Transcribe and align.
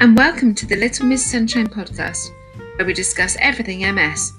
and 0.00 0.16
welcome 0.16 0.54
to 0.54 0.64
the 0.64 0.76
Little 0.76 1.04
Miss 1.04 1.30
Sunshine 1.30 1.66
podcast, 1.66 2.30
where 2.76 2.86
we 2.86 2.94
discuss 2.94 3.36
everything 3.38 3.80
MS. 3.94 4.32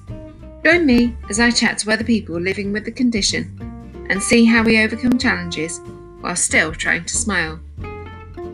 Join 0.65 0.87
me 0.87 1.15
as 1.29 1.39
I 1.39 1.51
chat 1.51 1.77
to 1.77 1.91
other 1.91 2.03
people 2.03 2.41
living 2.41 2.73
with 2.73 2.83
the 2.83 2.91
condition 2.91 4.07
and 4.09 4.19
see 4.19 4.43
how 4.43 4.63
we 4.63 4.81
overcome 4.81 5.19
challenges 5.19 5.79
while 6.21 6.35
still 6.35 6.73
trying 6.73 7.05
to 7.05 7.15
smile. 7.15 7.59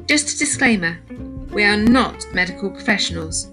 Just 0.06 0.36
a 0.36 0.40
disclaimer 0.40 1.00
we 1.54 1.64
are 1.64 1.78
not 1.78 2.28
medical 2.34 2.70
professionals. 2.70 3.52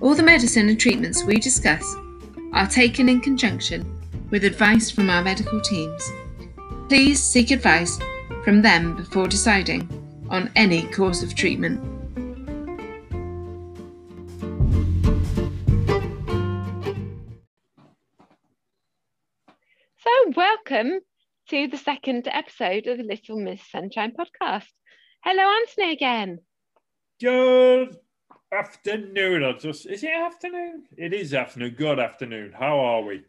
All 0.00 0.16
the 0.16 0.24
medicine 0.24 0.68
and 0.68 0.80
treatments 0.80 1.22
we 1.22 1.38
discuss 1.38 1.94
are 2.52 2.66
taken 2.66 3.08
in 3.08 3.20
conjunction 3.20 3.96
with 4.30 4.42
advice 4.42 4.90
from 4.90 5.08
our 5.08 5.22
medical 5.22 5.60
teams. 5.60 6.10
Please 6.88 7.22
seek 7.22 7.52
advice 7.52 7.96
from 8.42 8.60
them 8.60 8.96
before 8.96 9.28
deciding 9.28 9.88
on 10.30 10.50
any 10.56 10.82
course 10.88 11.22
of 11.22 11.36
treatment. 11.36 11.97
Welcome 20.68 21.00
to 21.48 21.66
the 21.68 21.76
second 21.78 22.28
episode 22.28 22.86
of 22.88 22.98
the 22.98 23.04
Little 23.04 23.40
Miss 23.40 23.60
Sunshine 23.70 24.12
podcast. 24.12 24.66
Hello, 25.24 25.42
Anthony 25.42 25.92
again. 25.92 26.40
Good 27.20 27.96
afternoon. 28.52 29.44
I 29.44 29.52
just 29.52 29.86
is 29.86 30.02
it 30.02 30.10
afternoon? 30.10 30.84
It 30.96 31.14
is 31.14 31.32
afternoon. 31.32 31.74
Good 31.78 31.98
afternoon. 31.98 32.52
How 32.58 32.80
are 32.80 33.02
we? 33.02 33.22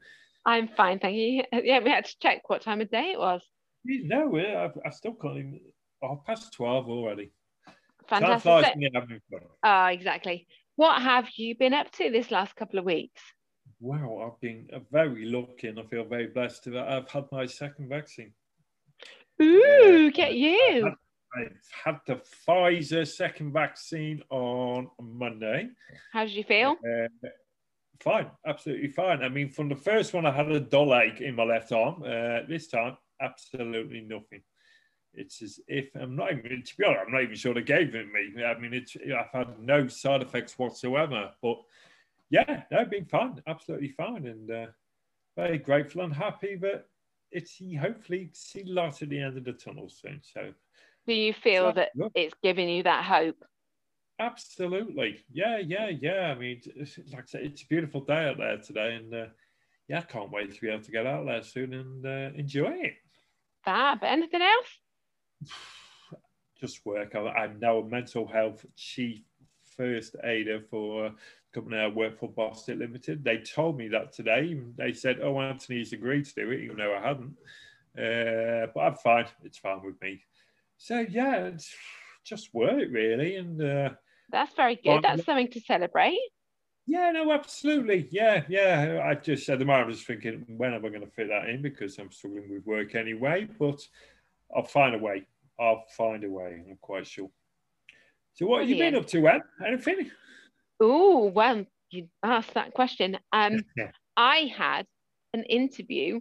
I'm 0.46 0.68
fine, 0.68 1.00
thank 1.00 1.16
you. 1.16 1.44
Yeah, 1.64 1.80
we 1.80 1.90
had 1.90 2.06
to 2.06 2.16
check 2.22 2.50
what 2.50 2.62
time 2.62 2.82
of 2.82 2.92
day 2.92 3.12
it 3.14 3.20
was. 3.20 3.42
No, 3.86 4.36
I, 4.38 4.70
I 4.86 4.90
still 4.90 5.14
can't 5.14 5.38
even. 5.38 5.62
Oh, 6.04 6.22
past 6.26 6.54
twelve 6.54 6.90
already. 6.90 7.32
Fantastic. 8.10 8.44
Time 8.44 8.64
flies 8.64 8.74
when 8.76 8.92
having 8.94 9.22
fun. 9.32 9.42
Ah, 9.64 9.92
exactly. 9.92 10.48
What 10.76 11.02
have 11.02 11.28
you 11.38 11.56
been 11.58 11.74
up 11.74 11.90
to 11.92 12.10
this 12.10 12.32
last 12.32 12.56
couple 12.56 12.80
of 12.80 12.86
weeks? 12.86 13.22
Wow, 13.82 14.26
I've 14.26 14.42
been 14.42 14.68
uh, 14.74 14.80
very 14.92 15.26
lucky 15.26 15.70
and 15.70 15.80
I 15.80 15.84
feel 15.84 16.04
very 16.04 16.28
blessed 16.28 16.66
to 16.66 16.74
have 16.74 17.10
had 17.10 17.26
my 17.32 17.46
second 17.46 17.88
vaccine. 17.88 18.34
Ooh, 19.42 20.12
get 20.12 20.36
you. 20.36 20.86
I've 20.86 21.48
had 21.86 22.00
the 22.06 22.22
Pfizer 22.46 23.08
second 23.08 23.54
vaccine 23.54 24.22
on 24.30 24.90
Monday. 25.02 25.70
How 26.12 26.26
did 26.26 26.34
you 26.34 26.44
feel? 26.44 26.76
Uh, 26.84 27.30
fine, 28.02 28.30
absolutely 28.46 28.90
fine. 28.90 29.24
I 29.24 29.30
mean, 29.30 29.50
from 29.50 29.70
the 29.70 29.76
first 29.76 30.14
one, 30.14 30.26
I 30.26 30.32
had 30.32 30.52
a 30.52 30.60
dull 30.60 30.94
ache 30.94 31.22
in 31.22 31.36
my 31.36 31.44
left 31.44 31.72
arm. 31.72 32.04
Uh, 32.04 32.40
this 32.50 32.68
time, 32.68 32.98
absolutely 33.22 34.02
nothing. 34.02 34.42
It's 35.14 35.42
as 35.42 35.60
if 35.68 35.90
I'm 35.96 36.16
not 36.16 36.32
even, 36.32 36.64
to 36.64 36.78
be 36.78 36.84
honest, 36.84 37.04
I'm 37.06 37.14
not 37.14 37.24
even 37.24 37.36
sure 37.36 37.54
they 37.54 37.62
gave 37.62 37.96
it 37.96 38.08
me. 38.12 38.44
I 38.44 38.60
mean, 38.60 38.74
it's, 38.74 38.98
I've 38.98 39.32
had 39.32 39.60
no 39.60 39.88
side 39.88 40.22
effects 40.22 40.60
whatsoever. 40.60 41.32
But 41.42 41.58
yeah, 42.30 42.64
no, 42.72 42.86
been 42.86 43.06
fun, 43.06 43.42
absolutely 43.48 43.90
fun, 43.90 44.26
And 44.28 44.52
uh, 44.52 44.68
very 45.36 45.58
grateful 45.58 46.02
and 46.02 46.14
happy 46.14 46.56
that 46.58 46.86
it's 47.32 47.62
hopefully 47.80 48.30
see 48.34 48.64
light 48.64 49.02
at 49.02 49.10
the 49.10 49.22
end 49.22 49.38
of 49.38 49.44
the 49.44 49.54
tunnel 49.54 49.90
soon. 49.90 50.22
So, 50.24 50.54
Do 51.08 51.14
you 51.14 51.34
feel 51.34 51.70
So, 51.70 51.72
that 51.74 51.90
look. 51.96 52.12
it's 52.16 52.36
giving 52.42 52.70
you 52.70 52.84
that 52.84 53.06
hope? 53.06 53.44
Absolutely. 54.20 55.24
Yeah, 55.32 55.60
yeah, 55.60 55.90
yeah. 55.90 56.34
I 56.36 56.36
mean, 56.36 56.62
like 57.12 57.24
I 57.24 57.26
said, 57.26 57.42
it's 57.44 57.62
a 57.64 57.68
beautiful 57.68 58.02
day 58.02 58.28
out 58.30 58.38
there 58.38 58.58
today. 58.58 58.96
And 58.96 59.14
uh, 59.14 59.26
yeah, 59.88 60.00
I 60.00 60.02
can't 60.02 60.32
wait 60.32 60.54
to 60.54 60.62
be 60.62 60.70
able 60.70 60.84
to 60.84 60.92
get 60.92 61.06
out 61.06 61.26
there 61.26 61.42
soon 61.42 61.74
and 61.74 62.06
uh, 62.06 62.36
enjoy 62.38 62.72
it. 62.72 62.94
Fab. 63.64 64.04
Anything 64.04 64.42
else? 64.42 65.52
Just 66.60 66.86
work. 66.86 67.16
I'm 67.16 67.60
now 67.60 67.78
a 67.78 67.88
mental 67.88 68.28
health 68.28 68.66
chief 68.76 69.22
first 69.78 70.18
aider 70.26 70.60
for 70.70 71.14
company 71.54 71.78
I 71.78 71.88
work 71.88 72.20
for, 72.20 72.30
Boston 72.30 72.80
Limited. 72.80 73.24
They 73.24 73.38
told 73.38 73.78
me 73.78 73.88
that 73.90 74.14
today. 74.14 74.60
They 74.78 74.94
said, 74.94 75.20
oh, 75.22 75.40
Anthony's 75.40 75.94
agreed 75.94 76.26
to 76.26 76.36
do 76.36 76.52
it, 76.52 76.62
even 76.62 76.78
though 76.78 76.96
I 76.96 77.02
hadn't. 77.02 77.36
Uh, 77.98 78.68
but 78.74 78.82
I'm 78.82 78.96
fine. 78.96 79.26
It's 79.44 79.58
fine 79.58 79.82
with 79.84 80.02
me. 80.02 80.22
So 80.78 81.06
yeah, 81.10 81.48
it's 81.48 81.74
just 82.24 82.54
work 82.54 82.88
really. 82.92 83.36
And 83.36 83.62
uh, 83.62 83.90
That's 84.32 84.54
very 84.56 84.76
good. 84.76 85.04
That's 85.04 85.26
something 85.26 85.50
to 85.52 85.60
celebrate. 85.62 86.20
Yeah, 86.86 87.12
no, 87.12 87.32
absolutely. 87.32 88.08
Yeah, 88.12 88.44
yeah. 88.48 89.02
I 89.06 89.14
just 89.16 89.48
at 89.50 89.60
the 89.60 89.66
moment 89.66 89.86
I 89.86 89.90
was 89.90 90.04
thinking, 90.04 90.46
when 90.48 90.74
am 90.74 90.86
I 90.86 90.90
going 90.90 91.02
to 91.02 91.08
fit 91.08 91.28
that 91.30 91.50
in? 91.50 91.62
Because 91.62 91.98
I'm 92.00 92.12
struggling 92.12 92.50
with 92.50 92.66
work 92.66 92.96
anyway. 92.96 93.48
But 93.60 93.80
I'll 94.56 94.64
find 94.64 94.96
a 94.96 94.98
way. 94.98 95.28
I'll 95.60 95.86
find 95.96 96.24
a 96.24 96.30
way. 96.30 96.64
I'm 96.68 96.78
quite 96.82 97.06
sure. 97.06 97.30
So, 98.34 98.46
what 98.48 98.62
have 98.62 98.70
you 98.70 98.78
been 98.78 98.96
up 98.96 99.06
to, 99.08 99.28
Em? 99.28 99.42
Anything? 99.66 100.10
Oh, 100.80 101.26
well, 101.28 101.66
you 101.92 102.10
asked 102.24 102.54
that 102.56 102.74
question. 102.74 103.18
Um, 103.32 103.64
I 104.18 104.46
had 104.56 104.86
an 105.34 105.44
interview 105.46 106.20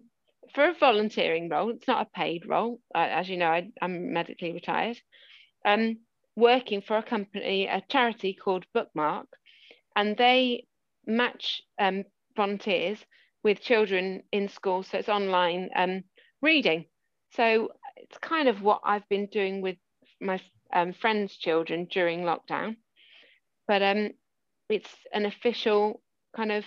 for 0.55 0.69
a 0.69 0.75
volunteering 0.75 1.49
role. 1.49 1.71
It's 1.71 1.89
not 1.89 2.07
a 2.07 2.11
paid 2.19 2.47
role. 2.47 2.81
Uh, 2.95 3.09
as 3.11 3.29
you 3.29 3.37
know, 3.37 3.49
I, 3.51 3.71
I'm 3.81 4.13
medically 4.13 4.53
retired. 4.53 5.01
Um, 5.65 6.01
working 6.37 6.83
for 6.83 6.97
a 6.99 7.03
company, 7.03 7.67
a 7.67 7.83
charity 7.89 8.35
called 8.35 8.67
Bookmark, 8.75 9.29
and 9.97 10.17
they 10.17 10.67
match 11.07 11.63
um, 11.79 12.05
volunteers 12.37 13.05
with 13.45 13.61
children 13.61 14.23
in 14.33 14.49
school. 14.49 14.83
So 14.83 14.99
it's 14.99 15.09
online 15.09 15.71
um, 15.77 16.05
reading. 16.43 16.87
So 17.33 17.71
it's 17.97 18.19
kind 18.19 18.49
of 18.49 18.63
what 18.63 18.81
I've 18.85 19.09
been 19.09 19.27
doing 19.27 19.63
with 19.63 19.77
my 20.21 20.41
um, 20.73 20.93
friends' 20.93 21.37
children 21.37 21.87
during 21.91 22.23
lockdown. 22.23 22.77
But 23.69 23.83
um, 23.83 24.11
it's 24.69 24.91
an 25.13 25.27
official 25.27 26.01
kind 26.37 26.53
of 26.53 26.65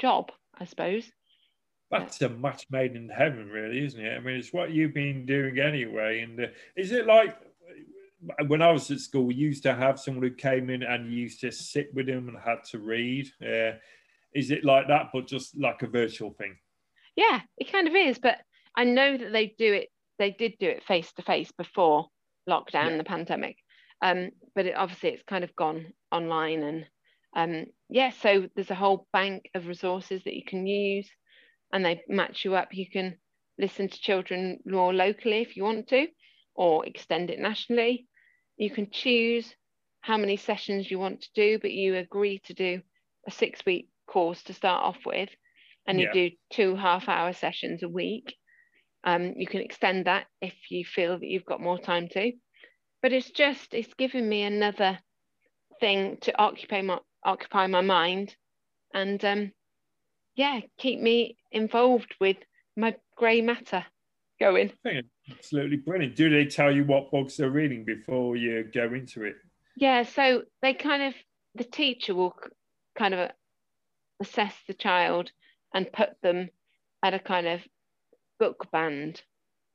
job, 0.00 0.30
I 0.58 0.64
suppose. 0.64 1.10
That's 1.90 2.20
a 2.22 2.28
match 2.28 2.66
made 2.70 2.96
in 2.96 3.08
heaven, 3.08 3.48
really, 3.48 3.84
isn't 3.84 4.00
it? 4.00 4.16
I 4.16 4.20
mean, 4.20 4.36
it's 4.36 4.52
what 4.52 4.70
you've 4.72 4.94
been 4.94 5.26
doing 5.26 5.58
anyway. 5.60 6.22
And 6.22 6.40
uh, 6.40 6.46
is 6.76 6.92
it 6.92 7.06
like 7.06 7.36
when 8.46 8.62
I 8.62 8.72
was 8.72 8.90
at 8.90 9.00
school, 9.00 9.24
we 9.26 9.34
used 9.34 9.62
to 9.64 9.74
have 9.74 10.00
someone 10.00 10.24
who 10.24 10.34
came 10.34 10.70
in 10.70 10.82
and 10.82 11.12
you 11.12 11.18
used 11.20 11.40
to 11.42 11.52
sit 11.52 11.94
with 11.94 12.06
them 12.06 12.28
and 12.28 12.38
had 12.38 12.64
to 12.70 12.78
read? 12.78 13.28
Uh, 13.40 13.76
is 14.34 14.50
it 14.50 14.64
like 14.64 14.88
that, 14.88 15.10
but 15.12 15.26
just 15.26 15.56
like 15.58 15.82
a 15.82 15.86
virtual 15.86 16.32
thing? 16.32 16.56
Yeah, 17.16 17.40
it 17.58 17.70
kind 17.70 17.86
of 17.86 17.94
is. 17.94 18.18
But 18.18 18.38
I 18.76 18.84
know 18.84 19.16
that 19.16 19.32
they 19.32 19.54
do 19.56 19.72
it. 19.72 19.88
They 20.18 20.30
did 20.30 20.54
do 20.58 20.68
it 20.68 20.84
face 20.84 21.12
to 21.12 21.22
face 21.22 21.52
before 21.52 22.08
lockdown, 22.48 22.90
Yeah. 22.90 22.96
the 22.96 23.04
pandemic. 23.04 23.56
Um, 24.02 24.30
but 24.54 24.66
it, 24.66 24.74
obviously, 24.76 25.10
it's 25.10 25.22
kind 25.22 25.44
of 25.44 25.54
gone 25.54 25.92
online, 26.10 26.62
and 26.62 26.86
um, 27.34 27.66
yeah. 27.88 28.10
So 28.10 28.48
there's 28.54 28.70
a 28.70 28.74
whole 28.76 29.08
bank 29.12 29.50
of 29.54 29.66
resources 29.66 30.24
that 30.24 30.34
you 30.34 30.44
can 30.46 30.66
use, 30.66 31.10
and 31.72 31.84
they 31.84 32.02
match 32.08 32.44
you 32.44 32.54
up. 32.54 32.74
You 32.74 32.88
can 32.90 33.18
listen 33.58 33.88
to 33.88 34.00
children 34.00 34.60
more 34.66 34.92
locally 34.94 35.40
if 35.42 35.56
you 35.56 35.64
want 35.64 35.88
to, 35.88 36.08
or 36.54 36.86
extend 36.86 37.30
it 37.30 37.38
nationally. 37.40 38.06
You 38.56 38.70
can 38.70 38.90
choose 38.90 39.54
how 40.00 40.16
many 40.18 40.36
sessions 40.36 40.90
you 40.90 40.98
want 40.98 41.22
to 41.22 41.30
do, 41.34 41.58
but 41.58 41.72
you 41.72 41.96
agree 41.96 42.38
to 42.44 42.54
do 42.54 42.82
a 43.26 43.30
six 43.30 43.64
week 43.66 43.88
course 44.06 44.42
to 44.44 44.52
start 44.54 44.82
off 44.84 45.04
with, 45.06 45.30
and 45.86 46.00
you 46.00 46.06
Yeah. 46.06 46.10
do 46.10 46.30
two 46.50 46.76
half 46.76 47.08
hour 47.08 47.32
sessions 47.32 47.82
a 47.82 47.88
week. 47.88 48.36
Um, 49.04 49.34
you 49.36 49.46
can 49.46 49.60
extend 49.60 50.06
that 50.06 50.26
if 50.40 50.54
you 50.70 50.84
feel 50.84 51.18
that 51.18 51.26
you've 51.28 51.44
got 51.44 51.60
more 51.60 51.78
time 51.78 52.08
to. 52.10 52.32
But 53.02 53.12
it's 53.12 53.30
just 53.30 53.74
it's 53.74 53.94
giving 53.94 54.28
me 54.28 54.42
another 54.42 55.00
thing 55.80 56.18
to 56.22 56.38
occupy 56.38 56.82
my 56.82 56.98
occupy 57.24 57.66
my 57.66 57.80
mind, 57.80 58.34
and 58.92 59.24
um, 59.24 59.52
yeah, 60.36 60.60
keep 60.78 61.00
me 61.00 61.36
involved 61.52 62.14
with 62.20 62.36
my 62.76 62.96
grey 63.16 63.40
matter 63.40 63.84
going. 64.40 64.72
Absolutely 65.30 65.78
brilliant. 65.78 66.16
Do 66.16 66.28
they 66.30 66.46
tell 66.46 66.72
you 66.72 66.84
what 66.84 67.10
books 67.10 67.36
they're 67.36 67.50
reading 67.50 67.84
before 67.84 68.36
you 68.36 68.64
go 68.64 68.92
into 68.92 69.24
it? 69.24 69.36
Yeah, 69.76 70.02
so 70.02 70.42
they 70.62 70.74
kind 70.74 71.02
of 71.02 71.14
the 71.54 71.64
teacher 71.64 72.14
will 72.14 72.36
kind 72.96 73.14
of 73.14 73.30
assess 74.20 74.54
the 74.66 74.74
child 74.74 75.30
and 75.72 75.92
put 75.92 76.10
them 76.22 76.48
at 77.02 77.14
a 77.14 77.18
kind 77.18 77.46
of 77.46 77.60
book 78.38 78.70
band 78.72 79.22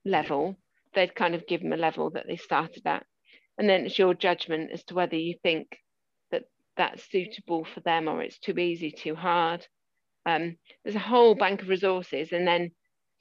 level. 0.06 0.58
They'd 0.94 1.16
kind 1.16 1.36
of 1.36 1.48
give 1.48 1.62
them 1.62 1.74
a 1.74 1.78
level 1.78 2.10
that 2.12 2.26
they 2.28 2.38
started 2.38 2.84
at, 2.86 3.06
and 3.58 3.70
then 3.70 3.86
it's 3.86 4.00
your 4.00 4.14
judgment 4.14 4.72
as 4.72 4.84
to 4.86 4.96
whether 4.96 5.16
you 5.16 5.36
think 5.44 5.78
that's 6.80 7.04
suitable 7.12 7.66
for 7.66 7.82
them 7.82 8.08
or 8.08 8.24
it's 8.24 8.40
too 8.40 8.58
easy, 8.58 8.90
too 8.90 9.14
hard. 9.14 9.68
Um, 10.26 10.56
there's 10.84 10.96
a 10.96 11.00
whole 11.00 11.36
bank 11.36 11.62
of 11.62 11.68
resources, 11.68 12.32
and 12.32 12.48
then 12.48 12.72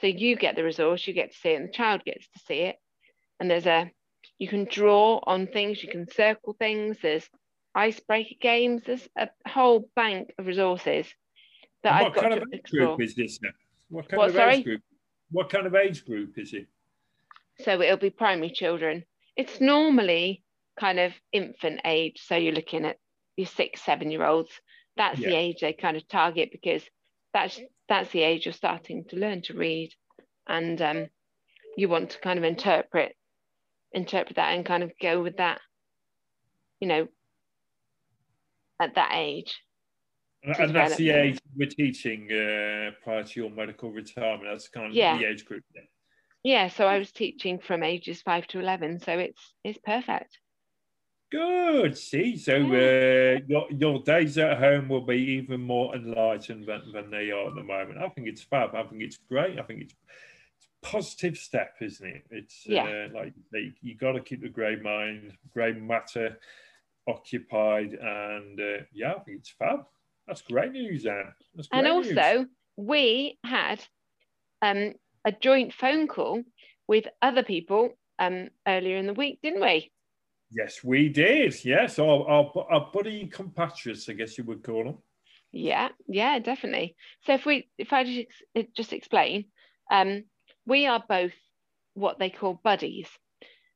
so 0.00 0.06
you 0.06 0.37
get 0.37 0.55
the 0.55 0.62
resource, 0.62 1.06
you 1.06 1.12
get 1.12 1.32
to 1.32 1.37
see 1.38 1.50
it, 1.50 1.56
and 1.56 1.69
the 1.69 1.72
child 1.72 2.05
gets 2.05 2.28
to 2.28 2.38
see 2.46 2.60
it. 2.60 2.76
And 3.40 3.50
there's 3.50 3.66
a 3.66 3.90
you 4.38 4.46
can 4.49 4.64
draw 4.64 5.20
on 5.26 5.49
things, 5.49 5.82
you 5.82 5.90
can 5.90 6.08
circle 6.08 6.55
things, 6.58 6.99
there's 7.02 7.28
icebreaker 7.75 8.37
games, 8.40 8.82
there's 8.87 9.08
a 9.19 9.28
whole 9.49 9.90
bank 9.96 10.32
of 10.38 10.46
resources 10.46 11.06
that 11.82 11.94
And 11.94 11.96
I've 11.99 12.04
what 12.04 12.14
got 12.14 12.22
kind 12.22 12.34
to 12.34 12.43
of 12.43 12.49
age 12.52 12.61
explore. 12.61 12.96
group 12.96 13.00
is 13.02 13.14
this? 13.16 13.43
now? 13.43 13.50
What 13.88 14.08
kind 14.08 14.19
What, 14.19 14.28
of 14.31 14.34
sorry? 14.37 14.54
age 14.56 14.64
group? 14.64 14.82
What 15.32 15.50
kind 15.50 15.66
of 15.66 15.75
age 15.75 16.04
group 16.04 16.38
is 16.38 16.52
it? 16.54 16.66
So 17.64 17.81
it'll 17.81 17.96
be 17.96 18.11
primary 18.11 18.50
children. 18.50 19.04
It's 19.37 19.61
normally 19.61 20.44
kind 20.78 21.00
of 21.00 21.12
infant 21.32 21.81
age, 21.84 22.22
so 22.25 22.37
you're 22.37 22.52
looking 22.54 22.84
at 22.84 22.99
your 23.38 23.46
six, 23.46 23.82
seven 23.82 24.11
year 24.11 24.25
olds. 24.25 24.50
That's 24.96 25.19
Yeah. 25.20 25.31
the 25.31 25.37
age 25.37 25.61
they 25.61 25.73
kind 25.73 25.96
of 25.96 26.06
target 26.08 26.50
because 26.50 26.85
that's 27.32 27.61
that's 27.88 28.11
the 28.11 28.23
age 28.23 28.44
you're 28.44 28.52
starting 28.52 29.05
to 29.06 29.17
learn 29.17 29.40
to 29.43 29.55
read, 29.55 29.94
and 30.46 30.82
um, 30.82 31.06
you 31.76 31.88
want 31.88 32.11
to 32.11 32.19
kind 32.19 32.38
of 32.38 32.44
interpret 32.44 33.17
interpret 33.93 34.37
that 34.37 34.55
and 34.55 34.67
kind 34.67 34.82
of 34.82 34.93
go 35.00 35.23
with 35.23 35.38
that, 35.38 35.61
you 36.81 36.88
know, 36.88 37.08
at 38.81 38.96
that 38.96 39.12
age. 39.14 39.58
And, 40.43 40.75
that's 40.75 40.96
the 40.96 41.11
age 41.11 41.38
we're 41.56 41.69
teaching 41.69 42.31
uh, 42.31 42.90
prior 43.02 43.25
to 43.25 43.40
your 43.40 43.50
medical 43.50 43.90
retirement. 43.90 44.49
That's 44.50 44.69
kind 44.69 44.87
of 44.88 44.94
Yeah. 44.94 45.19
the 45.19 45.25
age 45.25 45.44
group. 45.44 45.64
Yeah. 45.75 45.82
Yeah, 46.44 46.69
so 46.69 46.87
I 46.87 46.99
was 46.99 47.11
teaching 47.11 47.58
from 47.58 47.82
ages 47.82 48.23
five 48.23 48.46
to 48.49 48.61
eleven, 48.61 49.00
so 49.00 49.19
it's 49.19 49.55
it's 49.64 49.79
perfect. 49.79 50.38
Good. 51.30 51.98
See, 51.98 52.36
so 52.38 52.54
uh, 52.54 53.40
your 53.46 53.66
your 53.70 54.02
days 54.02 54.38
at 54.38 54.58
home 54.58 54.88
will 54.88 55.04
be 55.04 55.16
even 55.16 55.60
more 55.60 55.94
enlightened 55.94 56.66
than, 56.66 56.90
than 56.92 57.10
they 57.10 57.30
are 57.30 57.48
at 57.48 57.54
the 57.54 57.62
moment. 57.62 57.98
I 57.98 58.08
think 58.08 58.28
it's 58.28 58.42
fab. 58.42 58.75
I 58.75 58.82
think 58.84 59.02
it's 59.02 59.19
great. 59.28 59.58
I 59.58 59.62
think 59.62 59.82
it's, 59.82 59.94
it's 60.56 60.66
a 60.66 60.86
positive 60.86 61.36
step, 61.36 61.75
isn't 61.82 62.06
it? 62.06 62.25
It's 62.30 62.66
Yeah. 62.66 62.84
uh, 62.84 63.08
like 63.14 63.34
you, 63.52 63.72
you 63.82 63.94
got 63.94 64.12
to 64.12 64.20
keep 64.20 64.40
the 64.40 64.48
grey 64.48 64.76
mind, 64.76 65.36
grey 65.52 65.72
matter 65.72 66.38
occupied, 67.06 67.92
and 67.92 68.58
uh, 68.58 68.84
yeah, 68.92 69.12
I 69.14 69.19
think 69.20 69.40
it's 69.40 69.50
fab. 69.50 69.84
That's 70.26 70.42
great 70.42 70.72
news, 70.72 71.04
Anne. 71.04 71.32
That's 71.54 71.69
great 71.69 71.84
and 71.84 72.04
news. 72.04 72.16
also 72.16 72.46
we 72.76 73.38
had 73.44 73.84
um, 74.62 74.94
a 75.25 75.32
joint 75.32 75.75
phone 75.75 76.06
call 76.06 76.42
with 76.86 77.06
other 77.20 77.42
people 77.42 77.90
um, 78.19 78.48
earlier 78.66 78.96
in 78.96 79.06
the 79.06 79.14
week, 79.14 79.40
didn't 79.42 79.60
we? 79.60 79.90
Yes, 80.50 80.83
we 80.83 81.09
did. 81.09 81.62
Yes, 81.65 81.99
our, 81.99 82.27
our, 82.29 82.53
our 82.71 82.91
buddy 82.93 83.27
compatriots, 83.27 84.09
I 84.09 84.15
guess 84.15 84.39
you 84.39 84.45
would 84.45 84.62
call 84.62 84.85
them. 84.85 84.99
Yeah, 85.53 85.89
yeah, 86.06 86.39
definitely. 86.39 86.97
So 87.25 87.35
if 87.35 87.47
we, 87.47 87.69
if 87.79 87.93
I 87.93 88.05
just 88.05 88.75
just 88.77 88.93
explain, 88.93 89.47
um, 89.91 90.25
we 90.67 90.87
are 90.87 91.03
both 91.09 91.33
what 91.95 92.19
they 92.19 92.31
call 92.31 92.61
buddies. 92.62 93.09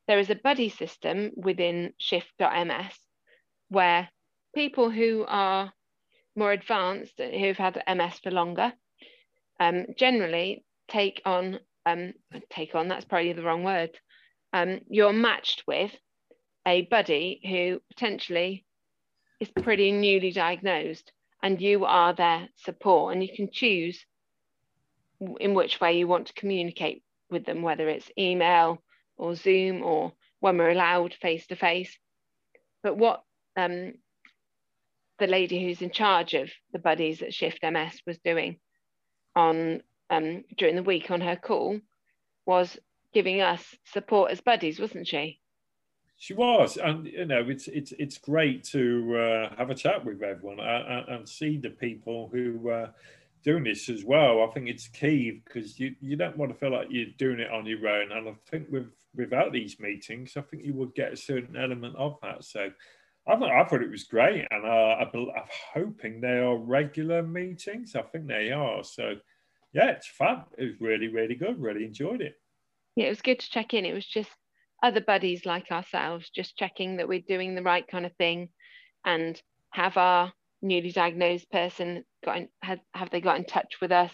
There 0.07 0.19
is 0.19 0.31
a 0.31 0.35
buddy 0.35 0.69
system 0.69 1.31
within 1.37 1.93
Shift.ms 1.99 2.95
where 3.69 4.09
people 4.55 4.91
who 4.91 5.25
are 5.27 5.73
more 6.37 6.53
advanced, 6.53 7.19
who've 7.19 7.57
had 7.57 7.83
MS 7.89 8.19
for 8.23 8.31
longer, 8.31 8.73
um, 9.61 9.87
generally 9.97 10.65
take 10.89 11.23
on 11.25 11.59
um, 11.87 12.13
take 12.51 12.75
on. 12.75 12.89
That's 12.89 13.05
probably 13.05 13.33
the 13.33 13.43
wrong 13.43 13.65
word. 13.65 13.99
Um, 14.53 14.81
you're 14.89 15.13
matched 15.13 15.65
with 15.67 15.93
a 16.67 16.83
buddy 16.83 17.41
who 17.45 17.81
potentially 17.89 18.65
is 19.41 19.49
pretty 19.63 19.91
newly 19.93 20.31
diagnosed 20.31 21.13
and 21.43 21.61
you 21.61 21.85
are 21.85 22.15
their 22.15 22.49
support 22.57 23.13
and 23.13 23.23
you 23.23 23.35
can 23.35 23.51
choose 23.51 24.05
in 25.41 25.55
which 25.55 25.81
way 25.81 25.99
you 25.99 26.07
want 26.07 26.29
to 26.29 26.33
communicate 26.35 27.03
with 27.31 27.45
them 27.45 27.63
whether 27.63 27.89
it's 27.89 28.11
email 28.19 28.81
or 29.17 29.35
zoom 29.35 29.83
or 29.83 30.13
when 30.41 30.57
we're 30.57 30.71
allowed 30.71 31.15
face 31.15 31.47
to 31.47 31.57
face 31.57 31.97
but 32.83 32.97
what 32.97 33.23
um, 33.57 33.93
the 35.19 35.27
lady 35.27 35.63
who's 35.63 35.83
in 35.83 35.91
charge 35.91 36.35
of 36.35 36.51
the 36.73 36.79
buddies 36.79 37.23
at 37.23 37.35
Shift.ms 37.35 38.01
was 38.07 38.19
doing 38.19 38.57
on 39.35 39.83
um, 40.11 40.45
during 40.57 40.77
the 40.77 40.83
week 40.83 41.11
on 41.11 41.21
her 41.21 41.37
call 41.37 41.81
was 42.47 42.79
giving 43.15 43.41
us 43.41 43.65
support 43.85 44.31
as 44.31 44.41
buddies 44.41 44.81
wasn't 44.81 45.07
she 45.07 45.39
She 46.23 46.35
was, 46.35 46.77
and 46.77 47.05
you 47.09 47.25
know, 47.25 47.45
it's 47.49 47.67
it's 47.67 47.93
it's 47.99 48.17
great 48.17 48.63
to 48.67 49.17
uh, 49.17 49.57
have 49.57 49.71
a 49.71 49.75
chat 49.75 50.05
with 50.05 50.23
everyone 50.23 50.61
and, 50.61 51.09
and 51.09 51.29
see 51.29 51.57
the 51.57 51.71
people 51.71 52.31
who 52.33 52.69
are 52.69 52.95
doing 53.43 53.65
this 53.65 53.89
as 53.89 54.05
well. 54.05 54.45
I 54.45 54.47
think 54.55 54.69
it's 54.69 54.87
key 54.87 55.43
because 55.45 55.81
you 55.81 55.97
you 56.01 56.15
don't 56.15 56.37
want 56.37 56.53
to 56.53 56.57
feel 56.57 56.71
like 56.71 56.87
you're 56.91 57.07
doing 57.19 57.41
it 57.41 57.51
on 57.51 57.67
your 57.67 57.89
own. 57.89 58.13
And 58.13 58.29
I 58.29 58.35
think 58.49 58.69
with 58.71 58.87
without 59.17 59.51
these 59.53 59.81
meetings, 59.81 60.37
I 60.37 60.43
think 60.43 60.65
you 60.65 60.75
would 60.75 60.95
get 60.95 61.13
a 61.13 61.17
certain 61.17 61.57
element 61.57 61.97
of 61.97 62.17
that. 62.23 62.45
So. 62.45 62.71
I 63.25 63.37
thought, 63.37 63.53
I 63.53 63.65
thought 63.65 63.85
it 63.85 63.91
was 63.91 64.03
great, 64.03 64.45
and 64.51 64.65
uh, 64.65 64.69
I, 64.69 65.03
I'm 65.13 65.49
hoping 65.75 66.21
they 66.21 66.39
are 66.39 66.57
regular 66.57 67.23
meetings. 67.23 67.95
I 67.95 68.03
think 68.03 68.27
they 68.27 68.51
are. 68.51 68.83
So, 68.83 69.15
yeah, 69.73 69.91
it's 69.91 70.09
fun. 70.09 70.43
It 70.59 70.65
was 70.65 70.81
really, 70.81 71.07
really 71.07 71.37
good. 71.37 71.63
Really 71.63 71.85
enjoyed 71.85 72.21
it. 72.21 72.35
yeah, 72.97 73.07
it 73.07 73.11
was 73.11 73.23
good 73.23 73.39
to 73.39 73.49
check 73.49 73.75
in. 73.75 73.87
It 73.87 73.95
was 73.95 74.07
just 74.07 74.31
other 74.83 75.01
buddies 75.01 75.47
like 75.47 75.71
ourselves, 75.71 76.31
just 76.31 76.57
checking 76.57 76.97
that 76.97 77.09
we're 77.09 77.21
doing 77.27 77.55
the 77.55 77.63
right 77.63 77.87
kind 77.87 78.05
of 78.05 78.15
thing, 78.17 78.49
and 79.05 79.41
have 79.71 79.97
our 79.97 80.33
newly 80.61 80.93
diagnosed 80.93 81.51
person 81.51 82.05
got 82.25 82.37
in, 82.37 82.49
have, 82.63 82.81
have 82.95 83.11
they 83.11 83.21
got 83.21 83.37
in 83.37 83.45
touch 83.45 83.77
with 83.81 83.93
us? 83.93 84.13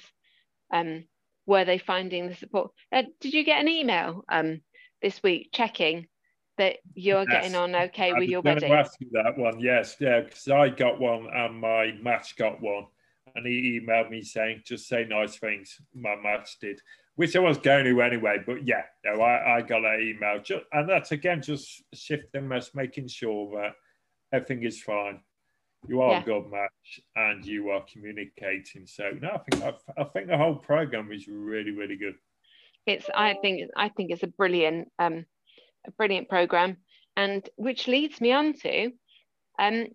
Um, 0.73 1.05
were 1.47 1.65
they 1.65 1.79
finding 1.79 2.29
the 2.29 2.35
support? 2.35 2.73
Uh, 2.93 3.05
did 3.21 3.33
you 3.33 3.45
get 3.45 3.61
an 3.61 3.69
email 3.69 4.23
um 4.29 4.61
this 5.01 5.23
week 5.23 5.51
checking 5.53 6.07
that 6.59 6.77
you're 6.95 7.25
getting 7.25 7.55
on 7.55 7.75
okay 7.75 8.13
I 8.13 8.19
with 8.19 8.29
your 8.29 8.43
gonna 8.43 8.61
buddy? 8.61 8.67
ask 8.67 8.93
you 9.01 9.09
that 9.13 9.39
one, 9.39 9.61
yes, 9.61 9.97
yeah, 10.01 10.21
because 10.21 10.49
I 10.49 10.69
got 10.69 11.01
one 11.01 11.29
and 11.33 11.61
my 11.61 11.93
match 12.03 12.37
got 12.37 12.61
one, 12.61 12.87
and 13.39 13.47
he 13.47 13.81
emailed 13.81 14.11
me 14.11 14.21
saying 14.23 14.63
just 14.67 14.89
say 14.89 15.05
nice 15.09 15.37
things. 15.37 15.81
My 15.95 16.17
match 16.17 16.59
did, 16.61 16.81
which 17.15 17.37
I 17.37 17.39
was 17.39 17.57
going 17.59 17.85
to 17.85 18.03
anyway, 18.03 18.39
but 18.45 18.67
yeah, 18.67 18.83
no, 19.05 19.21
I, 19.23 19.59
I 19.59 19.63
got 19.63 19.81
that 19.83 20.01
email, 20.01 20.41
just, 20.43 20.65
and 20.73 20.89
that's 20.89 21.13
again 21.13 21.41
just 21.41 21.83
Shift.ms, 21.95 22.73
making 22.75 23.09
sure 23.09 23.51
that 23.57 23.73
everything 24.33 24.65
is 24.65 24.83
fine. 24.83 25.21
You 25.89 26.01
are 26.03 26.15
Yeah. 26.15 26.23
a 26.23 26.25
good 26.25 26.51
match, 26.51 27.01
and 27.15 27.45
you 27.47 27.71
are 27.71 27.85
communicating. 27.93 28.87
So 28.87 29.11
no, 29.23 29.29
I 29.31 29.39
think 29.39 29.63
I, 29.65 30.03
I 30.03 30.05
think 30.05 30.27
the 30.27 30.37
whole 30.37 30.57
program 30.57 31.13
is 31.13 31.29
really, 31.29 31.71
really 31.71 31.97
good. 31.97 32.17
it's 32.87 33.09
I 33.15 33.35
think 33.43 33.71
I 33.77 33.89
think 33.91 34.11
it's 34.11 34.25
a 34.25 34.27
brilliant 34.41 34.89
um 34.99 35.25
a 35.87 35.91
brilliant 35.93 36.29
program 36.29 36.79
and 37.17 37.49
which 37.57 37.87
leads 37.87 38.21
me 38.21 38.33
on 38.33 38.55
to 38.65 38.91
um 39.59 39.87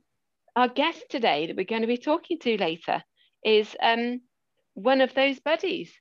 our 0.55 0.69
guest 0.69 1.03
today 1.09 1.47
that 1.47 1.55
we're 1.57 1.65
going 1.73 1.81
to 1.81 1.87
be 1.87 1.97
talking 1.97 2.37
to 2.39 2.57
later 2.57 3.03
is 3.45 3.75
um 3.81 4.21
one 4.73 5.01
of 5.01 5.13
those 5.13 5.39
buddies. 5.39 5.91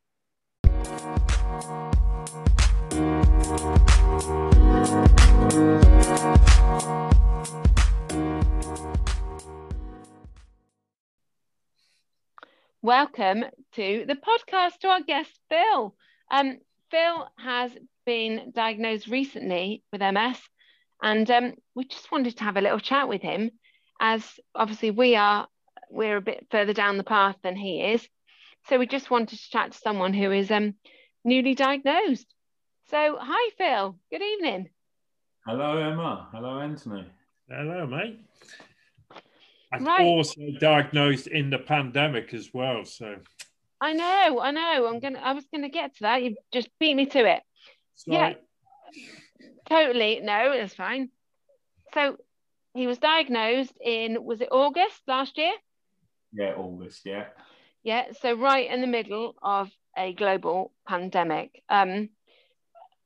Welcome 12.81 13.45
to 13.75 14.05
the 14.07 14.17
podcast 14.17 14.79
to 14.81 14.89
our 14.89 15.03
guest 15.03 15.31
Phill. 15.49 15.95
Um 16.31 16.59
Phill 16.91 17.29
has 17.39 17.73
been 18.05 18.53
diagnosed 18.55 19.07
recently 19.07 19.83
with 19.93 20.03
MS, 20.03 20.39
and 21.03 21.31
um, 21.31 21.55
we 21.75 21.85
just 21.85 22.13
wanted 22.13 22.37
to 22.37 22.45
have 22.45 22.57
a 22.57 22.61
little 22.61 22.79
chat 22.79 23.09
with 23.09 23.23
him, 23.23 23.51
as 24.01 24.39
obviously 24.55 24.91
we 24.91 25.17
are 25.17 25.49
we're 25.93 26.17
a 26.17 26.23
bit 26.23 26.47
further 26.51 26.73
down 26.73 26.97
the 26.97 27.05
path 27.05 27.37
than 27.43 27.55
he 27.57 27.81
is, 27.83 28.07
so 28.69 28.79
we 28.79 28.87
just 28.87 29.11
wanted 29.11 29.39
to 29.39 29.51
chat 29.51 29.73
to 29.73 29.79
someone 29.79 30.15
who 30.15 30.31
is 30.33 30.51
um, 30.51 30.75
newly 31.25 31.55
diagnosed. 31.55 32.27
So, 32.91 33.19
hi 33.21 33.51
Phill, 33.59 33.99
good 34.11 34.23
evening. 34.23 34.71
Hello, 35.47 35.77
Emma. 35.77 36.29
Hello, 36.33 36.61
Anthony. 36.61 37.05
Hello, 37.49 37.87
mate. 37.87 38.19
And 39.73 39.87
Right. 39.87 40.01
also 40.07 40.41
diagnosed 40.61 41.27
in 41.27 41.51
the 41.51 41.59
pandemic 41.59 42.33
as 42.35 42.51
well. 42.53 42.85
So, 42.85 43.17
I 43.81 43.93
know, 43.93 44.41
I 44.41 44.51
know. 44.51 44.87
I'm 44.87 45.01
gonna. 45.01 45.19
I 45.19 45.33
was 45.33 45.47
gonna 45.53 45.69
get 45.69 45.95
to 45.97 46.03
that. 46.03 46.23
You 46.23 46.37
just 46.53 46.69
beat 46.79 46.95
me 46.95 47.07
to 47.07 47.25
it. 47.25 47.43
sorry. 47.97 48.37
Totally. 49.69 50.21
No, 50.21 50.53
it's 50.53 50.75
fine. 50.75 51.11
So, 51.95 52.17
he 52.75 52.87
was 52.87 52.99
diagnosed 52.99 53.77
in 53.81 54.23
was 54.25 54.41
it 54.41 54.49
August 54.53 55.01
last 55.07 55.37
year? 55.39 55.53
Yeah, 56.33 56.55
August. 56.57 57.03
Yeah. 57.05 57.27
Yeah, 57.83 58.13
so 58.21 58.35
right 58.35 58.71
in 58.71 58.81
the 58.81 58.87
middle 58.87 59.35
of 59.43 59.71
a 59.97 60.15
global 60.15 60.73
pandemic. 60.87 61.63
Um, 61.69 62.11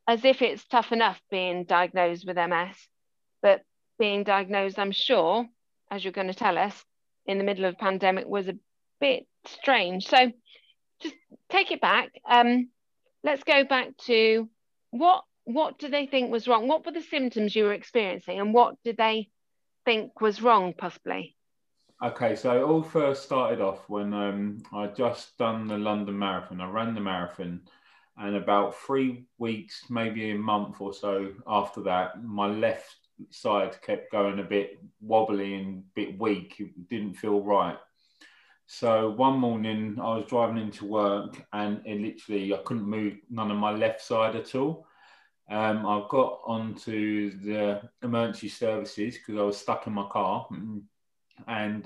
as 0.09 0.25
if 0.25 0.42
it's 0.42 0.64
tough 0.66 0.92
enough 0.92 1.21
being 1.30 1.64
diagnosed 1.64 2.25
with 2.26 2.37
MS, 2.37 2.76
but 3.42 3.62
being 3.99 4.23
diagnosed, 4.23 4.78
I'm 4.78 4.92
sure, 4.92 5.47
as 5.90 6.04
you're 6.04 6.12
going 6.12 6.28
to 6.28 6.35
tell 6.35 6.59
us, 6.59 6.85
in 7.26 7.38
the 7.38 7.45
middle 7.45 7.64
of 7.64 7.75
a 7.75 7.78
pandemic 7.78 8.26
was 8.26 8.49
a 8.49 8.56
bit 9.00 9.26
strange. 9.47 10.06
So 10.06 10.30
just 11.00 11.14
take 11.50 11.73
it 11.73 11.80
back. 11.80 12.11
Um, 12.28 12.68
let's 13.25 13.42
go 13.42 13.64
back 13.64 13.97
to 14.06 14.49
what 14.90 15.25
what 15.45 15.78
do 15.78 15.88
they 15.88 16.06
think 16.06 16.33
was 16.33 16.49
wrong? 16.49 16.66
What 16.66 16.85
were 16.85 16.92
the 16.92 17.02
symptoms 17.02 17.54
you 17.54 17.64
were 17.64 17.73
experiencing, 17.73 18.40
and 18.40 18.52
what 18.52 18.75
did 18.85 18.97
they 18.97 19.28
think 19.85 20.21
was 20.21 20.42
wrong, 20.42 20.75
possibly? 20.76 21.36
Okay, 22.05 22.37
so 22.37 22.55
it 22.55 22.62
all 22.62 22.83
first 22.83 23.23
started 23.23 23.62
off 23.62 23.88
when 23.88 24.12
um, 24.12 24.62
I 24.71 24.88
just 24.88 25.38
done 25.38 25.67
the 25.67 25.79
London 25.79 26.19
Marathon. 26.19 26.61
I 26.61 26.69
ran 26.69 26.95
the 26.95 27.00
marathon, 27.00 27.62
and 28.19 28.37
about 28.37 28.76
three 28.76 29.25
weeks, 29.38 29.85
maybe 29.88 30.31
a 30.31 30.35
month 30.35 30.81
or 30.81 30.93
so 30.93 31.33
after 31.47 31.81
that, 31.85 32.23
my 32.23 32.49
left 32.49 32.97
side 33.31 33.81
kept 33.81 34.12
going 34.12 34.41
a 34.41 34.45
bit 34.45 34.79
wobbly 35.00 35.55
and 35.55 35.79
a 35.79 35.83
bit 35.95 36.21
weak. 36.21 36.57
It 36.59 36.88
didn't 36.91 37.15
feel 37.15 37.41
right. 37.41 37.79
So 38.67 39.11
one 39.11 39.38
morning 39.38 39.97
I 39.99 40.17
was 40.17 40.26
driving 40.29 40.59
into 40.59 40.85
work 40.85 41.47
and 41.55 41.81
it 41.87 42.00
literally 42.00 42.53
I 42.53 42.59
couldn't 42.59 42.87
move 42.87 43.15
none 43.31 43.50
of 43.50 43.57
my 43.57 43.71
left 43.71 44.03
side 44.03 44.37
at 44.37 44.55
all. 44.55 44.87
Um, 45.49 45.87
I 45.87 46.05
got 46.11 46.41
onto 46.45 47.38
the 47.38 47.81
emergency 48.03 48.49
services 48.49 49.17
because 49.17 49.41
I 49.41 49.45
was 49.45 49.57
stuck 49.57 49.87
in 49.87 49.95
my 49.95 50.07
car, 50.11 50.47
and 50.50 50.83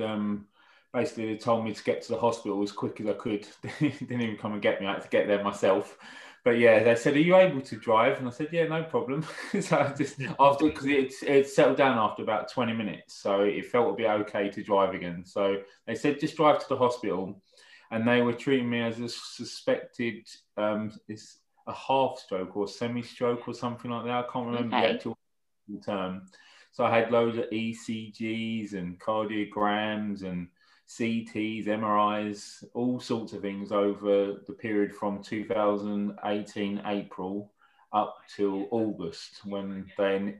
um, 0.01 0.47
basically 0.93 1.33
they 1.33 1.39
told 1.39 1.65
me 1.65 1.73
to 1.73 1.85
get 1.85 2.03
to 2.03 2.13
the 2.13 2.19
hospital 2.19 2.63
as 2.63 2.73
quick 2.73 3.01
as 3.01 3.07
I 3.07 3.13
could. 3.13 3.47
they 3.81 3.89
didn't 3.89 4.21
even 4.21 4.37
come 4.37 4.53
and 4.53 4.63
get 4.63 4.81
me; 4.81 4.87
I 4.87 4.95
had 4.95 5.03
to 5.03 5.09
get 5.09 5.27
there 5.27 5.43
myself. 5.43 5.99
But 6.43 6.59
yeah, 6.59 6.83
they 6.83 6.95
said, 6.97 7.15
"Are 7.17 7.21
you 7.21 7.37
able 7.37 7.61
to 7.61 7.77
drive?" 7.77 8.19
And 8.19 8.27
I 8.27 8.31
said, 8.31 8.49
"Yeah, 8.51 8.67
no 8.67 8.83
problem." 8.83 9.25
so 9.61 9.79
I 9.79 9.93
just 9.93 10.21
after 10.39 10.67
because 10.67 10.87
it 10.87 11.13
it 11.23 11.49
settled 11.49 11.77
down 11.77 11.99
after 11.99 12.23
about 12.23 12.51
twenty 12.51 12.73
minutes, 12.73 13.15
so 13.15 13.43
it 13.43 13.67
felt 13.67 13.91
to 13.91 14.03
be 14.03 14.09
okay 14.09 14.49
to 14.51 14.63
drive 14.63 14.95
again. 14.95 15.25
So 15.27 15.59
they 15.87 15.95
said, 15.95 16.21
"Just 16.21 16.37
drive 16.37 16.61
to 16.61 16.69
the 16.69 16.77
hospital," 16.77 17.43
and 17.91 18.09
they 18.09 18.23
were 18.23 18.33
treating 18.33 18.71
me 18.71 18.81
as 18.81 18.99
a 19.01 19.09
suspected 19.09 20.27
um, 20.57 20.93
a 21.67 21.75
half 21.75 22.19
stroke 22.19 22.57
or 22.57 22.67
semi 22.67 23.03
stroke 23.03 23.47
or 23.47 23.55
something 23.55 23.91
like 23.91 24.05
that. 24.05 24.25
I 24.25 24.33
can't 24.33 24.47
remember 24.47 24.77
okay. 24.77 24.87
the 24.87 24.95
actual 24.95 25.19
term. 25.85 26.27
So 26.73 26.85
I 26.85 26.97
had 26.97 27.11
loads 27.11 27.37
of 27.37 27.51
ECGs 27.51 28.75
and 28.75 28.99
cardiograms 28.99 30.23
and 30.23 30.49
CTs, 30.89 31.67
MRIs, 31.67 32.65
all 32.75 33.01
sorts 33.01 33.33
of 33.33 33.43
things 33.43 33.71
over 33.73 34.37
the 34.47 34.53
period 34.53 34.95
from 34.95 35.23
2018 35.23 36.83
April 36.87 37.53
up 37.93 38.19
till 38.35 38.69
August 38.71 39.41
when 39.45 39.87
they 39.97 40.37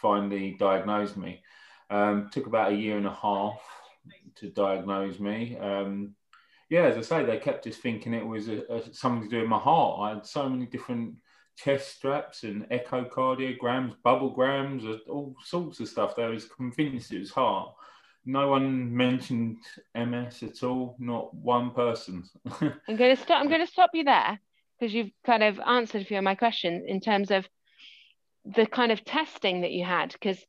finally 0.00 0.56
diagnosed 0.58 1.16
me. 1.16 1.42
Um, 1.90 2.30
took 2.32 2.46
about 2.46 2.72
a 2.72 2.76
year 2.76 2.96
and 2.96 3.06
a 3.06 3.14
half 3.14 3.60
to 4.36 4.50
diagnose 4.50 5.18
me. 5.18 5.56
Um, 5.58 6.14
yeah, 6.68 6.82
as 6.82 6.96
I 6.96 7.02
say, 7.02 7.24
they 7.24 7.38
kept 7.38 7.64
just 7.64 7.80
thinking 7.80 8.12
it 8.12 8.26
was 8.26 8.48
a, 8.48 8.62
a, 8.68 8.94
something 8.94 9.28
to 9.28 9.36
do 9.36 9.40
with 9.40 9.48
my 9.48 9.58
heart. 9.58 10.00
I 10.00 10.14
had 10.14 10.26
so 10.26 10.48
many 10.48 10.66
different 10.66 11.14
chest 11.56 11.96
straps 11.96 12.42
and 12.42 12.68
echocardiograms, 12.70 13.94
bubblegrams, 14.04 14.84
uh, 14.84 14.98
all 15.10 15.34
sorts 15.42 15.80
of 15.80 15.88
stuff. 15.88 16.16
They 16.16 16.26
was 16.26 16.46
convinced 16.46 17.12
it 17.12 17.20
was 17.20 17.30
heart. 17.30 17.74
No 18.24 18.48
one 18.48 18.94
mentioned 18.94 19.58
MS 19.94 20.42
at 20.42 20.62
all. 20.62 20.96
Not 20.98 21.32
one 21.34 21.70
person. 21.70 22.24
I'm 22.60 22.96
going 22.96 23.16
to 23.16 23.22
stop. 23.22 23.40
I'm 23.40 23.48
going 23.48 23.64
to 23.64 23.72
stop 23.72 23.90
you 23.94 24.04
there 24.04 24.40
because 24.78 24.92
you've 24.92 25.12
kind 25.24 25.42
of 25.42 25.60
answered 25.60 26.02
a 26.02 26.04
few 26.04 26.18
of 26.18 26.24
my 26.24 26.34
questions 26.34 26.84
in 26.86 27.00
terms 27.00 27.30
of 27.30 27.48
the 28.44 28.66
kind 28.66 28.92
of 28.92 29.04
testing 29.04 29.62
that 29.62 29.72
you 29.72 29.84
had. 29.84 30.12
Because 30.12 30.44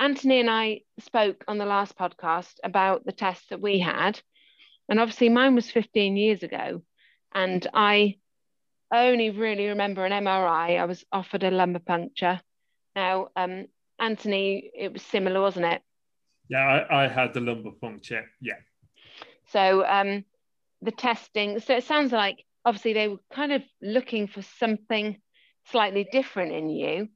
Anthony 0.00 0.40
and 0.40 0.50
I 0.50 0.80
spoke 0.98 1.44
on 1.46 1.58
the 1.58 1.64
last 1.64 1.96
podcast 1.96 2.54
about 2.64 3.04
the 3.04 3.12
tests 3.12 3.46
that 3.50 3.60
we 3.60 3.78
had 3.78 4.20
and 4.88 5.00
obviously, 5.00 5.28
mine 5.28 5.54
was 5.54 5.70
15 5.70 6.16
years 6.16 6.42
ago. 6.42 6.82
And 7.34 7.66
I 7.72 8.18
only 8.92 9.30
really 9.30 9.68
remember 9.68 10.04
an 10.04 10.12
MRI. 10.12 10.78
I 10.78 10.84
was 10.84 11.04
offered 11.12 11.44
a 11.44 11.50
lumbar 11.50 11.80
puncture. 11.80 12.40
Now, 12.94 13.28
um, 13.36 13.66
Anthony, 13.98 14.70
it 14.74 14.92
was 14.92 15.02
similar, 15.02 15.40
wasn't 15.40 15.66
it? 15.66 15.82
Yeah, 16.48 16.84
I, 16.90 17.04
I 17.04 17.08
had 17.08 17.34
the 17.34 17.40
lumbar 17.40 17.72
puncture. 17.80 18.24
Yeah. 18.40 18.58
So 19.48 19.84
um, 19.86 20.24
the 20.82 20.90
testing, 20.90 21.60
so 21.60 21.76
it 21.76 21.84
sounds 21.84 22.12
like 22.12 22.44
obviously 22.64 22.92
they 22.92 23.08
were 23.08 23.20
kind 23.32 23.52
of 23.52 23.62
looking 23.80 24.26
for 24.26 24.42
something 24.42 25.18
slightly 25.70 26.06
different 26.10 26.52
in 26.52 26.68
you, 26.68 27.08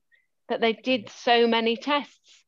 that 0.49 0.61
they 0.61 0.73
did 0.73 1.11
so 1.11 1.47
many 1.47 1.77
tests. 1.77 2.45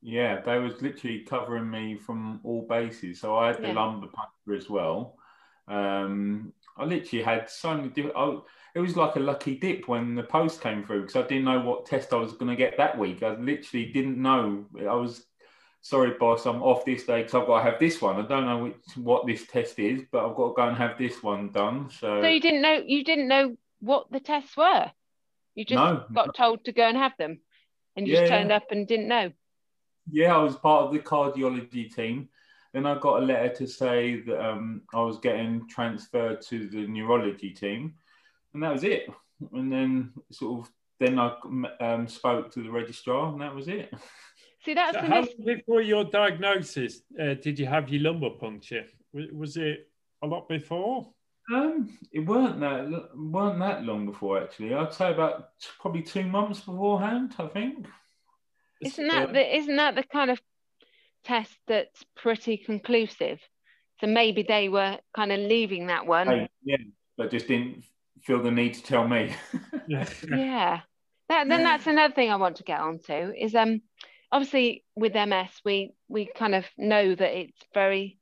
Yeah, 0.00 0.40
they 0.40 0.58
was 0.58 0.80
literally 0.80 1.24
covering 1.24 1.68
me 1.68 1.96
from 1.96 2.40
all 2.44 2.66
bases. 2.68 3.20
So 3.20 3.36
I 3.36 3.48
had 3.48 3.58
the 3.58 3.68
yeah. 3.68 3.74
lumbar 3.74 4.08
puncture 4.08 4.54
as 4.56 4.70
well. 4.70 5.16
Um, 5.66 6.52
I 6.78 6.84
literally 6.84 7.24
had 7.24 7.50
so 7.50 7.74
many 7.74 7.88
different. 7.88 8.16
Oh, 8.16 8.44
it 8.74 8.80
was 8.80 8.96
like 8.96 9.16
a 9.16 9.20
lucky 9.20 9.56
dip 9.56 9.88
when 9.88 10.14
the 10.14 10.22
post 10.22 10.60
came 10.60 10.84
through 10.84 11.02
because 11.02 11.16
I 11.16 11.22
didn't 11.22 11.44
know 11.44 11.60
what 11.60 11.86
test 11.86 12.12
I 12.12 12.16
was 12.16 12.32
going 12.32 12.50
to 12.50 12.56
get 12.56 12.76
that 12.76 12.98
week. 12.98 13.22
I 13.22 13.34
literally 13.34 13.86
didn't 13.86 14.20
know. 14.20 14.66
I 14.78 14.94
was 14.94 15.24
sorry, 15.80 16.12
boss, 16.18 16.46
I'm 16.46 16.62
off 16.62 16.84
this 16.84 17.04
day 17.04 17.22
because 17.22 17.34
I've 17.34 17.46
got 17.46 17.58
to 17.58 17.70
have 17.70 17.80
this 17.80 18.00
one. 18.00 18.16
I 18.16 18.26
don't 18.26 18.46
know 18.46 18.64
which, 18.64 18.76
what 18.96 19.26
this 19.26 19.46
test 19.46 19.78
is, 19.78 20.02
but 20.10 20.24
I've 20.24 20.36
got 20.36 20.48
to 20.48 20.54
go 20.54 20.68
and 20.68 20.76
have 20.76 20.98
this 20.98 21.22
one 21.22 21.50
done. 21.50 21.90
So, 21.90 22.20
so 22.22 22.28
you 22.28 22.40
didn't 22.40 22.62
know 22.62 22.82
you 22.86 23.04
didn't 23.04 23.28
know 23.28 23.56
what 23.80 24.10
the 24.10 24.20
tests 24.20 24.56
were. 24.56 24.90
You 25.54 25.64
just 25.64 25.82
no, 25.82 26.04
got 26.12 26.36
told 26.36 26.64
to 26.66 26.72
go 26.72 26.84
and 26.84 26.96
have 26.96 27.16
them, 27.18 27.40
and 27.96 28.06
you 28.06 28.14
yeah. 28.14 28.20
just 28.20 28.30
turned 28.30 28.52
up 28.52 28.70
and 28.70 28.86
didn't 28.86 29.08
know. 29.08 29.32
Yeah, 30.10 30.36
I 30.36 30.42
was 30.42 30.56
part 30.56 30.84
of 30.84 30.92
the 30.92 31.00
cardiology 31.00 31.94
team. 31.94 32.28
Then 32.72 32.86
I 32.86 32.98
got 32.98 33.22
a 33.22 33.26
letter 33.26 33.48
to 33.56 33.66
say 33.66 34.20
that 34.20 34.44
um, 34.44 34.82
I 34.92 35.00
was 35.00 35.18
getting 35.18 35.66
transferred 35.68 36.42
to 36.42 36.68
the 36.68 36.86
neurology 36.86 37.50
team, 37.50 37.94
and 38.52 38.62
that 38.62 38.72
was 38.72 38.84
it. 38.84 39.08
And 39.52 39.72
then 39.72 40.12
sort 40.30 40.60
of 40.60 40.72
then 41.00 41.18
I 41.18 41.36
um, 41.80 42.08
spoke 42.08 42.52
to 42.52 42.62
the 42.62 42.70
registrar, 42.70 43.32
and 43.32 43.40
that 43.40 43.54
was 43.54 43.68
it. 43.68 43.92
See, 44.64 44.74
that's 44.74 44.96
so 44.96 45.00
how 45.00 45.20
long 45.20 45.28
before 45.44 45.80
your 45.80 46.04
diagnosis 46.04 47.00
uh, 47.20 47.34
did 47.34 47.58
you 47.58 47.66
have 47.66 47.88
your 47.88 48.02
lumbar 48.02 48.30
puncture? 48.30 48.84
Was 49.12 49.56
it 49.56 49.88
a 50.22 50.26
lot 50.26 50.48
before? 50.48 51.08
Um, 51.54 51.96
it 52.12 52.20
weren't 52.20 52.60
that 52.60 53.08
weren't 53.16 53.60
that 53.60 53.84
long 53.84 54.06
before 54.06 54.42
actually. 54.42 54.74
I'd 54.74 54.92
say 54.92 55.12
about 55.12 55.50
probably 55.80 56.02
two 56.02 56.24
months 56.24 56.60
beforehand. 56.60 57.34
I 57.38 57.46
think. 57.46 57.86
Isn't 58.82 59.08
that 59.08 59.32
the 59.32 59.56
isn't 59.56 59.76
that 59.76 59.94
the 59.94 60.02
kind 60.02 60.30
of 60.30 60.40
test 61.24 61.54
that's 61.66 62.04
pretty 62.16 62.56
conclusive? 62.56 63.38
So 64.00 64.06
maybe 64.06 64.44
they 64.46 64.68
were 64.68 64.98
kind 65.14 65.32
of 65.32 65.40
leaving 65.40 65.88
that 65.88 66.06
one. 66.06 66.48
yeah, 66.62 66.76
but 67.16 67.30
just 67.30 67.48
didn't 67.48 67.84
feel 68.22 68.42
the 68.42 68.50
need 68.50 68.74
to 68.74 68.82
tell 68.82 69.06
me. 69.06 69.34
yeah. 69.88 70.08
yeah. 70.28 70.80
That, 71.28 71.48
then 71.48 71.62
that's 71.62 71.86
another 71.86 72.14
thing 72.14 72.30
I 72.30 72.36
want 72.36 72.56
to 72.56 72.62
get 72.62 72.80
onto 72.80 73.32
is 73.38 73.54
um 73.54 73.82
obviously 74.32 74.84
with 74.96 75.12
MS 75.12 75.50
we 75.62 75.92
we 76.08 76.26
kind 76.34 76.54
of 76.54 76.64
know 76.78 77.14
that 77.14 77.38
it's 77.38 77.60
very 77.74 78.18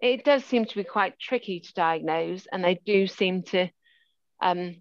it 0.00 0.24
does 0.24 0.44
seem 0.44 0.64
to 0.64 0.74
be 0.74 0.82
quite 0.82 1.20
tricky 1.20 1.60
to 1.60 1.74
diagnose 1.74 2.48
and 2.50 2.64
they 2.64 2.80
do 2.84 3.06
seem 3.06 3.44
to 3.44 3.68
um 4.42 4.74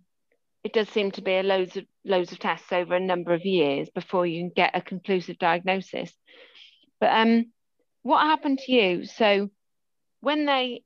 it 0.64 0.74
does 0.74 0.90
seem 0.90 1.12
to 1.12 1.22
be 1.22 1.38
a 1.38 1.44
loads 1.44 1.78
of 1.78 1.86
loads 2.04 2.32
of 2.32 2.40
tests 2.40 2.72
over 2.72 2.96
a 2.96 3.00
number 3.00 3.34
of 3.34 3.46
years 3.46 3.90
before 3.94 4.26
you 4.26 4.42
can 4.42 4.52
get 4.56 4.76
a 4.76 4.82
conclusive 4.82 5.38
diagnosis. 5.38 6.12
But 7.00 7.12
um, 7.12 7.52
what 8.04 8.22
happened 8.22 8.60
to 8.60 8.72
you? 8.72 9.06
So 9.06 9.50
when 10.22 10.46
they 10.46 10.84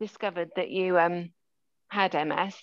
discovered 0.00 0.50
that 0.56 0.70
you 0.70 0.98
um, 0.98 1.30
had 1.88 2.14
MS, 2.14 2.54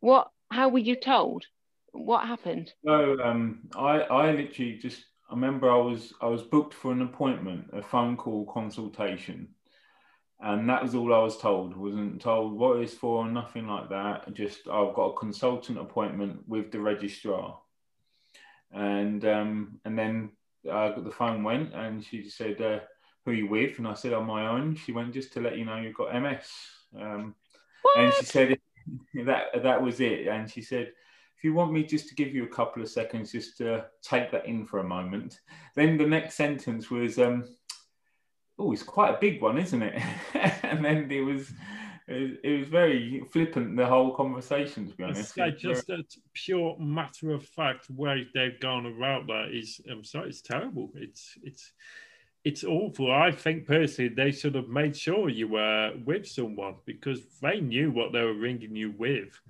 what 0.00 0.30
how 0.50 0.68
were 0.68 0.78
you 0.78 0.96
told? 0.96 1.44
What 1.92 2.26
happened? 2.26 2.72
So 2.84 3.16
um, 3.22 3.68
I 3.76 4.00
I 4.00 4.32
literally 4.32 4.78
just 4.78 5.04
I 5.30 5.34
remember 5.34 5.70
I 5.70 5.78
was 5.78 6.12
I 6.20 6.26
was 6.26 6.42
booked 6.42 6.74
for 6.74 6.92
an 6.92 7.02
appointment, 7.02 7.70
a 7.72 7.82
phone 7.82 8.16
call 8.16 8.46
consultation 8.46 9.48
and 10.44 10.68
that 10.68 10.82
was 10.82 10.94
all 10.94 11.14
I 11.14 11.18
was 11.18 11.38
told. 11.38 11.76
wasn't 11.76 12.20
told 12.20 12.52
what 12.52 12.78
it's 12.78 12.94
for, 12.94 13.24
or 13.24 13.30
nothing 13.30 13.66
like 13.66 13.88
that. 13.88 14.32
Just 14.34 14.68
I've 14.68 14.94
got 14.94 15.10
a 15.10 15.18
consultant 15.18 15.78
appointment 15.78 16.40
with 16.46 16.70
the 16.70 16.80
registrar, 16.80 17.58
and 18.72 19.24
um, 19.24 19.80
and 19.84 19.98
then 19.98 20.32
uh, 20.70 21.00
the 21.00 21.10
phone 21.10 21.44
went, 21.44 21.72
and 21.74 22.04
she 22.04 22.28
said, 22.28 22.60
uh, 22.60 22.80
"Who 23.24 23.30
are 23.30 23.34
you 23.34 23.46
with?" 23.46 23.78
And 23.78 23.88
I 23.88 23.94
said, 23.94 24.12
"On 24.12 24.26
my 24.26 24.48
own." 24.48 24.76
She 24.76 24.92
went, 24.92 25.14
"Just 25.14 25.32
to 25.34 25.40
let 25.40 25.58
you 25.58 25.64
know, 25.64 25.76
you've 25.76 25.94
got 25.94 26.14
MS," 26.14 26.46
um, 26.98 27.34
and 27.96 28.12
she 28.14 28.24
said 28.24 28.58
that 29.26 29.62
that 29.62 29.82
was 29.82 30.00
it. 30.00 30.28
And 30.28 30.50
she 30.50 30.62
said. 30.62 30.92
If 31.36 31.48
you 31.48 31.52
want 31.52 31.72
me 31.72 31.82
just 31.82 32.08
to 32.08 32.14
give 32.14 32.34
you 32.34 32.44
a 32.44 32.48
couple 32.48 32.80
of 32.80 32.88
seconds 32.88 33.32
just 33.32 33.58
to 33.58 33.84
take 34.00 34.30
that 34.30 34.46
in 34.46 34.64
for 34.64 34.78
a 34.78 34.84
moment, 34.84 35.40
then 35.74 35.98
the 35.98 36.06
next 36.06 36.36
sentence 36.36 36.90
was, 36.90 37.18
um, 37.18 37.44
oh, 38.58 38.72
it's 38.72 38.82
quite 38.82 39.14
a 39.14 39.18
big 39.20 39.42
one, 39.42 39.58
isn't 39.58 39.82
it? 39.82 40.02
and 40.62 40.84
then 40.84 41.10
it 41.10 41.20
was, 41.20 41.52
it 42.06 42.58
was, 42.58 42.68
very 42.68 43.22
flippant 43.32 43.76
the 43.76 43.86
whole 43.86 44.14
conversation. 44.14 44.88
To 44.88 44.94
be 44.94 45.04
honest, 45.04 45.36
it's 45.36 45.60
just 45.60 45.90
a 45.90 46.04
pure 46.32 46.76
matter 46.78 47.32
of 47.32 47.44
fact 47.44 47.90
way 47.90 48.26
they've 48.34 48.58
gone 48.60 48.86
about 48.86 49.26
that 49.26 49.50
is, 49.52 49.80
I'm 49.90 50.04
sorry, 50.04 50.28
it's 50.28 50.42
terrible. 50.42 50.90
It's 50.94 51.36
it's 51.42 51.72
it's 52.44 52.62
awful. 52.62 53.10
I 53.10 53.32
think 53.32 53.66
personally 53.66 54.10
they 54.14 54.30
should 54.30 54.54
have 54.54 54.68
made 54.68 54.94
sure 54.94 55.30
you 55.30 55.48
were 55.48 55.94
with 56.04 56.26
someone 56.26 56.74
because 56.84 57.22
they 57.40 57.60
knew 57.60 57.90
what 57.90 58.12
they 58.12 58.20
were 58.20 58.34
ringing 58.34 58.76
you 58.76 58.94
with. 58.98 59.40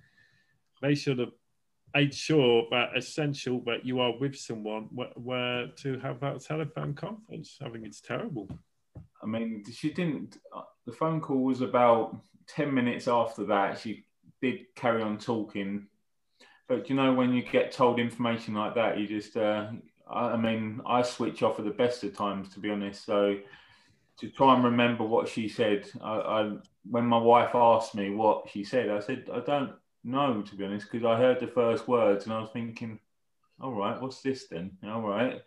They 0.81 0.95
should 0.95 1.19
have 1.19 1.33
made 1.93 2.15
sure 2.15 2.67
that 2.71 2.97
essential 2.97 3.61
that 3.67 3.85
you 3.85 4.01
are 4.01 4.17
with 4.17 4.37
someone 4.37 4.89
where, 4.93 5.69
to 5.69 5.99
have 5.99 6.21
that 6.21 6.41
telephone 6.41 6.95
conference. 6.95 7.59
I 7.65 7.69
think 7.69 7.85
it's 7.85 8.01
terrible. 8.01 8.49
I 9.23 9.27
mean, 9.27 9.65
she 9.73 9.93
didn't. 9.93 10.39
The 10.87 10.93
phone 10.93 11.21
call 11.21 11.43
was 11.43 11.63
about 11.63 12.17
ten 12.47 12.73
minutes 12.73 13.09
after 13.09 13.45
that. 13.47 13.79
She 13.79 14.05
did 14.41 14.67
carry 14.77 15.03
on 15.03 15.19
talking, 15.19 15.87
but 16.69 16.91
you 16.91 16.95
know, 16.95 17.13
when 17.13 17.33
you 17.33 17.43
get 17.43 17.73
told 17.73 17.99
information 17.99 18.55
like 18.55 18.77
that, 18.77 18.99
you 18.99 19.09
just. 19.09 19.37
Uh, 19.37 19.71
I, 20.08 20.30
I 20.30 20.37
mean, 20.37 20.80
I 20.87 21.02
switch 21.02 21.42
off 21.42 21.58
at 21.58 21.64
the 21.64 21.70
best 21.70 22.04
of 22.04 22.16
times, 22.16 22.49
to 22.50 22.61
be 22.61 22.70
honest. 22.70 23.04
So 23.04 23.37
to 24.18 24.28
try 24.28 24.54
and 24.54 24.64
remember 24.64 25.04
what 25.04 25.28
she 25.28 25.49
said, 25.49 25.88
I, 26.02 26.14
I 26.14 26.52
when 26.88 27.06
my 27.06 27.18
wife 27.18 27.54
asked 27.54 27.94
me 27.94 28.11
what 28.11 28.49
she 28.50 28.64
said, 28.64 28.90
I 28.90 29.00
said 29.00 29.28
I 29.32 29.40
don't 29.40 29.73
know, 30.04 30.42
to 30.42 30.56
be 30.56 30.64
honest, 30.64 30.90
because 30.90 31.04
I 31.04 31.16
heard 31.16 31.40
the 31.40 31.46
first 31.46 31.88
words 31.88 32.25
and 32.25 32.34
I 32.34 32.40
was 32.40 32.50
thinking, 32.52 33.00
all 33.61 33.73
right, 33.73 34.00
what's 34.00 34.20
this 34.20 34.46
then? 34.49 34.73
All 34.84 35.02
right. 35.02 35.40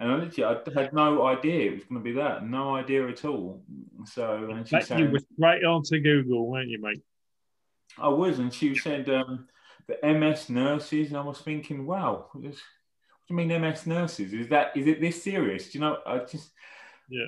And 0.00 0.10
I 0.10 0.16
literally, 0.16 0.60
I 0.74 0.80
had 0.80 0.92
no 0.92 1.24
idea 1.24 1.70
it 1.70 1.74
was 1.74 1.84
going 1.84 2.00
to 2.00 2.04
be 2.04 2.12
that. 2.12 2.46
No 2.46 2.74
idea 2.74 3.06
at 3.08 3.24
all. 3.24 3.62
So, 4.06 4.48
and 4.50 4.66
she 4.66 4.80
said, 4.80 4.98
you 4.98 5.08
were 5.08 5.20
straight 5.34 5.64
onto 5.64 6.00
Google, 6.00 6.50
weren't 6.50 6.68
you, 6.68 6.80
mate? 6.80 7.00
I 7.96 8.08
was, 8.08 8.40
and 8.40 8.52
she 8.52 8.74
said 8.74 9.08
um, 9.08 9.46
the 9.86 9.96
MS 10.02 10.50
nurses, 10.50 11.08
and 11.08 11.16
I 11.16 11.20
was 11.20 11.38
thinking, 11.38 11.86
wow, 11.86 12.26
you 13.28 13.36
mean 13.36 13.48
MS 13.60 13.86
nurses? 13.86 14.32
Is 14.32 14.48
that 14.48 14.76
is 14.76 14.86
it 14.86 15.00
this 15.00 15.22
serious? 15.22 15.70
Do 15.70 15.78
you 15.78 15.84
know? 15.84 15.98
I 16.06 16.18
just, 16.18 16.50
yeah, 17.08 17.26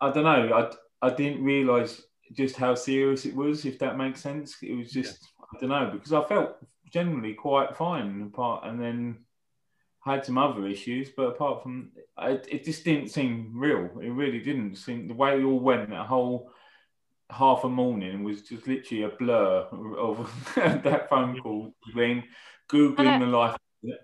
I 0.00 0.10
don't 0.10 0.24
know. 0.24 0.70
I 1.02 1.06
I 1.06 1.10
didn't 1.14 1.44
realise 1.44 2.02
just 2.32 2.56
how 2.56 2.74
serious 2.74 3.24
it 3.26 3.34
was. 3.34 3.64
If 3.64 3.78
that 3.80 3.98
makes 3.98 4.20
sense, 4.20 4.56
it 4.62 4.74
was 4.74 4.90
just 4.90 5.18
yeah. 5.22 5.46
I 5.52 5.60
don't 5.60 5.70
know 5.70 5.90
because 5.92 6.12
I 6.12 6.24
felt 6.24 6.56
generally 6.92 7.34
quite 7.34 7.76
fine 7.76 8.30
apart, 8.32 8.64
and 8.66 8.80
then 8.80 9.18
had 10.06 10.24
some 10.24 10.38
other 10.38 10.66
issues, 10.66 11.10
but 11.16 11.24
apart 11.24 11.62
from 11.62 11.90
it, 12.22 12.46
it 12.50 12.64
just 12.64 12.84
didn't 12.84 13.08
seem 13.08 13.52
real. 13.54 13.90
It 14.00 14.10
really 14.10 14.38
didn't 14.38 14.76
seem 14.76 15.08
the 15.08 15.14
way 15.14 15.40
it 15.40 15.44
all 15.44 15.58
went. 15.58 15.90
That 15.90 16.06
whole 16.06 16.50
half 17.30 17.64
a 17.64 17.68
morning 17.68 18.22
was 18.22 18.42
just 18.42 18.68
literally 18.68 19.02
a 19.02 19.08
blur 19.08 19.66
of 19.98 20.52
that 20.54 21.08
phone 21.08 21.40
call 21.40 21.74
between 21.84 22.24
googling 22.70 23.08
I, 23.08 23.18
the 23.18 23.26
life. 23.26 23.56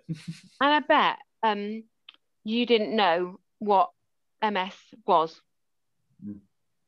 And 0.09 0.17
I 0.61 0.81
bet 0.81 1.19
um, 1.43 1.85
you 2.45 2.67
didn't 2.67 2.95
know 2.95 3.39
what 3.59 3.91
MS 4.43 4.75
was. 5.07 5.41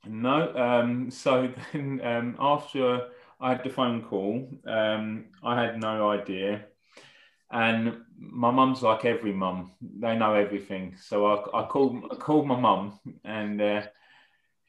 No. 0.06 0.54
Um, 0.56 1.10
so 1.10 1.52
then 1.72 2.00
um, 2.04 2.36
after 2.38 3.08
I 3.40 3.50
had 3.50 3.64
the 3.64 3.70
phone 3.70 4.02
call, 4.02 4.48
um, 4.66 5.26
I 5.42 5.62
had 5.62 5.80
no 5.80 6.10
idea. 6.10 6.66
And 7.50 7.98
my 8.18 8.50
mum's 8.50 8.82
like 8.82 9.04
every 9.04 9.32
mum; 9.32 9.72
they 9.80 10.16
know 10.16 10.34
everything. 10.34 10.96
So 11.00 11.26
I, 11.26 11.62
I 11.62 11.66
called, 11.66 12.02
I 12.10 12.16
called 12.16 12.46
my 12.46 12.58
mum, 12.58 12.98
and 13.24 13.60
uh, 13.60 13.82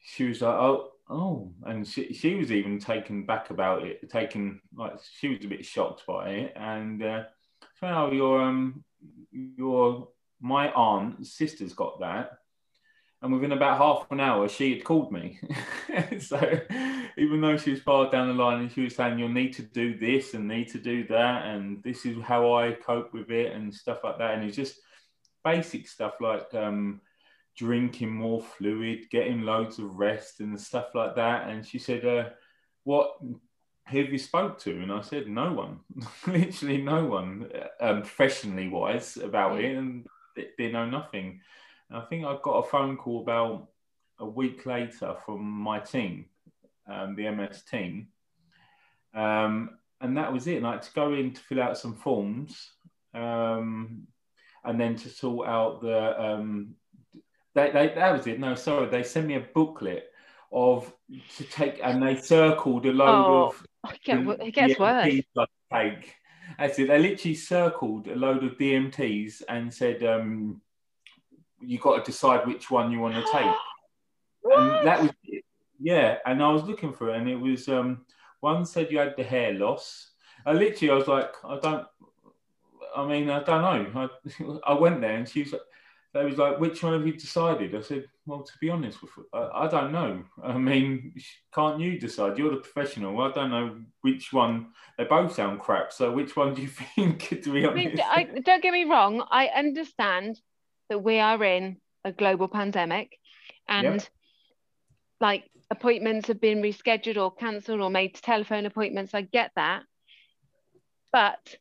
she 0.04 0.28
was 0.28 0.40
like, 0.42 0.54
"Oh, 0.54 0.90
oh," 1.10 1.52
and 1.64 1.86
she, 1.86 2.12
she 2.12 2.36
was 2.36 2.52
even 2.52 2.78
taken 2.78 3.26
back 3.26 3.50
about 3.50 3.82
it, 3.82 4.08
taken 4.08 4.60
like 4.76 4.92
she 5.18 5.28
was 5.28 5.44
a 5.44 5.48
bit 5.48 5.64
shocked 5.64 6.04
by 6.06 6.28
it. 6.28 6.52
And 6.54 7.02
uh, 7.02 7.24
oh, 7.82 8.10
your 8.10 8.42
um, 8.42 8.84
your 9.32 10.08
my 10.40 10.70
aunt 10.72 11.26
sister's 11.26 11.72
got 11.72 12.00
that, 12.00 12.38
and 13.22 13.32
within 13.32 13.52
about 13.52 13.78
half 13.78 14.06
an 14.10 14.20
hour, 14.20 14.48
she 14.48 14.74
had 14.74 14.84
called 14.84 15.12
me. 15.12 15.38
so 16.20 16.38
even 17.16 17.40
though 17.40 17.56
she 17.56 17.70
was 17.70 17.80
far 17.80 18.10
down 18.10 18.28
the 18.28 18.34
line 18.34 18.60
and 18.60 18.72
she 18.72 18.82
was 18.82 18.94
saying, 18.94 19.18
you'll 19.18 19.28
need 19.28 19.54
to 19.54 19.62
do 19.62 19.98
this 19.98 20.34
and 20.34 20.46
need 20.46 20.68
to 20.68 20.78
do 20.78 21.06
that, 21.08 21.46
and 21.46 21.82
this 21.82 22.04
is 22.04 22.16
how 22.22 22.54
I 22.54 22.72
cope 22.72 23.12
with 23.12 23.30
it 23.30 23.52
and 23.52 23.74
stuff 23.74 23.98
like 24.04 24.18
that. 24.18 24.34
And 24.34 24.44
it's 24.44 24.56
just 24.56 24.76
basic 25.44 25.88
stuff 25.88 26.14
like 26.20 26.52
um, 26.54 27.00
drinking 27.56 28.12
more 28.12 28.42
fluid, 28.42 29.08
getting 29.10 29.42
loads 29.42 29.78
of 29.78 29.96
rest 29.96 30.40
and 30.40 30.60
stuff 30.60 30.88
like 30.94 31.16
that. 31.16 31.48
And 31.48 31.66
she 31.66 31.78
said, 31.78 32.04
uh, 32.04 32.30
what 32.84 33.12
who 33.88 33.98
have 33.98 34.12
you 34.12 34.18
spoke 34.18 34.58
to? 34.60 34.82
And 34.82 34.92
I 34.92 35.00
said, 35.00 35.28
no 35.28 35.52
one, 35.52 35.80
literally 36.26 36.82
no 36.82 37.04
one, 37.04 37.50
um, 37.80 38.02
professionally 38.02 38.68
wise 38.68 39.16
about 39.16 39.60
it. 39.60 39.76
And 39.76 40.06
they, 40.34 40.48
they 40.58 40.72
know 40.72 40.86
nothing. 40.86 41.40
And 41.88 41.98
I 41.98 42.04
think 42.06 42.24
I 42.24 42.36
got 42.42 42.64
a 42.64 42.68
phone 42.68 42.96
call 42.96 43.22
about 43.22 43.68
a 44.18 44.26
week 44.26 44.66
later 44.66 45.14
from 45.24 45.44
my 45.44 45.78
team, 45.78 46.26
um, 46.90 47.14
the 47.14 47.30
MS 47.30 47.62
team. 47.62 48.08
Um, 49.14 49.78
and 50.00 50.16
that 50.16 50.32
was 50.32 50.46
it. 50.46 50.62
Like 50.62 50.82
to 50.82 50.92
go 50.92 51.14
in 51.14 51.32
to 51.32 51.40
fill 51.40 51.62
out 51.62 51.78
some 51.78 51.94
forms, 51.94 52.72
um, 53.14 54.06
and 54.64 54.80
then 54.80 54.96
to 54.96 55.08
sort 55.08 55.48
out 55.48 55.80
the. 55.80 56.22
Um, 56.22 56.74
they, 57.54 57.70
they, 57.70 57.92
that 57.94 58.12
was 58.12 58.26
it. 58.26 58.38
No, 58.38 58.54
sorry, 58.54 58.88
they 58.88 59.02
sent 59.02 59.26
me 59.26 59.36
a 59.36 59.46
booklet 59.54 60.10
of 60.52 60.92
to 61.36 61.44
take, 61.44 61.80
and 61.82 62.02
they 62.02 62.16
circled 62.16 62.84
a 62.86 62.92
load 62.92 63.08
oh, 63.08 63.46
of. 63.46 63.66
It 63.92 64.54
gets 64.54 64.78
worse. 64.78 65.20
That's 66.58 66.78
it. 66.78 66.88
They 66.88 66.98
literally 66.98 67.34
circled 67.34 68.08
a 68.08 68.14
load 68.14 68.44
of 68.44 68.56
DMTs 68.56 69.42
and 69.48 69.72
said, 69.72 70.02
um, 70.04 70.60
you 71.60 71.78
got 71.78 72.04
to 72.04 72.10
decide 72.10 72.46
which 72.46 72.70
one 72.70 72.92
you 72.92 73.00
want 73.00 73.14
to 73.14 73.22
take. 73.32 73.54
and 74.56 74.86
that 74.86 75.02
was 75.02 75.10
yeah. 75.78 76.18
And 76.24 76.42
I 76.42 76.50
was 76.50 76.62
looking 76.62 76.92
for 76.92 77.10
it, 77.10 77.16
and 77.16 77.28
it 77.28 77.36
was 77.36 77.68
um, 77.68 78.04
one 78.40 78.64
said 78.64 78.90
you 78.90 78.98
had 78.98 79.16
the 79.16 79.24
hair 79.24 79.52
loss. 79.54 80.12
I 80.44 80.52
literally, 80.52 80.92
I 80.92 80.94
was 80.94 81.08
like, 81.08 81.32
I 81.44 81.58
don't. 81.58 81.86
I 82.96 83.06
mean, 83.06 83.28
I 83.28 83.42
don't 83.42 83.94
know. 83.94 84.08
I, 84.64 84.70
I 84.72 84.74
went 84.74 85.00
there, 85.00 85.16
and 85.16 85.28
she 85.28 85.42
was. 85.42 85.54
They 86.14 86.24
was 86.24 86.38
like, 86.38 86.58
which 86.58 86.82
one 86.82 86.94
have 86.94 87.06
you 87.06 87.12
decided? 87.12 87.74
I 87.74 87.82
said, 87.82 88.06
well, 88.26 88.42
to 88.42 88.52
be 88.60 88.68
honest, 88.68 89.00
with 89.00 89.10
I, 89.32 89.64
I 89.64 89.68
don't 89.68 89.92
know. 89.92 90.24
I 90.42 90.58
mean, 90.58 91.14
can't 91.54 91.80
you 91.80 91.98
decide? 91.98 92.36
You're 92.36 92.50
the 92.50 92.56
professional. 92.60 93.20
I 93.20 93.30
don't 93.32 93.50
know 93.50 93.76
which 94.02 94.32
one. 94.32 94.68
They 94.98 95.04
both 95.04 95.34
sound 95.34 95.60
crap. 95.60 95.92
So 95.92 96.10
which 96.10 96.36
one 96.36 96.54
do 96.54 96.62
you 96.62 96.68
think? 96.96 97.28
To 97.42 97.52
be 97.52 97.64
honest, 97.64 98.02
I 98.04 98.24
mean, 98.24 98.34
I, 98.36 98.40
don't 98.40 98.62
get 98.62 98.72
me 98.72 98.84
wrong. 98.84 99.24
I 99.30 99.46
understand 99.46 100.40
that 100.88 100.98
we 100.98 101.18
are 101.18 101.42
in 101.42 101.76
a 102.04 102.12
global 102.12 102.48
pandemic 102.48 103.16
and 103.68 103.96
yep. 103.96 104.08
like 105.20 105.44
appointments 105.70 106.28
have 106.28 106.40
been 106.40 106.62
rescheduled 106.62 107.16
or 107.16 107.34
cancelled 107.34 107.80
or 107.80 107.90
made 107.90 108.14
to 108.14 108.22
telephone 108.22 108.66
appointments. 108.66 109.14
I 109.14 109.22
get 109.22 109.52
that. 109.56 109.82
But 111.12 111.56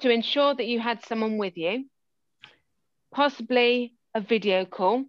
to 0.00 0.10
ensure 0.10 0.54
that 0.54 0.66
you 0.66 0.80
had 0.80 1.04
someone 1.04 1.38
with 1.38 1.56
you, 1.56 1.84
possibly 3.12 3.94
a 4.14 4.20
video 4.20 4.64
call, 4.64 5.04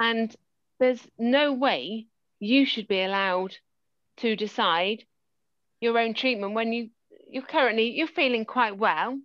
and 0.00 0.34
there's 0.80 1.06
no 1.18 1.52
way 1.52 2.06
you 2.40 2.66
should 2.66 2.88
be 2.88 3.02
allowed 3.02 3.54
to 4.16 4.34
decide 4.34 5.04
your 5.80 5.98
own 5.98 6.14
treatment 6.14 6.54
when 6.54 6.72
you 6.72 6.90
you're 7.28 7.42
currently 7.42 7.90
you're 7.90 8.08
feeling 8.08 8.44
quite 8.44 8.76
well 8.76 9.18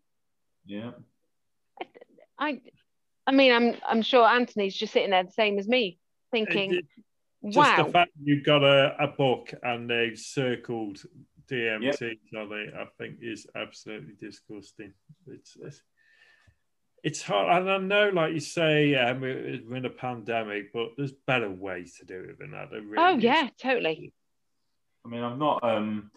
yeah 0.66 0.92
I, 2.38 2.62
I 3.28 3.32
mean, 3.32 3.52
I'm 3.52 3.76
I'm 3.88 4.02
sure 4.02 4.26
Anthony's 4.26 4.76
just 4.76 4.94
sitting 4.94 5.12
there 5.12 5.24
the 5.24 5.32
same 5.32 5.58
as 5.58 5.68
me, 5.68 6.00
thinking, 6.32 6.82
just 7.46 7.58
wow. 7.58 7.78
Just 7.78 7.88
the 7.88 7.92
fact 7.92 8.12
you've 8.22 8.46
got 8.46 8.64
a, 8.64 8.96
a 9.00 9.08
book 9.08 9.54
and 9.64 9.90
they've 9.90 10.18
circled 10.18 11.00
DMT 11.50 12.02
yep. 12.02 12.18
on 12.38 12.52
it, 12.58 12.74
I 12.76 12.86
think 12.98 13.18
is 13.22 13.48
absolutely 13.56 14.16
disgusting. 14.20 14.94
It's, 15.28 15.56
it's 15.62 15.82
it's 17.06 17.22
hard, 17.22 17.62
and 17.62 17.70
I 17.72 17.78
know, 17.78 18.10
like 18.10 18.34
you 18.34 18.40
say, 18.40 18.96
um, 18.96 19.22
we're 19.22 19.76
in 19.76 19.86
a 19.86 19.92
pandemic, 19.92 20.74
but 20.74 20.94
there's 20.98 21.12
better 21.12 21.52
ways 21.52 21.98
to 22.00 22.06
do 22.06 22.20
it 22.20 22.40
than 22.40 22.50
that. 22.52 22.72
Really 22.72 22.98
oh 22.98 23.16
yeah, 23.20 23.48
totally. 23.62 24.12
I 25.06 25.10
mean, 25.10 25.22
I'm 25.22 25.38
not 25.38 25.64
um 25.64 26.10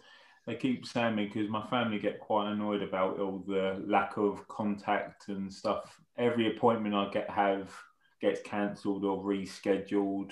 they 0.47 0.55
keep 0.55 0.87
saying 0.87 1.15
me 1.15 1.27
because 1.27 1.47
my 1.47 1.63
family 1.67 1.99
get 1.99 2.19
quite 2.19 2.51
annoyed 2.51 2.81
about 2.81 3.19
all 3.19 3.43
the 3.45 3.83
lack 3.85 4.17
of 4.17 4.47
contact 4.47 5.27
and 5.27 5.53
stuff. 5.53 6.01
Every 6.17 6.55
appointment 6.55 6.95
I 6.95 7.07
get 7.11 7.29
have 7.29 7.71
gets 8.19 8.41
cancelled 8.41 9.05
or 9.05 9.23
rescheduled. 9.23 10.31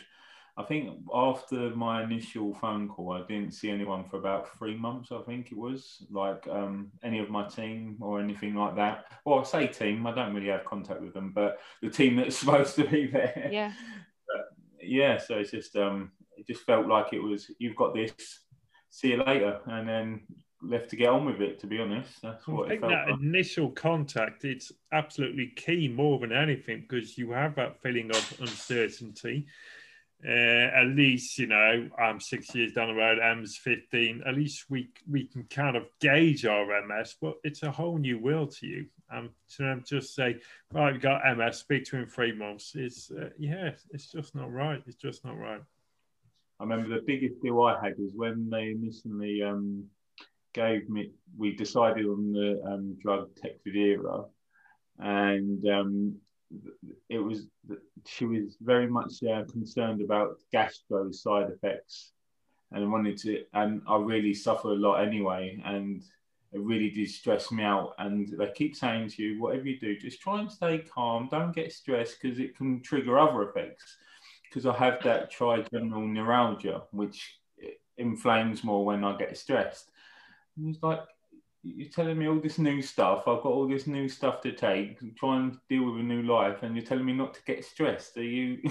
I 0.58 0.64
think 0.64 0.90
after 1.14 1.70
my 1.76 2.04
initial 2.04 2.54
phone 2.56 2.88
call, 2.88 3.14
I 3.14 3.22
didn't 3.28 3.54
see 3.54 3.70
anyone 3.70 4.04
for 4.06 4.18
about 4.18 4.58
three 4.58 4.76
months. 4.76 5.12
I 5.12 5.22
think 5.22 5.52
it 5.52 5.58
was 5.58 6.04
like 6.10 6.48
um, 6.48 6.92
any 7.04 7.20
of 7.20 7.30
my 7.30 7.48
team 7.48 7.98
or 8.02 8.20
anything 8.20 8.56
like 8.56 8.76
that. 8.76 9.06
Well, 9.24 9.40
I 9.40 9.44
say 9.44 9.68
team, 9.68 10.08
I 10.08 10.16
don't 10.16 10.34
really 10.34 10.48
have 10.48 10.66
contact 10.66 11.02
with 11.02 11.14
them, 11.14 11.32
but 11.34 11.60
the 11.84 11.92
team 11.92 12.16
that's 12.16 12.38
supposed 12.40 12.76
to 12.78 12.86
be 12.86 13.06
there. 13.06 13.50
Yeah. 13.52 13.72
But, 14.28 14.46
yeah. 14.82 15.20
So 15.20 15.36
it's 15.36 15.52
just 15.52 15.76
um, 15.76 16.12
it 16.36 16.48
just 16.48 16.66
felt 16.66 16.88
like 16.88 17.14
it 17.14 17.22
was 17.22 17.52
you've 17.60 17.76
got 17.76 17.94
this 17.94 18.14
see 18.90 19.10
you 19.10 19.24
later, 19.24 19.60
and 19.68 19.88
then 19.88 20.22
left 20.64 20.90
to 20.90 20.96
get 20.96 21.10
on 21.10 21.26
with 21.26 21.40
it. 21.40 21.60
To 21.60 21.68
be 21.68 21.80
honest, 21.80 22.20
that's 22.24 22.48
what 22.48 22.66
I 22.66 22.70
think. 22.70 22.82
that 22.82 23.10
like. 23.10 23.20
initial 23.22 23.70
contact 23.70 24.44
it's 24.44 24.72
absolutely 24.92 25.54
key 25.56 25.88
more 25.88 26.20
than 26.20 26.32
anything 26.32 26.82
because 26.82 27.16
you 27.16 27.32
have 27.32 27.56
that 27.56 27.80
feeling 27.82 28.10
of 28.10 28.38
uncertainty. 28.40 29.46
Uh, 30.26 30.32
at 30.32 30.88
least 30.88 31.38
you 31.38 31.46
know 31.46 31.88
I'm 31.98 32.20
six 32.20 32.54
years 32.56 32.74
down 32.74 32.88
the 32.88 32.96
road. 32.96 33.20
Em's 33.20 33.56
fifteen. 33.56 34.24
At 34.26 34.36
least 34.36 34.66
we 34.70 34.90
we 35.10 35.28
can 35.28 35.44
kind 35.44 35.78
of 35.78 35.86
gauge 36.02 36.46
our 36.46 36.66
MS, 36.88 37.16
but 37.22 37.36
it's 37.44 37.64
a 37.64 37.72
whole 37.72 37.98
new 37.98 38.20
world 38.20 38.52
to 38.56 38.68
you. 38.68 38.86
Um, 39.10 39.30
to 39.56 39.80
just 39.86 40.16
say, 40.16 40.38
right, 40.74 40.94
we 40.94 41.00
got 41.00 41.22
MS. 41.38 41.58
Speak 41.58 41.86
to 41.86 41.98
him 41.98 42.08
three 42.08 42.34
months. 42.34 42.74
It's 42.76 43.12
uh, 43.12 43.30
yeah, 43.38 43.72
it's 43.92 44.12
just 44.12 44.34
not 44.34 44.52
right. 44.52 44.82
It's 44.88 44.98
just 44.98 45.24
not 45.24 45.38
right. 45.38 45.62
I 46.60 46.64
remember 46.64 46.90
the 46.90 47.06
biggest 47.06 47.42
deal 47.42 47.62
I 47.62 47.80
had 47.84 48.00
was 48.00 48.12
when 48.16 48.50
they 48.50 48.72
initially 48.72 49.44
um, 49.44 49.86
gave 50.54 50.90
me, 50.90 51.12
we 51.38 51.56
decided 51.56 52.06
on 52.06 52.34
the 52.34 52.60
um, 52.66 52.98
drug 53.00 53.30
Tecfidera, 53.36 54.28
and 54.98 55.64
um, 55.70 56.16
it 57.10 57.20
was 57.20 57.48
she 58.06 58.26
was 58.26 58.58
very 58.62 58.88
much 58.88 59.24
uh, 59.24 59.44
concerned 59.46 60.02
about 60.02 60.38
gastro 60.52 61.12
side 61.12 61.50
effects, 61.50 62.12
and 62.72 62.92
wanted 62.92 63.18
to. 63.20 63.44
And 63.54 63.82
I 63.88 63.98
really 63.98 64.34
suffer 64.34 64.70
a 64.70 64.76
lot 64.76 65.06
anyway, 65.06 65.62
and 65.66 66.04
it 66.54 66.62
really 66.62 66.90
did 66.90 67.10
stress 67.10 67.52
me 67.52 67.64
out. 67.64 67.94
And 68.00 68.28
they 68.38 68.52
keep 68.52 68.76
saying 68.76 69.10
to 69.10 69.24
you, 69.24 69.42
whatever 69.42 69.66
you 69.66 69.80
do, 69.80 69.98
just 69.98 70.22
try 70.22 70.40
and 70.40 70.52
stay 70.52 70.80
calm. 70.80 71.28
Don't 71.30 71.56
get 71.56 71.74
stressed 71.74 72.18
because 72.22 72.40
it 72.40 72.56
can 72.56 72.82
trigger 72.82 73.20
other 73.20 73.50
effects. 73.50 73.98
Because 74.44 74.66
I 74.66 74.74
have 74.78 75.04
that 75.04 75.30
trigeminal 75.30 76.08
neuralgia, 76.08 76.84
which 76.92 77.38
inflames 77.98 78.64
more 78.64 78.86
when 78.86 79.04
I 79.04 79.18
get 79.18 79.38
stressed. 79.38 79.92
And 80.56 80.74
it's 80.74 80.82
like, 80.82 81.02
you're 81.76 81.90
telling 81.90 82.18
me 82.18 82.28
all 82.28 82.40
this 82.40 82.58
new 82.58 82.82
stuff. 82.82 83.28
I've 83.28 83.44
got 83.44 83.52
all 83.52 83.68
this 83.68 83.88
new 83.88 84.08
stuff 84.08 84.42
to 84.42 84.52
take, 84.52 85.00
try 85.16 85.38
and 85.38 85.58
deal 85.70 85.86
with 85.86 86.00
a 86.00 86.04
new 86.04 86.24
life, 86.24 86.64
and 86.64 86.76
you're 86.76 86.86
telling 86.86 87.06
me 87.06 87.14
not 87.14 87.34
to 87.36 87.42
get 87.46 87.66
stressed. 87.66 88.18
Are 88.18 88.24
you? 88.24 88.62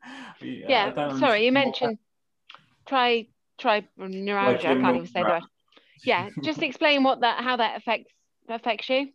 yeah. 0.40 1.18
Sorry, 1.18 1.44
you 1.44 1.52
mentioned 1.52 1.98
try 2.86 3.26
try 3.58 3.86
neuralgia. 3.96 4.70
I 4.70 4.74
can't 4.74 4.96
even 4.96 5.06
say 5.06 5.22
that 5.22 5.42
yeah 6.04 6.28
just 6.42 6.62
explain 6.62 7.02
what 7.02 7.20
that 7.20 7.42
how 7.42 7.56
that 7.56 7.76
affects 7.76 8.12
affects 8.48 8.88
you 8.88 9.08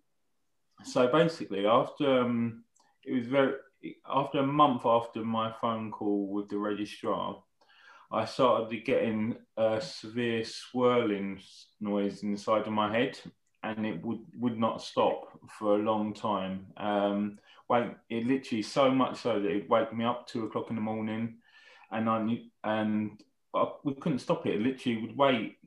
so 0.83 1.07
basically 1.07 1.65
after 1.65 2.21
um, 2.21 2.63
it 3.03 3.13
was 3.13 3.27
very 3.27 3.53
after 4.09 4.39
a 4.39 4.45
month 4.45 4.83
after 4.85 5.23
my 5.23 5.53
phone 5.59 5.91
call 5.91 6.27
with 6.27 6.47
the 6.49 6.57
registrar 6.57 7.41
i 8.15 8.25
started 8.25 8.85
getting 8.85 9.35
a 9.57 9.79
severe 9.81 10.43
swirling 10.43 11.39
noise 11.81 12.23
inside 12.23 12.65
of 12.65 12.73
my 12.73 12.91
head 12.91 13.19
and 13.63 13.85
it 13.85 14.03
would 14.03 14.19
would 14.39 14.57
not 14.57 14.81
stop 14.81 15.39
for 15.59 15.75
a 15.75 15.83
long 15.83 16.13
time. 16.13 16.67
Um 16.77 17.39
wait 17.67 17.91
it 18.09 18.25
literally 18.25 18.61
so 18.61 18.91
much 18.91 19.21
so 19.21 19.39
that 19.39 19.51
it 19.51 19.69
woke 19.69 19.93
me 19.93 20.05
up 20.05 20.27
two 20.27 20.45
o'clock 20.45 20.69
in 20.69 20.75
the 20.75 20.81
morning 20.81 21.35
and 21.91 22.09
i 22.09 22.21
knew, 22.21 22.39
and 22.63 23.21
I, 23.53 23.65
we 23.83 23.93
couldn't 23.95 24.19
stop 24.19 24.45
it. 24.45 24.55
It 24.55 24.61
literally 24.61 25.01
would 25.01 25.17
wait. 25.17 25.57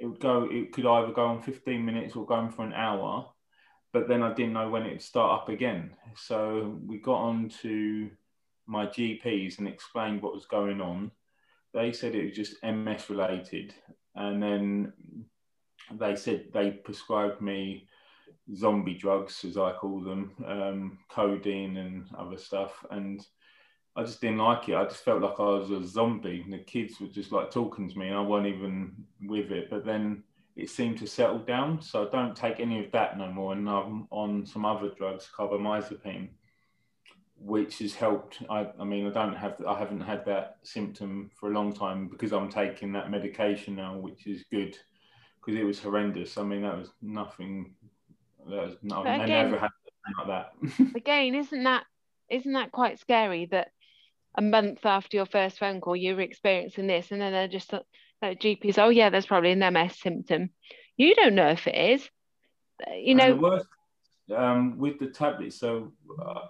It 0.00 0.06
would 0.06 0.20
go 0.20 0.48
it 0.50 0.72
could 0.72 0.86
either 0.86 1.12
go 1.12 1.26
on 1.26 1.42
15 1.42 1.84
minutes 1.84 2.16
or 2.16 2.26
go 2.26 2.34
on 2.34 2.50
for 2.50 2.64
an 2.64 2.72
hour 2.72 3.28
but 3.92 4.08
then 4.08 4.22
i 4.22 4.32
didn't 4.32 4.54
know 4.54 4.70
when 4.70 4.86
it'd 4.86 5.02
start 5.02 5.42
up 5.42 5.48
again. 5.48 5.92
So 6.16 6.78
we 6.86 6.98
got 6.98 7.20
on 7.20 7.50
to 7.62 8.10
my 8.66 8.86
gps 8.86 9.58
and 9.58 9.68
explained 9.68 10.22
what 10.22 10.34
was 10.34 10.46
going 10.46 10.80
on 10.80 11.10
they 11.74 11.92
said 11.92 12.14
it 12.14 12.26
was 12.26 12.36
just 12.36 12.62
ms 12.62 13.10
related 13.10 13.74
and 14.14 14.42
then 14.42 14.92
they 15.98 16.16
said 16.16 16.46
they 16.52 16.70
prescribed 16.70 17.40
me 17.40 17.86
zombie 18.54 18.94
drugs 18.94 19.44
as 19.44 19.56
i 19.56 19.72
call 19.72 20.00
them 20.00 20.32
um, 20.46 20.98
codeine 21.10 21.76
and 21.76 22.06
other 22.16 22.38
stuff 22.38 22.84
and 22.90 23.26
I 23.94 24.04
just 24.04 24.20
didn't 24.20 24.38
like 24.38 24.68
it. 24.68 24.74
I 24.74 24.84
just 24.84 25.04
felt 25.04 25.20
like 25.20 25.38
I 25.38 25.42
was 25.42 25.70
a 25.70 25.86
zombie. 25.86 26.40
And 26.42 26.52
the 26.52 26.58
kids 26.58 26.98
were 27.00 27.08
just 27.08 27.30
like 27.30 27.50
talking 27.50 27.88
to 27.90 27.98
me, 27.98 28.08
and 28.08 28.16
I 28.16 28.20
wasn't 28.20 28.54
even 28.54 28.92
with 29.26 29.52
it. 29.52 29.68
But 29.68 29.84
then 29.84 30.22
it 30.56 30.70
seemed 30.70 30.98
to 30.98 31.06
settle 31.06 31.38
down, 31.38 31.82
so 31.82 32.06
I 32.06 32.10
don't 32.10 32.34
take 32.34 32.58
any 32.58 32.84
of 32.84 32.90
that 32.92 33.18
no 33.18 33.30
more. 33.30 33.52
And 33.52 33.68
I'm 33.68 34.06
on 34.10 34.46
some 34.46 34.64
other 34.64 34.90
drugs, 34.96 35.28
carbamazepine, 35.36 36.28
which 37.44 37.78
has 37.80 37.94
helped. 37.94 38.38
I, 38.48 38.68
I 38.78 38.84
mean, 38.84 39.06
I 39.06 39.10
don't 39.10 39.34
have, 39.34 39.60
I 39.66 39.78
haven't 39.78 40.00
had 40.00 40.24
that 40.26 40.58
symptom 40.62 41.30
for 41.34 41.50
a 41.50 41.52
long 41.52 41.72
time 41.72 42.08
because 42.08 42.32
I'm 42.32 42.48
taking 42.48 42.92
that 42.92 43.10
medication 43.10 43.74
now, 43.76 43.96
which 43.96 44.26
is 44.26 44.44
good 44.50 44.76
because 45.40 45.60
it 45.60 45.64
was 45.64 45.80
horrendous. 45.80 46.38
I 46.38 46.42
mean, 46.44 46.62
that 46.62 46.78
was 46.78 46.90
nothing. 47.00 47.74
That 48.48 48.66
was, 48.66 48.76
no, 48.82 49.04
I 49.04 49.26
never 49.26 49.58
had 49.58 49.70
like 50.18 50.26
that. 50.28 50.52
again, 50.96 51.34
isn't 51.34 51.64
that 51.64 51.84
isn't 52.30 52.52
that 52.52 52.72
quite 52.72 53.00
scary 53.00 53.46
that 53.46 53.68
a 54.36 54.42
month 54.42 54.86
after 54.86 55.16
your 55.16 55.26
first 55.26 55.58
phone 55.58 55.80
call, 55.80 55.96
you 55.96 56.14
were 56.14 56.22
experiencing 56.22 56.86
this, 56.86 57.10
and 57.10 57.20
then 57.20 57.32
they're 57.32 57.48
just 57.48 57.72
like 57.72 58.40
GPs, 58.40 58.78
oh 58.78 58.88
yeah, 58.88 59.10
there's 59.10 59.26
probably 59.26 59.52
an 59.52 59.72
MS 59.72 59.98
symptom. 60.00 60.50
You 60.96 61.14
don't 61.14 61.34
know 61.34 61.48
if 61.48 61.66
it 61.66 61.74
is. 61.74 62.08
You 62.94 63.14
know, 63.14 63.34
worst, 63.34 63.66
um, 64.34 64.78
with 64.78 64.98
the 64.98 65.08
tablets. 65.08 65.58
So 65.58 65.92
uh, 66.24 66.46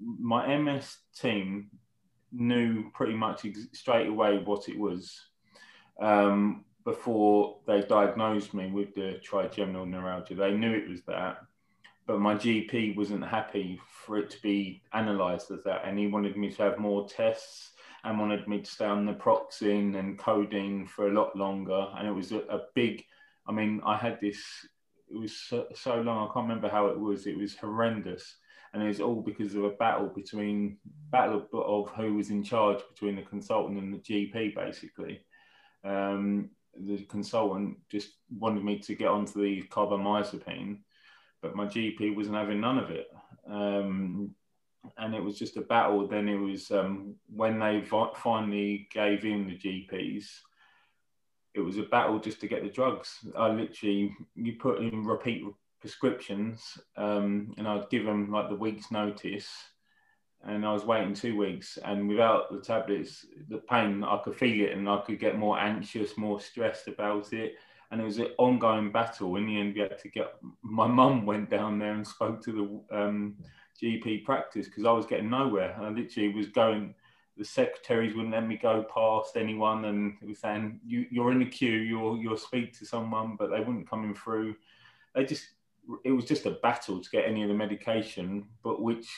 my 0.00 0.56
MS 0.56 0.96
team 1.16 1.68
knew 2.32 2.90
pretty 2.92 3.14
much 3.14 3.44
straight 3.72 4.08
away 4.08 4.38
what 4.38 4.68
it 4.68 4.78
was 4.78 5.20
um, 6.00 6.64
before 6.84 7.58
they 7.66 7.82
diagnosed 7.82 8.54
me 8.54 8.70
with 8.70 8.94
the 8.94 9.20
trigeminal 9.22 9.86
neuralgia. 9.86 10.34
They 10.34 10.52
knew 10.52 10.72
it 10.72 10.88
was 10.88 11.02
that 11.02 11.38
but 12.10 12.18
my 12.18 12.34
GP 12.34 12.96
wasn't 12.96 13.24
happy 13.24 13.80
for 13.88 14.18
it 14.18 14.30
to 14.30 14.42
be 14.42 14.82
analysed 14.92 15.52
as 15.52 15.62
that, 15.62 15.82
and 15.84 15.96
he 15.96 16.08
wanted 16.08 16.36
me 16.36 16.50
to 16.50 16.62
have 16.64 16.76
more 16.76 17.08
tests 17.08 17.70
and 18.02 18.18
wanted 18.18 18.48
me 18.48 18.60
to 18.60 18.68
stay 18.68 18.86
on 18.86 19.06
naproxen 19.06 19.96
and 19.96 20.18
codeine 20.18 20.88
for 20.88 21.06
a 21.06 21.12
lot 21.12 21.36
longer. 21.36 21.86
And 21.96 22.08
it 22.08 22.10
was 22.10 22.32
a, 22.32 22.38
a 22.38 22.62
big, 22.74 23.04
I 23.46 23.52
mean, 23.52 23.80
I 23.86 23.96
had 23.96 24.18
this. 24.20 24.42
It 25.08 25.20
was 25.20 25.36
so, 25.36 25.66
so, 25.72 26.00
long. 26.00 26.28
I 26.28 26.32
can't 26.32 26.48
remember 26.48 26.68
how 26.68 26.88
it 26.88 26.98
was. 26.98 27.28
It 27.28 27.38
was 27.38 27.54
horrendous, 27.54 28.38
and 28.72 28.82
it 28.82 28.86
was 28.86 29.00
all 29.00 29.20
because 29.20 29.54
of 29.54 29.64
a 29.64 29.70
battle 29.70 30.08
between 30.08 30.78
battle 31.10 31.46
of, 31.52 31.60
of 31.60 31.90
who 31.96 32.14
was 32.14 32.30
in 32.30 32.42
charge 32.42 32.78
between 32.92 33.16
the 33.16 33.22
consultant 33.22 33.78
and 33.78 33.92
the 33.92 33.98
GP, 33.98 34.54
basically. 34.54 35.20
Um, 35.84 36.50
the 36.78 36.98
consultant 37.04 37.78
just 37.90 38.10
wanted 38.30 38.62
me 38.62 38.78
to 38.78 38.94
get 38.94 39.08
onto 39.08 39.42
the 39.42 39.62
carbamazepine 39.64 40.78
but 41.42 41.56
my 41.56 41.66
GP 41.66 42.14
wasn't 42.14 42.36
having 42.36 42.60
none 42.60 42.78
of 42.78 42.90
it. 42.90 43.08
Um, 43.48 44.34
and 44.98 45.14
it 45.14 45.22
was 45.22 45.38
just 45.38 45.56
a 45.56 45.62
battle. 45.62 46.06
Then 46.06 46.28
it 46.28 46.36
was 46.36 46.70
um, 46.70 47.14
when 47.34 47.58
they 47.58 47.82
finally 47.82 48.88
gave 48.92 49.24
in 49.24 49.46
the 49.46 49.56
GPs, 49.56 50.26
it 51.54 51.60
was 51.60 51.78
a 51.78 51.82
battle 51.82 52.18
just 52.18 52.40
to 52.40 52.48
get 52.48 52.62
the 52.62 52.70
drugs. 52.70 53.18
I 53.36 53.48
literally, 53.48 54.14
you 54.34 54.54
put 54.58 54.80
in 54.80 55.04
repeat 55.04 55.44
prescriptions, 55.80 56.78
um, 56.96 57.54
and 57.58 57.66
I'd 57.66 57.90
give 57.90 58.04
them 58.04 58.30
like 58.30 58.48
the 58.48 58.56
week's 58.56 58.90
notice, 58.90 59.48
and 60.42 60.64
I 60.64 60.72
was 60.72 60.84
waiting 60.84 61.14
two 61.14 61.36
weeks. 61.36 61.78
And 61.84 62.08
without 62.08 62.52
the 62.52 62.60
tablets, 62.60 63.26
the 63.48 63.58
pain, 63.58 64.04
I 64.04 64.18
could 64.24 64.36
feel 64.36 64.66
it, 64.66 64.72
and 64.72 64.88
I 64.88 65.00
could 65.00 65.18
get 65.18 65.38
more 65.38 65.58
anxious, 65.58 66.16
more 66.16 66.40
stressed 66.40 66.88
about 66.88 67.32
it 67.32 67.54
and 67.90 68.00
it 68.00 68.04
was 68.04 68.18
an 68.18 68.28
ongoing 68.38 68.92
battle. 68.92 69.36
In 69.36 69.46
the 69.46 69.58
end, 69.58 69.74
we 69.74 69.80
had 69.80 69.98
to 69.98 70.08
get. 70.08 70.34
My 70.62 70.86
mum 70.86 71.26
went 71.26 71.50
down 71.50 71.78
there 71.78 71.92
and 71.92 72.06
spoke 72.06 72.42
to 72.44 72.84
the 72.90 72.96
um, 72.96 73.36
GP 73.82 74.24
practice 74.24 74.66
because 74.66 74.84
I 74.84 74.92
was 74.92 75.06
getting 75.06 75.30
nowhere. 75.30 75.76
I 75.80 75.88
literally 75.88 76.32
was 76.32 76.46
going. 76.48 76.94
The 77.36 77.44
secretaries 77.44 78.14
wouldn't 78.14 78.34
let 78.34 78.46
me 78.46 78.56
go 78.56 78.84
past 78.94 79.36
anyone, 79.36 79.86
and 79.86 80.16
it 80.22 80.28
was 80.28 80.38
saying, 80.38 80.80
"You, 80.86 81.06
you're 81.10 81.32
in 81.32 81.40
the 81.40 81.46
queue. 81.46 81.78
You'll, 81.78 82.18
you'll 82.18 82.36
speak 82.36 82.78
to 82.78 82.86
someone," 82.86 83.36
but 83.36 83.50
they 83.50 83.58
wouldn't 83.58 83.90
come 83.90 84.04
in 84.04 84.14
through. 84.14 84.54
They 85.14 85.24
just. 85.24 85.46
It 86.04 86.12
was 86.12 86.24
just 86.24 86.46
a 86.46 86.58
battle 86.62 87.00
to 87.00 87.10
get 87.10 87.26
any 87.26 87.42
of 87.42 87.48
the 87.48 87.54
medication, 87.54 88.46
but 88.62 88.82
which 88.82 89.08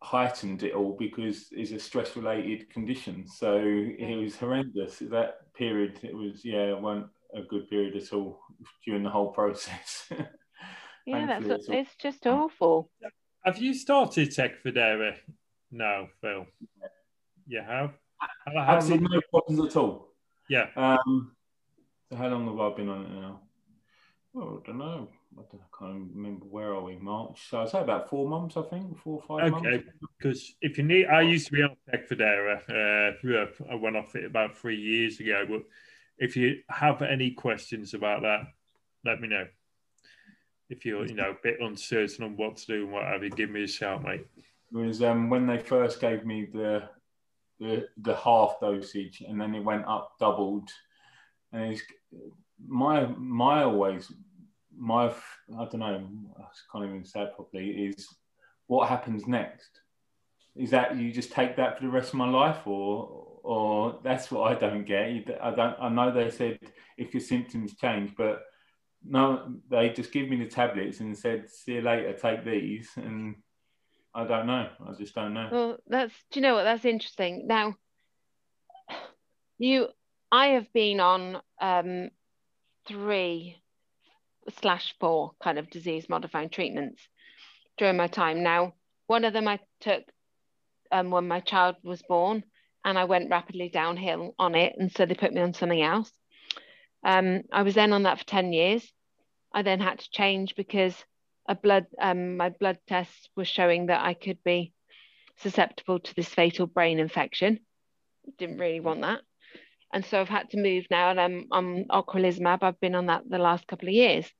heightened 0.00 0.62
it 0.62 0.74
all 0.74 0.96
because 0.98 1.48
it's 1.50 1.72
a 1.72 1.78
stress 1.78 2.16
related 2.16 2.70
condition. 2.70 3.26
So 3.26 3.56
it 3.56 4.16
was 4.16 4.36
horrendous. 4.36 4.98
That 5.00 5.52
period, 5.54 5.98
it 6.02 6.14
was, 6.14 6.44
yeah, 6.44 6.74
I 6.76 6.80
won't, 6.80 7.06
a 7.34 7.42
good 7.42 7.68
period 7.68 7.96
at 7.96 8.12
all 8.12 8.40
during 8.84 9.02
the 9.02 9.10
whole 9.10 9.32
process. 9.32 10.08
yeah, 11.06 11.26
that's 11.26 11.46
it's, 11.46 11.66
it's 11.68 11.96
just 11.96 12.26
awful. 12.26 12.90
Have 13.44 13.58
you 13.58 13.74
started 13.74 14.30
Tecfidera? 14.30 15.16
No, 15.70 16.08
Phill. 16.20 16.46
You 17.46 17.60
have? 17.60 17.92
How, 18.18 18.64
how 18.64 18.76
Absolutely 18.76 19.08
no 19.10 19.20
problems 19.30 19.70
at 19.70 19.76
all. 19.76 20.14
Yeah. 20.48 20.66
Um, 20.76 21.32
so 22.10 22.16
how 22.16 22.28
long 22.28 22.46
have 22.46 22.58
I 22.58 22.76
been 22.76 22.88
on 22.88 23.04
it 23.04 23.10
now? 23.10 23.40
Oh, 24.36 24.62
I 24.62 24.66
don't 24.66 24.78
know. 24.78 25.08
I, 25.36 25.42
can't 25.78 26.10
remember 26.14 26.46
where 26.46 26.74
are 26.74 26.82
we. 26.82 26.96
March. 26.96 27.48
So 27.50 27.60
I'd 27.60 27.68
say 27.68 27.80
about 27.80 28.08
four 28.08 28.28
months, 28.28 28.56
I 28.56 28.62
think, 28.62 28.98
four 28.98 29.22
or 29.22 29.40
five 29.40 29.52
okay. 29.52 29.84
Because 30.18 30.54
if 30.60 30.78
you 30.78 30.84
need, 30.84 31.06
I 31.06 31.22
used 31.22 31.46
to 31.46 31.52
be 31.52 31.62
on 31.62 31.76
Tecfidera. 31.92 32.60
Uh, 32.68 33.70
I 33.70 33.74
went 33.74 33.96
off 33.96 34.14
it 34.16 34.24
about 34.24 34.56
three 34.56 34.80
years 34.80 35.20
ago, 35.20 35.44
but 35.48 35.62
if 36.18 36.36
you 36.36 36.58
have 36.68 37.02
any 37.02 37.30
questions 37.30 37.94
about 37.94 38.22
that, 38.22 38.46
let 39.04 39.20
me 39.20 39.28
know. 39.28 39.46
If 40.70 40.84
you're, 40.84 41.06
you 41.06 41.14
know, 41.14 41.30
a 41.30 41.42
bit 41.42 41.60
uncertain 41.60 42.24
on 42.24 42.36
what 42.36 42.56
to 42.58 42.66
do 42.66 42.84
and 42.84 42.92
what 42.92 43.04
have 43.04 43.22
you, 43.22 43.30
give 43.30 43.50
me 43.50 43.64
a 43.64 43.68
shout, 43.68 44.02
mate. 44.02 44.26
It 44.72 44.76
was 44.76 45.02
um, 45.02 45.30
when 45.30 45.46
they 45.46 45.58
first 45.58 46.00
gave 46.00 46.26
me 46.26 46.46
the, 46.52 46.88
the 47.58 47.88
the 48.02 48.14
half 48.16 48.60
dosage, 48.60 49.22
and 49.26 49.40
then 49.40 49.54
it 49.54 49.64
went 49.64 49.86
up 49.86 50.12
doubled, 50.20 50.68
and 51.52 51.72
it's 51.72 51.82
my 52.66 53.06
my 53.16 53.62
always 53.62 54.12
my 54.78 55.06
I 55.06 55.64
don't 55.64 55.78
know 55.80 56.06
I 56.38 56.44
can't 56.72 56.84
even 56.84 57.04
say 57.04 57.22
it 57.22 57.34
properly 57.34 57.68
is 57.68 58.06
what 58.66 58.88
happens 58.88 59.26
next. 59.26 59.80
Is 60.54 60.70
that 60.70 60.96
you 60.96 61.12
just 61.12 61.32
take 61.32 61.56
that 61.56 61.76
for 61.76 61.84
the 61.84 61.90
rest 61.90 62.10
of 62.10 62.14
my 62.14 62.28
life, 62.28 62.66
or 62.66 63.26
or 63.42 64.00
that's 64.02 64.30
what 64.30 64.50
I 64.50 64.58
don't 64.58 64.84
get. 64.84 65.06
I 65.42 65.50
don't. 65.50 65.76
I 65.80 65.88
know 65.88 66.12
they 66.12 66.30
said 66.30 66.58
if 66.96 67.14
your 67.14 67.20
symptoms 67.20 67.76
change, 67.76 68.14
but 68.16 68.42
no, 69.04 69.54
they 69.70 69.90
just 69.90 70.12
give 70.12 70.28
me 70.28 70.36
the 70.36 70.46
tablets 70.46 71.00
and 71.00 71.16
said, 71.16 71.50
"See 71.50 71.74
you 71.74 71.82
later. 71.82 72.12
Take 72.12 72.44
these." 72.44 72.90
And 72.96 73.36
I 74.14 74.24
don't 74.24 74.46
know. 74.46 74.68
I 74.86 74.92
just 74.98 75.14
don't 75.14 75.34
know. 75.34 75.48
Well, 75.50 75.76
that's 75.86 76.14
do 76.30 76.40
you 76.40 76.42
know 76.42 76.54
what? 76.54 76.64
That's 76.64 76.84
interesting. 76.84 77.46
Now, 77.46 77.76
you, 79.58 79.88
I 80.32 80.48
have 80.48 80.72
been 80.72 80.98
on 81.00 81.40
um, 81.60 82.10
three 82.86 83.62
slash 84.60 84.94
four 85.00 85.32
kind 85.42 85.58
of 85.58 85.70
disease 85.70 86.08
modifying 86.08 86.48
treatments 86.48 87.02
during 87.76 87.96
my 87.96 88.06
time. 88.06 88.42
Now, 88.42 88.74
one 89.06 89.24
of 89.24 89.32
them 89.32 89.48
I 89.48 89.60
took 89.80 90.04
um, 90.90 91.10
when 91.10 91.28
my 91.28 91.40
child 91.40 91.76
was 91.82 92.02
born, 92.02 92.44
and 92.84 92.98
I 92.98 93.04
went 93.04 93.30
rapidly 93.30 93.68
downhill 93.68 94.34
on 94.38 94.54
it, 94.54 94.74
and 94.78 94.90
so 94.90 95.04
they 95.04 95.14
put 95.14 95.32
me 95.32 95.40
on 95.40 95.54
something 95.54 95.82
else. 95.82 96.10
Um, 97.04 97.42
I 97.52 97.62
was 97.62 97.74
then 97.74 97.92
on 97.92 98.04
that 98.04 98.18
for 98.18 98.24
10 98.24 98.52
years. 98.52 98.90
I 99.52 99.62
then 99.62 99.80
had 99.80 99.98
to 100.00 100.10
change 100.10 100.54
because 100.56 100.94
a 101.48 101.54
blood 101.54 101.86
um, 102.00 102.36
my 102.36 102.50
blood 102.50 102.78
tests 102.86 103.28
were 103.34 103.44
showing 103.44 103.86
that 103.86 104.04
I 104.04 104.14
could 104.14 104.42
be 104.44 104.72
susceptible 105.38 105.98
to 106.00 106.14
this 106.14 106.28
fatal 106.28 106.66
brain 106.66 106.98
infection. 106.98 107.60
Didn't 108.38 108.58
really 108.58 108.80
want 108.80 109.00
that. 109.02 109.20
And 109.92 110.04
so 110.04 110.20
I've 110.20 110.28
had 110.28 110.50
to 110.50 110.58
move 110.58 110.84
now 110.90 111.10
and 111.10 111.20
I'm 111.20 111.46
on 111.50 111.86
ocrelizumab. 111.90 112.62
I've 112.62 112.80
been 112.80 112.94
on 112.94 113.06
that 113.06 113.22
the 113.28 113.38
last 113.38 113.66
couple 113.66 113.88
of 113.88 113.94
years. 113.94 114.30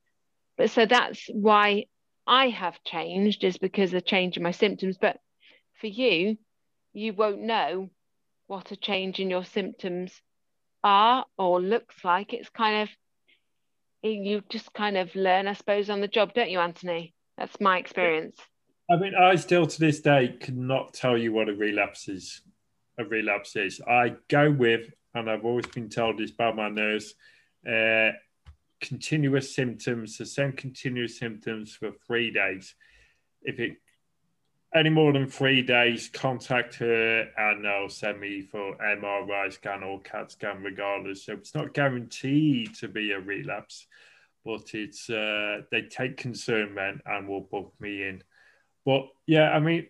But 0.58 0.70
so 0.70 0.84
that's 0.84 1.24
why 1.32 1.84
I 2.26 2.48
have 2.48 2.82
changed 2.84 3.44
is 3.44 3.56
because 3.56 3.94
of 3.94 4.04
change 4.04 4.36
in 4.36 4.42
my 4.42 4.50
symptoms. 4.50 4.98
But 5.00 5.18
for 5.80 5.86
you, 5.86 6.36
you 6.92 7.14
won't 7.14 7.40
know 7.40 7.90
what 8.48 8.72
a 8.72 8.76
change 8.76 9.20
in 9.20 9.30
your 9.30 9.44
symptoms 9.44 10.20
are 10.82 11.24
or 11.38 11.60
looks 11.60 12.04
like. 12.04 12.32
It's 12.34 12.50
kind 12.50 12.82
of 12.82 12.88
you 14.02 14.42
just 14.48 14.72
kind 14.74 14.96
of 14.96 15.14
learn, 15.14 15.48
I 15.48 15.52
suppose, 15.54 15.90
on 15.90 16.00
the 16.00 16.08
job, 16.08 16.34
don't 16.34 16.50
you, 16.50 16.60
Anthony? 16.60 17.14
That's 17.36 17.60
my 17.60 17.78
experience. 17.78 18.36
I 18.90 18.96
mean, 18.96 19.12
I 19.14 19.34
still 19.36 19.66
to 19.66 19.80
this 19.80 20.00
day 20.00 20.36
cannot 20.40 20.94
tell 20.94 21.18
you 21.18 21.32
what 21.32 21.48
a 21.48 21.54
relapse 21.54 22.08
is. 22.08 22.42
A 22.98 23.04
relapse 23.04 23.54
is. 23.56 23.80
I 23.80 24.14
go 24.28 24.50
with, 24.50 24.90
and 25.14 25.30
I've 25.30 25.44
always 25.44 25.66
been 25.66 25.88
told 25.88 26.18
this 26.18 26.30
by 26.30 26.52
my 26.52 26.68
nurse, 26.68 27.12
uh, 27.68 28.10
continuous 28.80 29.54
symptoms, 29.54 30.18
the 30.18 30.26
same 30.26 30.52
continuous 30.52 31.18
symptoms 31.18 31.74
for 31.74 31.92
three 32.06 32.30
days. 32.30 32.74
If 33.42 33.58
it 33.60 33.78
any 34.74 34.90
more 34.90 35.12
than 35.12 35.26
three 35.26 35.62
days, 35.62 36.10
contact 36.12 36.74
her 36.74 37.26
and 37.36 37.64
they'll 37.64 37.88
send 37.88 38.20
me 38.20 38.42
for 38.42 38.76
MRI 38.76 39.52
scan 39.52 39.82
or 39.82 40.00
CAT 40.00 40.32
scan 40.32 40.62
regardless. 40.62 41.24
So 41.24 41.32
it's 41.32 41.54
not 41.54 41.72
guaranteed 41.72 42.74
to 42.76 42.88
be 42.88 43.12
a 43.12 43.20
relapse, 43.20 43.86
but 44.44 44.74
it's 44.74 45.08
uh, 45.08 45.62
they 45.70 45.82
take 45.82 46.18
concern 46.18 46.76
and 47.06 47.28
will 47.28 47.40
book 47.40 47.72
me 47.80 48.02
in. 48.02 48.22
But 48.84 49.08
yeah, 49.26 49.50
I 49.50 49.58
mean, 49.58 49.86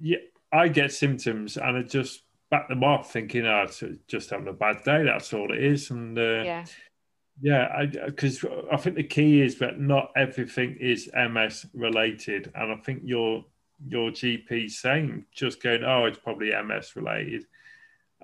yeah, 0.00 0.16
I 0.52 0.68
get 0.68 0.92
symptoms 0.92 1.56
and 1.56 1.76
I 1.76 1.82
just 1.82 2.22
back 2.50 2.68
them 2.68 2.84
off, 2.84 3.12
thinking, 3.12 3.46
oh, 3.46 3.62
it's 3.62 3.82
just 4.08 4.30
having 4.30 4.48
a 4.48 4.52
bad 4.52 4.82
day. 4.84 5.04
That's 5.04 5.32
all 5.32 5.52
it 5.52 5.62
is. 5.62 5.90
And 5.90 6.18
uh, 6.18 6.42
Yeah. 6.42 6.64
Yeah, 7.40 7.84
because 8.06 8.44
I, 8.44 8.74
I 8.74 8.76
think 8.76 8.96
the 8.96 9.04
key 9.04 9.42
is 9.42 9.58
that 9.58 9.78
not 9.78 10.10
everything 10.16 10.76
is 10.80 11.10
MS 11.14 11.66
related, 11.74 12.52
and 12.54 12.72
I 12.72 12.76
think 12.76 13.02
your 13.04 13.44
your 13.86 14.10
GP 14.10 14.70
saying 14.70 15.26
just 15.34 15.62
going, 15.62 15.84
oh, 15.84 16.06
it's 16.06 16.18
probably 16.18 16.50
MS 16.50 16.96
related. 16.96 17.44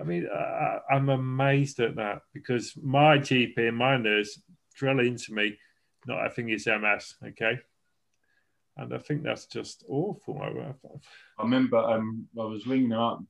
I 0.00 0.04
mean, 0.04 0.26
I, 0.34 0.78
I'm 0.90 1.10
amazed 1.10 1.78
at 1.80 1.96
that 1.96 2.22
because 2.32 2.72
my 2.82 3.18
GP 3.18 3.58
and 3.68 3.76
my 3.76 3.98
nurse 3.98 4.40
drill 4.74 5.00
into 5.00 5.34
me, 5.34 5.58
not 6.06 6.24
everything 6.24 6.48
is 6.48 6.66
MS, 6.66 7.16
okay, 7.22 7.60
and 8.78 8.94
I 8.94 8.98
think 8.98 9.22
that's 9.22 9.46
just 9.46 9.84
awful. 9.88 10.40
I 10.40 11.42
remember 11.42 11.78
um, 11.78 12.26
I 12.38 12.44
was 12.44 12.66
ringing 12.66 12.92
up. 12.92 13.22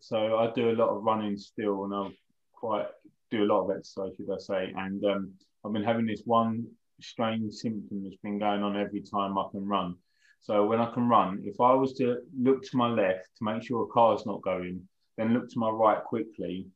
So 0.00 0.38
I 0.38 0.50
do 0.52 0.70
a 0.70 0.72
lot 0.72 0.88
of 0.88 1.02
running 1.02 1.36
still, 1.36 1.84
and 1.84 1.94
I'm 1.94 2.16
quite 2.54 2.86
do 3.30 3.44
a 3.44 3.50
lot 3.52 3.64
of 3.64 3.76
exercise, 3.76 4.12
should 4.16 4.30
I 4.30 4.38
say? 4.38 4.72
And 4.76 5.04
um, 5.04 5.32
I've 5.64 5.72
been 5.72 5.84
having 5.84 6.06
this 6.06 6.22
one 6.24 6.66
strange 7.00 7.54
symptom 7.54 8.02
that's 8.02 8.16
been 8.16 8.38
going 8.38 8.62
on 8.62 8.76
every 8.76 9.00
time 9.00 9.38
I 9.38 9.44
can 9.50 9.66
run. 9.66 9.96
So 10.42 10.66
when 10.66 10.80
I 10.80 10.90
can 10.92 11.08
run, 11.08 11.42
if 11.44 11.60
I 11.60 11.74
was 11.74 11.92
to 11.94 12.18
look 12.38 12.62
to 12.62 12.76
my 12.76 12.88
left 12.88 13.28
to 13.38 13.44
make 13.44 13.62
sure 13.62 13.84
a 13.84 13.86
car's 13.86 14.24
not 14.26 14.42
going, 14.42 14.86
then 15.16 15.34
look 15.34 15.50
to 15.50 15.58
my 15.58 15.68
right 15.68 16.02
quickly, 16.02 16.66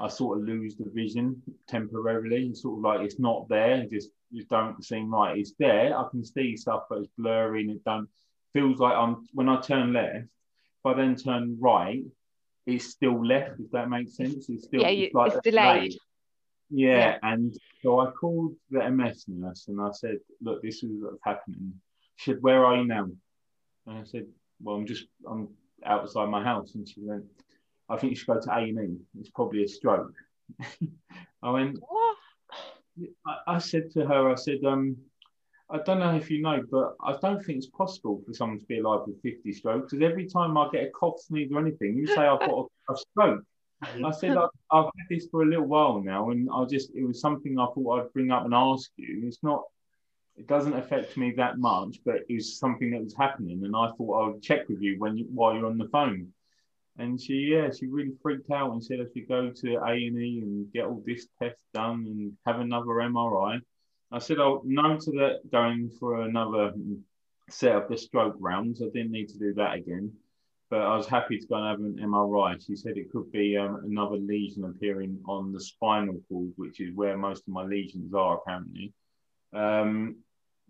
I 0.00 0.08
sort 0.08 0.38
of 0.38 0.44
lose 0.44 0.76
the 0.76 0.90
vision 0.90 1.40
temporarily. 1.68 2.46
It's 2.46 2.62
sort 2.62 2.78
of 2.78 2.82
like 2.82 3.00
it's 3.06 3.20
not 3.20 3.48
there. 3.48 3.82
It 3.82 3.90
just 3.90 4.10
don't 4.48 4.84
seem 4.84 5.12
right. 5.12 5.38
It's 5.38 5.54
there. 5.58 5.96
I 5.96 6.04
can 6.10 6.24
see 6.24 6.56
stuff, 6.56 6.84
but 6.88 6.98
it's 6.98 7.12
blurry 7.16 7.62
and 7.62 7.70
it 7.70 7.84
don't 7.84 8.08
feels 8.52 8.78
like 8.78 8.94
I'm 8.94 9.26
when 9.32 9.48
I 9.48 9.60
turn 9.60 9.92
left. 9.92 10.24
If 10.24 10.86
I 10.86 10.94
then 10.94 11.16
turn 11.16 11.56
right, 11.60 12.02
it's 12.66 12.86
still 12.86 13.24
left. 13.24 13.60
If 13.60 13.70
that 13.72 13.88
makes 13.88 14.16
sense, 14.16 14.48
it's 14.48 14.64
still 14.64 14.82
Yeah, 14.82 14.88
it's 14.88 15.14
like 15.14 15.32
it's 15.32 15.40
delayed. 15.42 15.90
delay. 15.92 15.98
Yeah, 16.70 16.96
Yeah. 16.98 17.18
and 17.22 17.54
so 17.82 18.00
I 18.00 18.10
called 18.12 18.54
the 18.70 18.88
MS 18.90 19.24
nurse 19.28 19.68
and 19.68 19.80
I 19.80 19.90
said, 19.92 20.18
"Look, 20.40 20.62
this 20.62 20.82
is 20.82 21.02
what's 21.02 21.18
happening." 21.24 21.80
She 22.16 22.30
said, 22.32 22.42
"Where 22.42 22.64
are 22.64 22.76
you 22.76 22.84
now?" 22.86 23.04
And 23.86 23.98
I 23.98 24.04
said, 24.04 24.26
"Well, 24.62 24.76
I'm 24.76 24.86
just 24.86 25.06
I'm 25.28 25.48
outside 25.84 26.28
my 26.28 26.42
house." 26.42 26.74
And 26.74 26.88
she 26.88 27.00
went, 27.02 27.24
"I 27.88 27.96
think 27.96 28.10
you 28.12 28.16
should 28.16 28.28
go 28.28 28.40
to 28.40 28.50
A 28.52 28.60
and 28.60 28.78
E. 28.90 28.96
It's 29.18 29.30
probably 29.30 29.64
a 29.64 29.68
stroke." 29.68 30.14
I 31.42 31.50
went, 31.50 31.78
What? 31.80 32.16
I, 33.26 33.36
I 33.54 33.58
said 33.58 33.90
to 33.92 34.04
her, 34.06 34.30
I 34.30 34.34
said, 34.34 34.62
um, 34.64 34.96
I 35.72 35.78
don't 35.78 36.00
know 36.00 36.14
if 36.14 36.30
you 36.30 36.42
know, 36.42 36.62
but 36.70 36.96
I 37.02 37.16
don't 37.22 37.42
think 37.42 37.58
it's 37.58 37.66
possible 37.66 38.22
for 38.26 38.34
someone 38.34 38.58
to 38.58 38.66
be 38.66 38.80
alive 38.80 39.00
with 39.06 39.22
50 39.22 39.52
strokes 39.52 39.92
because 39.92 40.04
every 40.04 40.26
time 40.26 40.58
I 40.58 40.68
get 40.70 40.84
a 40.84 40.90
cough, 40.90 41.18
sneeze, 41.20 41.50
or 41.50 41.60
anything, 41.60 41.96
you 41.96 42.06
say 42.06 42.20
I've 42.20 42.40
got 42.40 42.50
a, 42.50 42.92
a 42.92 42.96
stroke. 42.96 43.42
I 44.04 44.10
said, 44.10 44.36
I, 44.36 44.46
I've 44.70 44.84
had 44.84 45.06
this 45.08 45.28
for 45.30 45.42
a 45.42 45.46
little 45.46 45.66
while 45.66 46.00
now, 46.02 46.30
and 46.30 46.48
I 46.54 46.64
just, 46.66 46.94
it 46.94 47.04
was 47.04 47.20
something 47.20 47.58
I 47.58 47.66
thought 47.74 48.00
I'd 48.00 48.12
bring 48.12 48.30
up 48.30 48.44
and 48.44 48.54
ask 48.54 48.90
you. 48.96 49.22
It's 49.26 49.42
not, 49.42 49.62
it 50.36 50.46
doesn't 50.46 50.74
affect 50.74 51.16
me 51.16 51.32
that 51.36 51.58
much, 51.58 51.98
but 52.04 52.16
it 52.28 52.34
was 52.34 52.58
something 52.58 52.90
that 52.90 53.02
was 53.02 53.16
happening, 53.16 53.64
and 53.64 53.74
I 53.74 53.90
thought 53.96 54.22
I 54.22 54.28
would 54.28 54.42
check 54.42 54.68
with 54.68 54.82
you 54.82 54.98
when 54.98 55.16
you, 55.16 55.26
while 55.32 55.54
you're 55.54 55.66
on 55.66 55.78
the 55.78 55.88
phone. 55.88 56.28
And 56.98 57.20
she, 57.20 57.50
yeah, 57.54 57.70
she 57.70 57.86
really 57.86 58.12
freaked 58.22 58.50
out 58.50 58.72
and 58.72 58.84
said 58.84 59.00
I 59.00 59.04
should 59.12 59.26
go 59.26 59.50
to 59.50 59.76
A 59.76 59.92
and 59.92 60.18
E 60.18 60.40
and 60.42 60.70
get 60.72 60.84
all 60.84 61.02
this 61.06 61.26
test 61.40 61.56
done 61.72 62.04
and 62.06 62.32
have 62.44 62.60
another 62.60 62.88
MRI. 62.88 63.60
I 64.12 64.18
said 64.18 64.38
I'll 64.38 64.62
no 64.64 64.98
to 64.98 65.10
that 65.12 65.50
going 65.50 65.90
for 65.98 66.22
another 66.22 66.72
set 67.48 67.74
of 67.74 67.88
the 67.88 67.96
stroke 67.96 68.36
rounds. 68.38 68.82
I 68.82 68.86
didn't 68.86 69.10
need 69.10 69.28
to 69.30 69.38
do 69.38 69.54
that 69.54 69.74
again, 69.74 70.12
but 70.68 70.82
I 70.82 70.94
was 70.94 71.06
happy 71.06 71.38
to 71.38 71.46
go 71.46 71.56
and 71.56 71.66
have 71.66 71.80
an 71.80 72.10
MRI. 72.10 72.64
She 72.64 72.76
said 72.76 72.98
it 72.98 73.10
could 73.10 73.32
be 73.32 73.56
um, 73.56 73.80
another 73.84 74.16
lesion 74.16 74.64
appearing 74.64 75.18
on 75.26 75.52
the 75.52 75.60
spinal 75.60 76.20
cord, 76.28 76.52
which 76.56 76.80
is 76.80 76.94
where 76.94 77.16
most 77.16 77.48
of 77.48 77.54
my 77.54 77.64
lesions 77.64 78.12
are 78.12 78.36
apparently. 78.36 78.92
Um, 79.54 80.16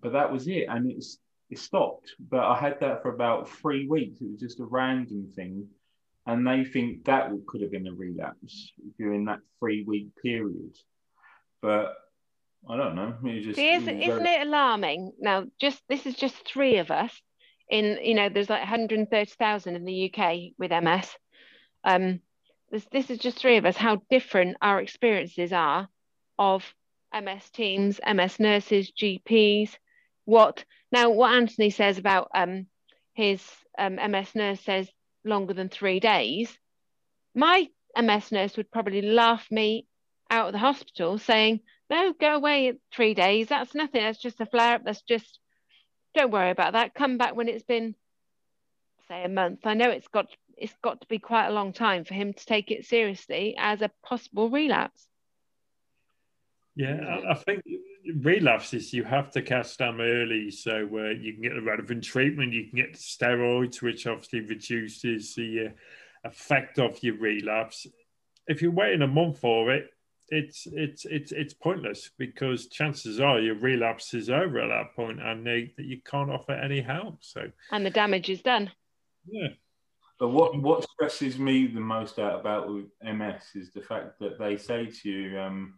but 0.01 0.13
that 0.13 0.33
was 0.33 0.47
it, 0.47 0.67
and 0.69 0.91
it's 0.91 1.19
it 1.51 1.59
stopped. 1.59 2.15
But 2.31 2.45
I 2.45 2.57
had 2.57 2.79
that 2.81 3.03
for 3.03 3.13
about 3.13 3.51
three 3.51 3.89
weeks. 3.89 4.21
It 4.21 4.31
was 4.31 4.41
just 4.41 4.61
a 4.61 4.65
random 4.65 5.33
thing, 5.35 5.67
and 6.27 6.47
they 6.47 6.65
think 6.65 7.05
that 7.05 7.33
could 7.49 7.61
have 7.63 7.73
been 7.73 7.89
a 7.89 7.93
relapse 7.93 8.73
during 8.99 9.25
that 9.25 9.41
three 9.59 9.83
week 9.83 10.09
period. 10.23 10.77
But 11.61 11.95
I 12.69 12.77
don't 12.77 12.95
know. 12.95 13.15
Just 13.43 13.57
See, 13.57 13.73
isn't, 13.73 13.89
it 13.89 14.09
isn't 14.09 14.27
it 14.27 14.47
alarming? 14.47 15.13
Now, 15.19 15.45
just 15.61 15.83
this 15.89 16.07
is 16.07 16.15
just 16.15 16.47
three 16.47 16.79
of 16.79 16.91
us. 16.91 17.13
In 17.69 17.99
you 18.03 18.15
know, 18.15 18.29
there's 18.29 18.51
like 18.51 18.61
130,000 18.61 19.77
in 19.77 19.85
the 19.85 20.13
UK 20.13 20.53
with 20.59 20.71
MS. 20.71 21.09
Um, 21.85 22.21
this 22.71 22.87
this 22.93 23.11
is 23.11 23.19
just 23.19 23.39
three 23.39 23.57
of 23.57 23.67
us. 23.67 23.77
How 23.77 24.03
different 24.11 24.57
our 24.63 24.81
experiences 24.81 25.53
are 25.53 25.89
of 26.39 26.65
MS 27.13 27.51
teams, 27.51 28.01
MS 28.07 28.39
nurses, 28.39 28.93
GPs. 28.93 29.71
What 30.25 30.65
now? 30.93 31.11
What 31.11 31.35
Anthony 31.35 31.71
says 31.71 31.99
about 31.99 32.31
um 32.35 32.67
his 33.15 33.45
um, 33.79 33.97
MS 33.97 34.35
nurse 34.35 34.61
says 34.61 34.89
longer 35.25 35.55
than 35.55 35.69
three 35.69 36.01
days. 36.01 36.57
My 37.35 37.69
MS 38.01 38.33
nurse 38.33 38.57
would 38.57 38.71
probably 38.71 39.03
laugh 39.03 39.47
me 39.51 39.87
out 40.31 40.47
of 40.47 40.53
the 40.53 40.59
hospital, 40.59 41.19
saying, 41.19 41.61
no, 41.93 42.15
go 42.19 42.35
away 42.37 42.73
three 42.95 43.13
days. 43.13 43.49
That's 43.49 43.75
nothing. 43.75 44.03
That's 44.03 44.19
just 44.19 44.41
a 44.41 44.47
flare 44.47 44.77
up. 44.77 44.85
That's 44.85 45.03
just, 45.03 45.39
don't 46.15 46.33
worry 46.33 46.51
about 46.51 46.73
that. 46.73 46.95
Come 46.95 47.19
back 47.19 47.37
when 47.37 47.49
it's 47.49 47.65
been, 47.65 47.95
say, 49.09 49.25
a 49.25 49.29
month. 49.29 49.67
I 49.67 49.75
know 49.75 49.91
it's 49.91 50.09
got 50.09 50.27
it's 50.57 50.75
got 50.83 51.01
to 51.01 51.07
be 51.09 51.19
quite 51.19 51.49
a 51.49 51.53
long 51.53 51.73
time 51.73 52.05
for 52.05 52.15
him 52.15 52.33
to 52.33 52.47
take 52.47 52.71
it 52.71 52.87
seriously 52.87 53.57
as 53.59 53.83
a 53.83 53.91
possible 54.05 54.49
relapse. 54.49 55.07
Yeah, 56.77 57.21
I- 57.29 57.35
think 57.35 57.63
relapses 58.17 58.93
you 58.93 59.05
have 59.05 59.31
to 59.33 59.43
catch 59.43 59.77
them 59.77 60.01
early, 60.01 60.51
so 60.51 60.89
uh, 60.95 61.11
you 61.11 61.35
can 61.35 61.43
get 61.43 61.55
the 61.55 61.63
relevant 61.63 62.05
treatment. 62.05 62.53
You 62.53 62.69
can 62.69 62.77
get 62.77 62.95
steroids, 62.95 63.83
which 63.83 64.07
obviously 64.07 64.41
reduces 64.41 65.35
the 65.35 65.67
uh, 65.67 66.29
effect 66.29 66.79
of 66.79 67.03
your 67.03 67.17
relapse. 67.17 67.87
If 68.47 68.63
you're 68.63 68.71
waiting 68.71 69.03
a 69.03 69.07
month 69.07 69.41
for 69.41 69.73
it, 69.73 69.92
it's 70.33 70.67
it's 70.73 71.05
it's 71.05 71.31
it's 71.31 71.53
pointless 71.53 72.11
because 72.19 72.69
chances 72.69 73.21
are 73.21 73.39
your 73.39 73.57
relapse 73.57 74.15
is 74.15 74.31
over 74.31 74.61
at 74.61 74.69
that 74.69 74.97
point, 74.97 75.21
and 75.23 75.47
they, 75.47 75.75
you 75.77 76.01
can't 76.05 76.31
offer 76.31 76.53
any 76.53 76.81
help. 76.81 77.19
So 77.21 77.51
and 77.71 77.85
the 77.85 77.91
damage 77.91 78.31
is 78.31 78.41
done. 78.41 78.71
Yeah. 79.31 79.49
But 80.19 80.29
what 80.29 80.59
what 80.59 80.89
stresses 80.91 81.39
me 81.39 81.67
the 81.67 81.81
most 81.81 82.19
out 82.19 82.41
about 82.41 82.71
MS 83.05 83.43
is 83.55 83.73
the 83.73 83.83
fact 83.83 84.19
that 84.21 84.39
they 84.39 84.57
say 84.57 84.87
to 84.87 85.09
you, 85.11 85.39
um, 85.39 85.75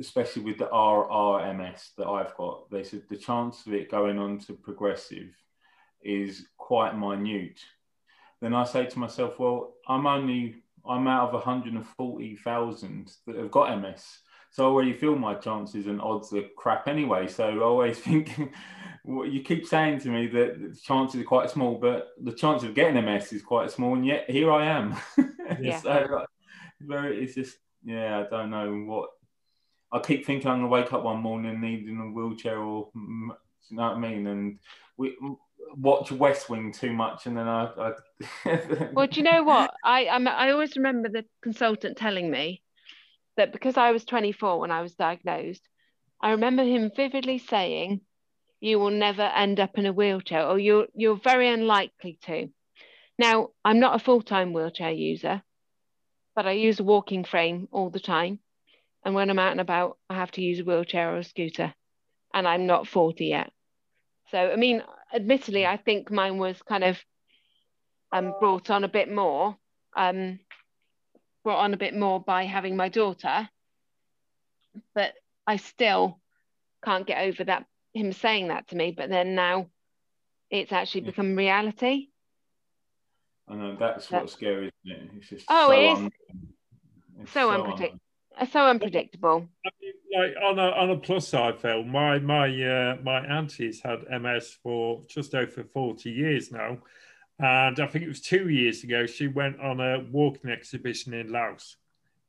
especially 0.00 0.42
with 0.42 0.58
the 0.58 0.66
RRMS 0.66 1.90
that 1.96 2.08
I've 2.08 2.36
got, 2.36 2.70
they 2.70 2.82
said 2.82 3.02
the 3.08 3.16
chance 3.16 3.66
of 3.66 3.74
it 3.74 3.90
going 3.90 4.18
on 4.18 4.40
to 4.40 4.54
progressive 4.54 5.30
is 6.02 6.46
quite 6.56 6.98
minute. 6.98 7.60
Then 8.40 8.54
I 8.54 8.64
say 8.64 8.86
to 8.86 8.98
myself, 8.98 9.38
well, 9.38 9.74
I'm 9.86 10.06
only 10.06 10.59
I'm 10.88 11.06
out 11.06 11.28
of 11.28 11.34
140,000 11.34 13.12
that 13.26 13.36
have 13.36 13.50
got 13.50 13.80
MS. 13.80 14.04
So 14.52 14.64
I 14.64 14.70
already 14.70 14.92
feel 14.92 15.14
my 15.14 15.34
chances 15.34 15.86
and 15.86 16.00
odds 16.00 16.32
are 16.32 16.42
crap 16.56 16.88
anyway. 16.88 17.28
So 17.28 17.48
I 17.48 17.62
always 17.62 17.98
think, 18.00 18.38
well, 19.04 19.26
you 19.26 19.42
keep 19.42 19.66
saying 19.66 20.00
to 20.00 20.08
me 20.08 20.26
that 20.28 20.60
the 20.60 20.76
chances 20.82 21.20
are 21.20 21.24
quite 21.24 21.50
small, 21.50 21.76
but 21.76 22.08
the 22.20 22.32
chance 22.32 22.62
of 22.62 22.74
getting 22.74 23.02
MS 23.04 23.32
is 23.32 23.42
quite 23.42 23.70
small, 23.70 23.94
and 23.94 24.06
yet 24.06 24.28
here 24.28 24.52
I 24.52 24.66
am. 24.66 24.96
Yeah. 25.60 25.80
so 25.80 25.90
uh, 25.90 26.26
very, 26.80 27.24
it's 27.24 27.34
just, 27.34 27.58
yeah, 27.84 28.20
I 28.20 28.30
don't 28.30 28.50
know 28.50 28.72
what. 28.72 29.10
I 29.90 29.98
keep 29.98 30.24
thinking 30.24 30.48
I'm 30.48 30.58
gonna 30.58 30.68
wake 30.68 30.92
up 30.92 31.02
one 31.02 31.18
morning 31.18 31.60
needing 31.60 31.98
a 31.98 32.04
wheelchair, 32.04 32.58
or 32.60 32.88
you 32.94 33.32
know 33.72 33.82
what 33.82 33.96
I 33.96 33.98
mean, 33.98 34.28
and 34.28 34.60
we 34.96 35.16
watch 35.76 36.12
West 36.12 36.48
Wing 36.48 36.72
too 36.72 36.92
much, 36.92 37.26
and 37.26 37.36
then 37.36 37.48
I. 37.48 37.64
I 37.64 37.92
well, 38.92 39.06
do 39.06 39.16
you 39.16 39.22
know 39.22 39.42
what? 39.42 39.72
I 39.84 40.08
I'm, 40.08 40.26
I 40.28 40.50
always 40.50 40.76
remember 40.76 41.08
the 41.08 41.24
consultant 41.42 41.96
telling 41.96 42.30
me 42.30 42.62
that 43.36 43.52
because 43.52 43.76
I 43.76 43.92
was 43.92 44.04
24 44.04 44.60
when 44.60 44.70
I 44.70 44.82
was 44.82 44.94
diagnosed, 44.94 45.62
I 46.20 46.32
remember 46.32 46.64
him 46.64 46.90
vividly 46.94 47.38
saying, 47.38 48.00
"You 48.60 48.78
will 48.78 48.90
never 48.90 49.22
end 49.22 49.60
up 49.60 49.78
in 49.78 49.86
a 49.86 49.92
wheelchair, 49.92 50.46
or 50.46 50.58
you're 50.58 50.86
you're 50.94 51.16
very 51.16 51.48
unlikely 51.48 52.18
to." 52.22 52.48
Now, 53.18 53.50
I'm 53.64 53.80
not 53.80 53.96
a 53.96 54.04
full-time 54.04 54.54
wheelchair 54.54 54.92
user, 54.92 55.42
but 56.34 56.46
I 56.46 56.52
use 56.52 56.80
a 56.80 56.84
walking 56.84 57.24
frame 57.24 57.68
all 57.70 57.90
the 57.90 58.00
time, 58.00 58.38
and 59.04 59.14
when 59.14 59.30
I'm 59.30 59.38
out 59.38 59.52
and 59.52 59.60
about, 59.60 59.98
I 60.08 60.14
have 60.14 60.30
to 60.32 60.42
use 60.42 60.60
a 60.60 60.64
wheelchair 60.64 61.14
or 61.14 61.18
a 61.18 61.24
scooter, 61.24 61.74
and 62.32 62.48
I'm 62.48 62.66
not 62.66 62.88
40 62.88 63.26
yet. 63.26 63.52
So, 64.30 64.38
I 64.38 64.56
mean, 64.56 64.82
admittedly, 65.12 65.66
I 65.66 65.76
think 65.76 66.10
mine 66.10 66.38
was 66.38 66.60
kind 66.62 66.84
of 66.84 66.98
um, 68.12 68.34
brought 68.40 68.70
on 68.70 68.84
a 68.84 68.88
bit 68.88 69.10
more, 69.10 69.56
um, 69.96 70.38
brought 71.44 71.60
on 71.60 71.74
a 71.74 71.78
bit 71.78 71.94
more 71.94 72.20
by 72.20 72.44
having 72.44 72.76
my 72.76 72.88
daughter. 72.88 73.48
But 74.94 75.14
I 75.46 75.56
still 75.56 76.20
can't 76.84 77.06
get 77.06 77.22
over 77.22 77.44
that 77.44 77.66
him 77.92 78.12
saying 78.12 78.48
that 78.48 78.68
to 78.68 78.76
me. 78.76 78.92
But 78.92 79.10
then 79.10 79.34
now 79.34 79.66
it's 80.50 80.72
actually 80.72 81.02
become 81.02 81.36
reality. 81.36 82.08
I 83.48 83.54
know 83.56 83.76
that's 83.78 84.10
what's 84.10 84.32
scary, 84.32 84.70
isn't 84.84 85.02
it? 85.02 85.10
It's 85.16 85.28
just 85.28 85.46
oh, 85.48 85.68
so 85.68 85.72
it 85.72 85.84
is 85.84 85.98
un- 85.98 86.10
so, 87.26 87.32
so 87.32 87.50
unpredictable. 87.50 88.00
Un- 88.38 88.48
so 88.50 88.66
unpredictable. 88.66 89.48
Like 90.16 90.34
on 90.42 90.58
a 90.58 90.70
on 90.70 90.90
a 90.90 90.96
plus 90.96 91.28
side, 91.28 91.58
Phill, 91.60 91.84
my 91.84 92.18
my 92.18 92.46
uh, 92.46 92.96
my 93.02 93.20
auntie's 93.20 93.80
had 93.80 94.00
MS 94.10 94.58
for 94.62 95.02
just 95.08 95.34
over 95.34 95.62
forty 95.62 96.10
years 96.10 96.50
now, 96.50 96.78
and 97.38 97.78
I 97.78 97.86
think 97.86 98.04
it 98.04 98.08
was 98.08 98.20
two 98.20 98.48
years 98.48 98.82
ago 98.82 99.06
she 99.06 99.28
went 99.28 99.60
on 99.60 99.80
a 99.80 100.04
walking 100.10 100.50
exhibition 100.50 101.14
in 101.14 101.30
Laos. 101.30 101.76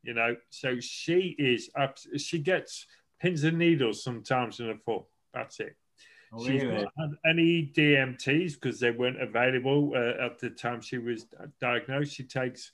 You 0.04 0.14
know, 0.14 0.36
so 0.50 0.80
she 0.80 1.36
is 1.40 1.70
she 2.18 2.40
gets 2.40 2.86
pins 3.20 3.44
and 3.44 3.58
needles 3.58 4.04
sometimes 4.04 4.60
in 4.60 4.68
her 4.68 4.78
foot. 4.86 5.04
That's 5.34 5.60
it. 5.60 5.76
Oh, 6.34 6.46
She's 6.46 6.64
really? 6.64 6.84
not 6.84 6.94
had 6.98 7.12
any 7.30 7.72
DMTs 7.76 8.54
because 8.54 8.80
they 8.80 8.92
weren't 8.92 9.22
available 9.22 9.92
uh, 9.96 10.26
at 10.26 10.40
the 10.40 10.50
time 10.50 10.82
she 10.82 10.98
was 10.98 11.26
diagnosed. 11.60 12.14
She 12.14 12.24
takes 12.24 12.72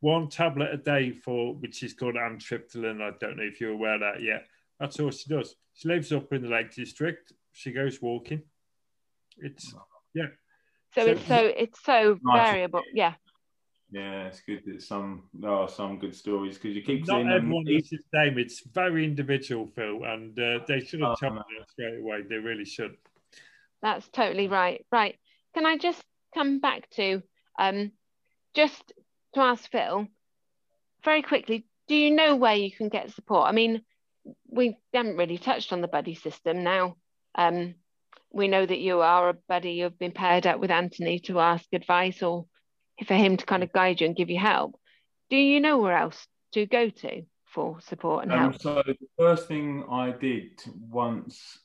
one 0.00 0.28
tablet 0.28 0.70
a 0.72 0.76
day 0.76 1.12
for 1.12 1.54
which 1.54 1.82
is 1.82 1.94
called 1.94 2.14
amitriptyline. 2.14 3.02
I 3.02 3.12
don't 3.20 3.36
know 3.36 3.42
if 3.42 3.60
you're 3.60 3.72
aware 3.72 3.94
of 3.94 4.00
that 4.00 4.22
yet. 4.22 4.46
That's 4.78 4.98
all 4.98 5.10
she 5.10 5.28
does. 5.28 5.54
She 5.74 5.88
lives 5.88 6.12
up 6.12 6.32
in 6.32 6.42
the 6.42 6.48
Lake 6.48 6.74
District. 6.74 7.32
She 7.52 7.72
goes 7.72 8.00
walking. 8.00 8.42
It's 9.38 9.74
yeah. 10.14 10.26
So, 10.94 11.04
so 11.04 11.10
it's 11.10 11.26
so 11.26 11.52
it's 11.56 11.84
so 11.84 12.18
nice. 12.22 12.50
variable. 12.50 12.82
Yeah. 12.92 13.14
Yeah, 13.92 14.26
it's 14.26 14.40
good 14.40 14.62
that 14.66 14.82
some 14.82 15.24
there 15.34 15.50
are 15.50 15.68
some 15.68 15.98
good 15.98 16.14
stories 16.14 16.56
because 16.56 16.76
you 16.76 16.82
keep 16.82 17.06
not 17.08 17.26
everyone 17.30 17.66
is 17.68 17.90
the 17.90 17.98
same. 18.14 18.38
It's 18.38 18.62
very 18.72 19.04
individual, 19.04 19.66
Phill, 19.66 20.04
and 20.04 20.38
uh, 20.38 20.60
they 20.68 20.80
should 20.80 21.00
have 21.00 21.16
oh, 21.22 21.28
told 21.28 21.34
me 21.34 21.42
straight 21.68 21.98
away. 21.98 22.22
They 22.28 22.36
really 22.36 22.64
should. 22.64 22.96
That's 23.82 24.08
totally 24.08 24.46
right. 24.46 24.86
Right. 24.92 25.18
Can 25.54 25.66
I 25.66 25.76
just 25.76 26.00
come 26.34 26.60
back 26.60 26.88
to 26.90 27.22
um, 27.58 27.90
just 28.54 28.92
to 29.34 29.40
ask 29.40 29.70
Phill 29.70 30.06
very 31.04 31.22
quickly, 31.22 31.66
do 31.88 31.94
you 31.94 32.10
know 32.10 32.36
where 32.36 32.54
you 32.54 32.70
can 32.70 32.88
get 32.88 33.12
support? 33.12 33.48
I 33.48 33.52
mean, 33.52 33.82
we 34.48 34.76
haven't 34.92 35.16
really 35.16 35.38
touched 35.38 35.72
on 35.72 35.80
the 35.80 35.88
buddy 35.88 36.14
system 36.14 36.62
now. 36.62 36.96
Um, 37.34 37.74
we 38.32 38.48
know 38.48 38.64
that 38.64 38.78
you 38.78 39.00
are 39.00 39.30
a 39.30 39.34
buddy, 39.48 39.72
you've 39.72 39.98
been 39.98 40.12
paired 40.12 40.46
up 40.46 40.60
with 40.60 40.70
Anthony 40.70 41.18
to 41.20 41.40
ask 41.40 41.64
advice 41.72 42.22
or 42.22 42.46
for 43.06 43.14
him 43.14 43.36
to 43.36 43.46
kind 43.46 43.62
of 43.62 43.72
guide 43.72 44.00
you 44.00 44.06
and 44.06 44.16
give 44.16 44.30
you 44.30 44.38
help. 44.38 44.78
Do 45.30 45.36
you 45.36 45.60
know 45.60 45.78
where 45.78 45.96
else 45.96 46.26
to 46.52 46.66
go 46.66 46.90
to 46.90 47.22
for 47.46 47.80
support 47.80 48.24
and 48.24 48.32
um, 48.32 48.38
help? 48.38 48.60
So 48.60 48.82
the 48.86 48.96
first 49.18 49.48
thing 49.48 49.84
I 49.90 50.12
did 50.12 50.60
once 50.88 51.58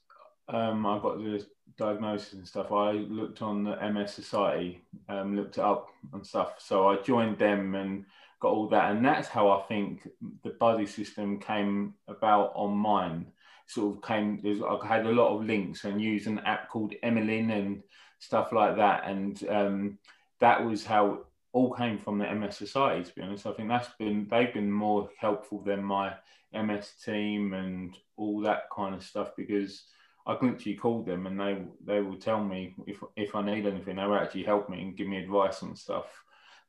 um, 0.47 0.85
I 0.85 0.99
got 0.99 1.17
the 1.17 1.45
diagnosis 1.77 2.33
and 2.33 2.47
stuff, 2.47 2.71
I 2.71 2.91
looked 2.91 3.41
on 3.41 3.63
the 3.63 3.75
MS 3.91 4.13
Society, 4.13 4.81
um, 5.09 5.35
looked 5.35 5.57
it 5.57 5.63
up 5.63 5.87
and 6.13 6.25
stuff. 6.25 6.55
So 6.59 6.87
I 6.87 7.01
joined 7.01 7.37
them 7.37 7.75
and 7.75 8.05
got 8.39 8.51
all 8.51 8.67
that, 8.69 8.91
and 8.91 9.05
that's 9.05 9.27
how 9.27 9.49
I 9.49 9.61
think 9.63 10.07
the 10.43 10.51
buddy 10.51 10.85
system 10.85 11.39
came 11.39 11.93
about 12.07 12.53
on 12.55 12.75
mine. 12.77 13.27
Sort 13.67 13.95
of 13.95 14.03
came. 14.03 14.41
I 14.45 14.87
had 14.87 15.05
a 15.05 15.11
lot 15.11 15.35
of 15.35 15.45
links 15.45 15.85
and 15.85 16.01
used 16.01 16.27
an 16.27 16.39
app 16.39 16.69
called 16.69 16.93
Emmeline 17.01 17.51
and 17.51 17.83
stuff 18.19 18.51
like 18.51 18.75
that, 18.77 19.07
and 19.07 19.41
um, 19.49 19.97
that 20.39 20.63
was 20.63 20.85
how 20.85 21.25
all 21.51 21.73
came 21.73 21.97
from 21.97 22.17
the 22.19 22.31
MS 22.35 22.57
Society. 22.57 23.03
To 23.05 23.15
be 23.15 23.21
honest, 23.21 23.47
I 23.47 23.53
think 23.53 23.69
that's 23.69 23.89
been 23.97 24.27
they've 24.29 24.53
been 24.53 24.71
more 24.71 25.09
helpful 25.17 25.63
than 25.63 25.83
my 25.83 26.13
MS 26.53 26.91
team 27.03 27.53
and 27.53 27.97
all 28.17 28.41
that 28.41 28.63
kind 28.75 28.93
of 28.93 29.03
stuff 29.03 29.31
because 29.35 29.83
I 30.27 30.35
can 30.35 30.51
literally 30.51 30.77
call 30.77 31.03
them 31.03 31.27
and 31.27 31.39
they 31.39 31.57
they 31.85 32.01
will 32.01 32.17
tell 32.17 32.43
me 32.43 32.75
if 32.87 32.97
if 33.15 33.35
I 33.35 33.43
need 33.43 33.65
anything. 33.65 33.97
They 33.97 34.05
will 34.05 34.15
actually 34.15 34.43
help 34.43 34.69
me 34.69 34.81
and 34.81 34.97
give 34.97 35.07
me 35.07 35.17
advice 35.17 35.61
and 35.61 35.77
stuff. 35.77 36.05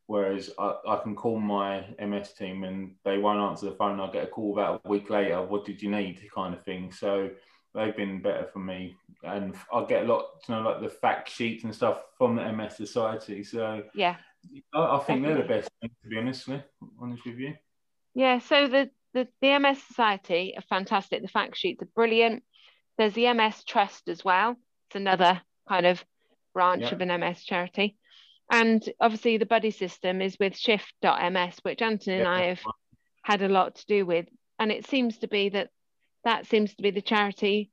Whereas 0.06 0.50
I, 0.58 0.74
I 0.88 1.00
can 1.02 1.16
call 1.16 1.40
my 1.40 1.84
MS 1.98 2.32
team 2.34 2.62
and 2.64 2.94
they 3.04 3.18
won't 3.18 3.40
answer 3.40 3.66
the 3.66 3.76
phone. 3.76 3.98
I'll 3.98 4.12
get 4.12 4.24
a 4.24 4.28
call 4.28 4.52
about 4.52 4.82
a 4.84 4.88
week 4.88 5.10
later. 5.10 5.42
What 5.42 5.64
did 5.64 5.82
you 5.82 5.90
need? 5.90 6.20
Kind 6.32 6.54
of 6.54 6.64
thing. 6.64 6.92
So 6.92 7.30
they've 7.74 7.96
been 7.96 8.22
better 8.22 8.48
for 8.52 8.58
me, 8.58 8.96
and 9.22 9.54
I 9.72 9.84
get 9.84 10.04
a 10.04 10.06
lot, 10.06 10.26
you 10.48 10.54
know, 10.54 10.62
like 10.62 10.80
the 10.80 10.88
fact 10.88 11.30
sheets 11.30 11.64
and 11.64 11.74
stuff 11.74 12.02
from 12.16 12.36
the 12.36 12.52
MS 12.52 12.76
Society. 12.76 13.42
So 13.42 13.82
yeah, 13.94 14.16
I, 14.74 14.96
I 14.96 14.98
think 14.98 15.22
Definitely. 15.22 15.34
they're 15.34 15.42
the 15.42 15.48
best 15.48 15.70
thing 15.80 15.90
to 16.02 16.08
be 16.08 16.18
honest 16.18 16.48
with, 16.48 16.62
honest 17.00 17.24
with 17.26 17.38
you. 17.38 17.54
Yeah. 18.14 18.38
So 18.38 18.68
the 18.68 18.90
the, 19.12 19.28
the 19.40 19.58
MS 19.58 19.82
Society 19.82 20.54
are 20.56 20.62
fantastic. 20.62 21.22
The 21.22 21.28
fact 21.28 21.56
sheets 21.56 21.82
are 21.82 21.88
brilliant. 21.94 22.42
There's 22.98 23.14
the 23.14 23.32
MS 23.32 23.64
Trust 23.64 24.09
as 24.09 24.24
well. 24.24 24.56
It's 24.88 24.96
another 24.96 25.40
kind 25.68 25.87
of 25.87 26.04
branch 26.54 26.82
yeah. 26.82 26.94
of 26.94 27.00
an 27.00 27.20
MS 27.20 27.44
charity. 27.44 27.96
And 28.50 28.82
obviously, 29.00 29.37
the 29.38 29.46
buddy 29.46 29.70
system 29.70 30.22
is 30.22 30.37
with 30.38 30.56
shift.ms, 30.56 31.59
which 31.62 31.82
Anthony 31.82 32.16
yeah. 32.16 32.20
and 32.20 32.28
I 32.28 32.42
have 32.47 32.61
had 33.22 33.42
a 33.42 33.49
lot 33.49 33.76
to 33.76 33.86
do 33.86 34.07
with. 34.07 34.26
And 34.59 34.70
it 34.70 34.86
seems 34.86 35.18
to 35.18 35.28
be 35.28 35.49
that 35.51 35.70
that 36.24 36.47
seems 36.47 36.74
to 36.74 36.82
be 36.82 36.90
the 36.90 37.03
charity 37.03 37.70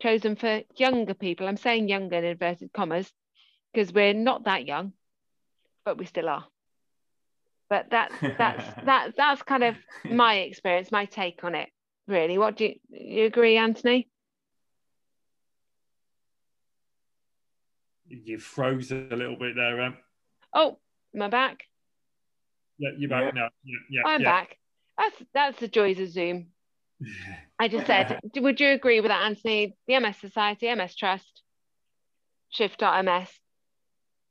chosen 0.00 0.36
for 0.36 0.62
younger 0.76 1.14
people. 1.14 1.46
I'm 1.46 1.56
saying 1.56 1.88
younger 1.88 2.16
in 2.16 2.24
inverted 2.24 2.72
commas 2.72 3.10
because 3.72 3.92
we're 3.92 4.14
not 4.14 4.44
that 4.44 4.66
young, 4.66 4.92
but 5.84 5.98
we 5.98 6.06
still 6.06 6.28
are. 6.28 6.44
But 7.68 7.90
that 7.90 8.10
that's 8.38 8.64
that 8.84 9.14
that's 9.16 9.42
kind 9.42 9.64
of 9.64 9.76
my 10.04 10.36
experience, 10.36 10.90
my 10.90 11.04
take 11.04 11.44
on 11.44 11.54
it. 11.54 11.68
Really, 12.08 12.38
what 12.38 12.56
do 12.56 12.64
you, 12.64 12.74
you 12.90 13.24
agree, 13.26 13.56
Anthony? 13.56 14.08
You 18.08 18.38
froze 18.38 18.92
a 18.92 19.08
little 19.10 19.36
bit 19.36 19.56
there, 19.56 19.80
Em. 19.80 19.96
Oh, 20.54 20.78
am 21.14 21.22
I 21.22 21.28
back? 21.28 21.64
Yeah, 22.78 22.90
you're 22.98 23.10
back 23.10 23.34
yeah. 23.34 23.40
now. 23.40 23.48
Yeah, 23.64 23.78
yeah, 23.90 24.02
I'm 24.06 24.22
yeah. 24.22 24.30
back. 24.30 24.58
That's 24.98 25.22
that's 25.34 25.60
the 25.60 25.68
joys 25.68 25.98
of 25.98 26.10
Zoom. 26.10 26.48
I 27.58 27.68
just 27.68 27.86
said, 27.86 28.20
would 28.36 28.60
you 28.60 28.70
agree 28.70 29.00
with 29.00 29.10
that, 29.10 29.24
Anthony? 29.24 29.76
The 29.86 29.98
MS 29.98 30.18
Society, 30.18 30.74
MS 30.74 30.94
Trust, 30.94 31.42
Shift.ms, 32.50 33.28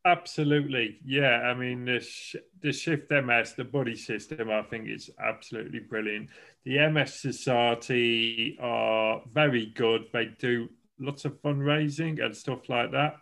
Absolutely, 0.05 0.99
yeah. 1.03 1.41
I 1.41 1.55
mean, 1.55 1.85
the 1.85 1.99
sh- 1.99 2.35
the 2.61 2.71
Shift 2.71 3.09
MS, 3.09 3.55
the 3.55 3.63
buddy 3.63 3.95
system, 3.95 4.51
I 4.51 4.61
think 4.61 4.87
is 4.87 5.09
absolutely 5.19 5.79
brilliant. 5.79 6.29
The 6.63 6.87
MS 6.89 7.21
Society 7.21 8.55
are 8.61 9.23
very 9.33 9.65
good. 9.65 10.05
They 10.13 10.25
do 10.37 10.69
lots 10.99 11.25
of 11.25 11.41
fundraising 11.41 12.23
and 12.23 12.37
stuff 12.37 12.69
like 12.69 12.91
that. 12.91 13.15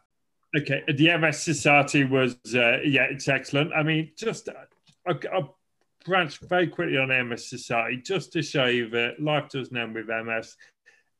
Okay, 0.56 0.84
the 0.88 1.18
MS 1.18 1.41
Society 1.41 2.04
was 2.04 2.36
uh, 2.54 2.80
yeah, 2.84 3.04
it's 3.10 3.28
excellent. 3.28 3.74
I 3.74 3.84
mean, 3.84 4.12
just 4.18 4.49
I, 5.08 5.12
I 5.12 5.41
branch 6.06 6.39
very 6.39 6.68
quickly 6.68 6.97
on 6.97 7.08
MS 7.30 7.49
Society 7.49 7.97
just 7.97 8.34
to 8.34 8.41
show 8.41 8.66
you 8.66 8.89
that 8.89 9.20
life 9.20 9.49
doesn't 9.49 9.76
end 9.76 9.95
with 9.95 10.08
MS. 10.08 10.56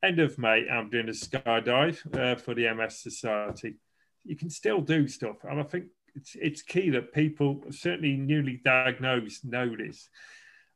End 0.04 0.20
of 0.20 0.38
May, 0.38 0.68
I'm 0.70 0.90
doing 0.90 1.08
a 1.08 1.14
skydive 1.14 1.98
uh, 2.18 2.36
for 2.36 2.54
the 2.54 2.72
MS 2.74 3.00
Society 3.00 3.76
you 4.24 4.36
can 4.36 4.50
still 4.50 4.82
do 4.82 5.08
stuff. 5.08 5.38
And 5.44 5.60
I 5.60 5.64
think 5.64 5.86
it's, 6.16 6.36
it's 6.40 6.62
key 6.62 6.90
that 6.92 7.14
people, 7.14 7.64
certainly 7.72 8.16
newly 8.16 8.62
diagnosed, 8.64 9.46
know 9.46 9.76
this. 9.76 10.10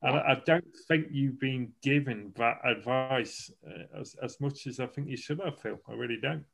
And 0.02 0.18
I, 0.18 0.34
I 0.34 0.42
don't 0.46 0.76
think 0.88 1.08
you've 1.12 1.40
been 1.40 1.72
given 1.82 2.34
that 2.36 2.58
advice 2.66 3.52
uh, 3.68 4.00
as, 4.00 4.16
as 4.22 4.40
much 4.40 4.68
as 4.68 4.80
I 4.80 4.88
think 4.88 5.10
you 5.10 5.18
should 5.18 5.40
have, 5.44 5.60
Phill. 5.60 5.80
I 5.88 5.94
really 5.94 6.20
don't. 6.22 6.46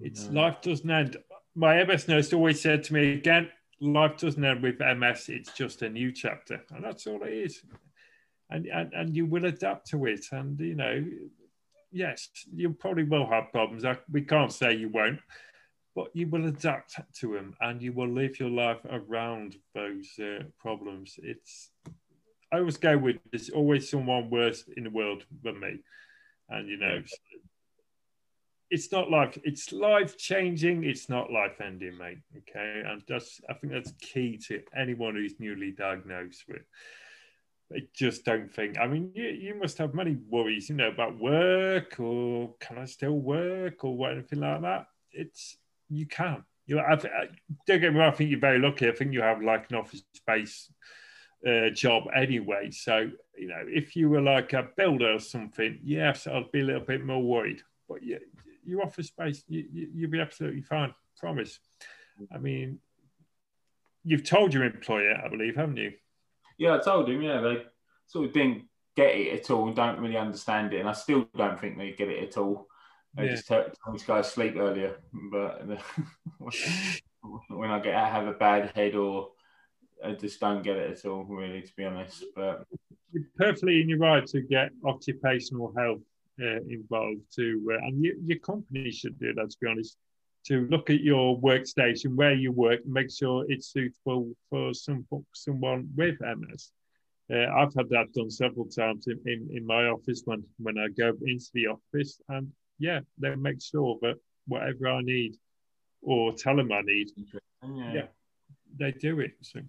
It's 0.00 0.28
no. 0.28 0.42
life 0.42 0.60
doesn't 0.62 0.90
end. 0.90 1.16
My 1.54 1.82
MS 1.84 2.08
nurse 2.08 2.32
always 2.32 2.60
said 2.60 2.82
to 2.84 2.94
me 2.94 3.12
again, 3.12 3.50
life 3.80 4.16
doesn't 4.16 4.44
end 4.44 4.62
with 4.62 4.78
MS, 4.78 5.28
it's 5.28 5.52
just 5.52 5.82
a 5.82 5.88
new 5.88 6.12
chapter. 6.12 6.62
And 6.70 6.84
that's 6.84 7.06
all 7.06 7.22
it 7.22 7.32
is. 7.32 7.62
And, 8.50 8.66
and, 8.66 8.92
and 8.92 9.16
you 9.16 9.26
will 9.26 9.46
adapt 9.46 9.88
to 9.88 10.06
it. 10.06 10.26
And, 10.30 10.58
you 10.60 10.74
know, 10.74 11.04
yes, 11.90 12.28
you 12.54 12.70
probably 12.70 13.04
will 13.04 13.26
have 13.26 13.52
problems. 13.52 13.84
I, 13.84 13.98
we 14.10 14.22
can't 14.22 14.52
say 14.52 14.74
you 14.74 14.88
won't, 14.88 15.20
but 15.94 16.08
you 16.14 16.26
will 16.28 16.46
adapt 16.46 16.98
to 17.20 17.34
them 17.34 17.54
and 17.60 17.82
you 17.82 17.92
will 17.92 18.08
live 18.08 18.40
your 18.40 18.50
life 18.50 18.80
around 18.88 19.56
those 19.74 20.08
uh, 20.18 20.44
problems. 20.58 21.18
It's 21.22 21.70
I 22.52 22.58
always 22.58 22.76
go 22.76 22.98
with 22.98 23.16
there's 23.30 23.48
always 23.48 23.88
someone 23.88 24.28
worse 24.28 24.64
in 24.76 24.84
the 24.84 24.90
world 24.90 25.24
than 25.42 25.58
me, 25.58 25.78
and 26.50 26.68
you 26.68 26.76
know, 26.76 27.02
it's 28.72 28.90
not 28.90 29.10
life. 29.10 29.38
It's 29.44 29.70
life 29.70 30.16
changing. 30.16 30.82
It's 30.82 31.10
not 31.10 31.30
life 31.30 31.60
ending, 31.60 31.98
mate. 31.98 32.20
Okay, 32.38 32.82
and 32.86 33.02
that's 33.06 33.38
I 33.48 33.52
think 33.52 33.74
that's 33.74 33.92
key 34.00 34.38
to 34.48 34.62
anyone 34.74 35.14
who's 35.14 35.38
newly 35.38 35.72
diagnosed 35.72 36.44
with. 36.48 36.62
I 37.70 37.80
just 37.94 38.24
don't 38.24 38.50
think. 38.50 38.78
I 38.78 38.86
mean, 38.86 39.12
you, 39.14 39.24
you 39.24 39.54
must 39.56 39.76
have 39.76 39.92
many 39.92 40.16
worries, 40.30 40.70
you 40.70 40.74
know, 40.74 40.88
about 40.88 41.18
work 41.18 42.00
or 42.00 42.54
can 42.60 42.78
I 42.78 42.86
still 42.86 43.18
work 43.18 43.84
or 43.84 43.94
what, 43.94 44.12
anything 44.12 44.40
like 44.40 44.62
that. 44.62 44.86
It's 45.12 45.58
you 45.90 46.06
can. 46.06 46.42
You 46.66 46.76
know, 46.76 46.82
I, 46.82 46.94
I, 46.94 47.28
don't 47.66 47.80
get 47.80 47.92
me 47.92 48.00
wrong. 48.00 48.12
I 48.12 48.16
think 48.16 48.30
you're 48.30 48.40
very 48.40 48.58
lucky. 48.58 48.88
I 48.88 48.92
think 48.92 49.12
you 49.12 49.20
have 49.20 49.42
like 49.42 49.70
an 49.70 49.76
office 49.76 50.02
space 50.14 50.70
uh, 51.46 51.68
job 51.70 52.04
anyway. 52.14 52.70
So 52.70 53.10
you 53.36 53.48
know, 53.48 53.64
if 53.66 53.96
you 53.96 54.08
were 54.08 54.22
like 54.22 54.54
a 54.54 54.68
builder 54.78 55.12
or 55.12 55.18
something, 55.18 55.78
yes, 55.82 56.26
I'd 56.26 56.50
be 56.52 56.60
a 56.60 56.64
little 56.64 56.86
bit 56.86 57.04
more 57.04 57.22
worried. 57.22 57.60
But 57.86 58.02
yeah, 58.02 58.18
your 58.64 58.82
office 58.82 59.08
space, 59.08 59.42
you, 59.48 59.64
you, 59.72 59.88
you'll 59.94 60.10
be 60.10 60.20
absolutely 60.20 60.62
fine. 60.62 60.94
Promise. 61.18 61.58
I 62.34 62.38
mean, 62.38 62.78
you've 64.04 64.24
told 64.24 64.54
your 64.54 64.64
employer, 64.64 65.14
I 65.24 65.28
believe, 65.28 65.56
haven't 65.56 65.76
you? 65.76 65.92
Yeah, 66.58 66.76
I 66.76 66.78
told 66.78 67.08
him. 67.08 67.22
Yeah, 67.22 67.40
they 67.40 67.62
sort 68.06 68.26
of 68.26 68.32
didn't 68.32 68.64
get 68.96 69.14
it 69.14 69.40
at 69.40 69.50
all, 69.50 69.66
and 69.66 69.76
don't 69.76 70.00
really 70.00 70.16
understand 70.16 70.72
it, 70.72 70.80
and 70.80 70.88
I 70.88 70.92
still 70.92 71.28
don't 71.36 71.60
think 71.60 71.78
they 71.78 71.92
get 71.92 72.08
it 72.08 72.28
at 72.28 72.36
all. 72.36 72.68
They 73.14 73.24
yeah. 73.24 73.30
just 73.32 73.46
tell, 73.46 73.64
tell 73.64 73.92
me 73.92 73.98
to 73.98 74.06
go 74.06 74.16
to 74.16 74.24
sleep 74.24 74.56
earlier, 74.56 74.96
but 75.30 75.66
when 77.48 77.70
I 77.70 77.78
get 77.78 77.94
I 77.94 78.08
have 78.08 78.26
a 78.26 78.32
bad 78.32 78.72
head 78.74 78.94
or 78.94 79.32
I 80.04 80.12
just 80.12 80.40
don't 80.40 80.62
get 80.62 80.76
it 80.76 80.98
at 80.98 81.04
all, 81.08 81.24
really, 81.24 81.62
to 81.62 81.72
be 81.76 81.84
honest. 81.84 82.24
But 82.34 82.64
you're 83.12 83.24
perfectly 83.36 83.80
in 83.80 83.88
your 83.88 83.98
right 83.98 84.26
to 84.28 84.40
get 84.40 84.70
occupational 84.84 85.72
health 85.76 86.00
involved 86.68 87.22
to, 87.36 87.72
uh, 87.72 87.86
and 87.86 88.02
you, 88.02 88.16
your 88.24 88.38
company 88.38 88.90
should 88.90 89.18
do 89.18 89.32
that. 89.34 89.50
To 89.50 89.56
be 89.60 89.68
honest, 89.68 89.96
to 90.46 90.66
look 90.70 90.90
at 90.90 91.00
your 91.00 91.40
workstation 91.40 92.16
where 92.16 92.34
you 92.34 92.52
work, 92.52 92.80
make 92.86 93.10
sure 93.10 93.44
it's 93.48 93.72
suitable 93.72 94.32
for 94.50 94.74
some 94.74 95.06
someone 95.34 95.88
with 95.96 96.16
MS. 96.20 96.72
Uh, 97.32 97.46
I've 97.56 97.74
had 97.74 97.88
that 97.90 98.12
done 98.12 98.30
several 98.30 98.66
times 98.66 99.06
in, 99.06 99.18
in, 99.26 99.48
in 99.56 99.66
my 99.66 99.86
office 99.86 100.22
when, 100.24 100.44
when 100.58 100.76
I 100.78 100.88
go 100.88 101.12
into 101.24 101.46
the 101.54 101.68
office, 101.68 102.20
and 102.28 102.50
yeah, 102.78 103.00
they 103.18 103.34
make 103.36 103.62
sure 103.62 103.98
that 104.02 104.16
whatever 104.48 104.88
I 104.88 105.02
need 105.02 105.36
or 106.02 106.32
tell 106.32 106.56
them 106.56 106.72
I 106.72 106.82
need, 106.82 107.10
yeah, 107.62 107.92
yeah 107.92 108.06
they 108.78 108.92
do 108.92 109.20
it. 109.20 109.32
So 109.40 109.60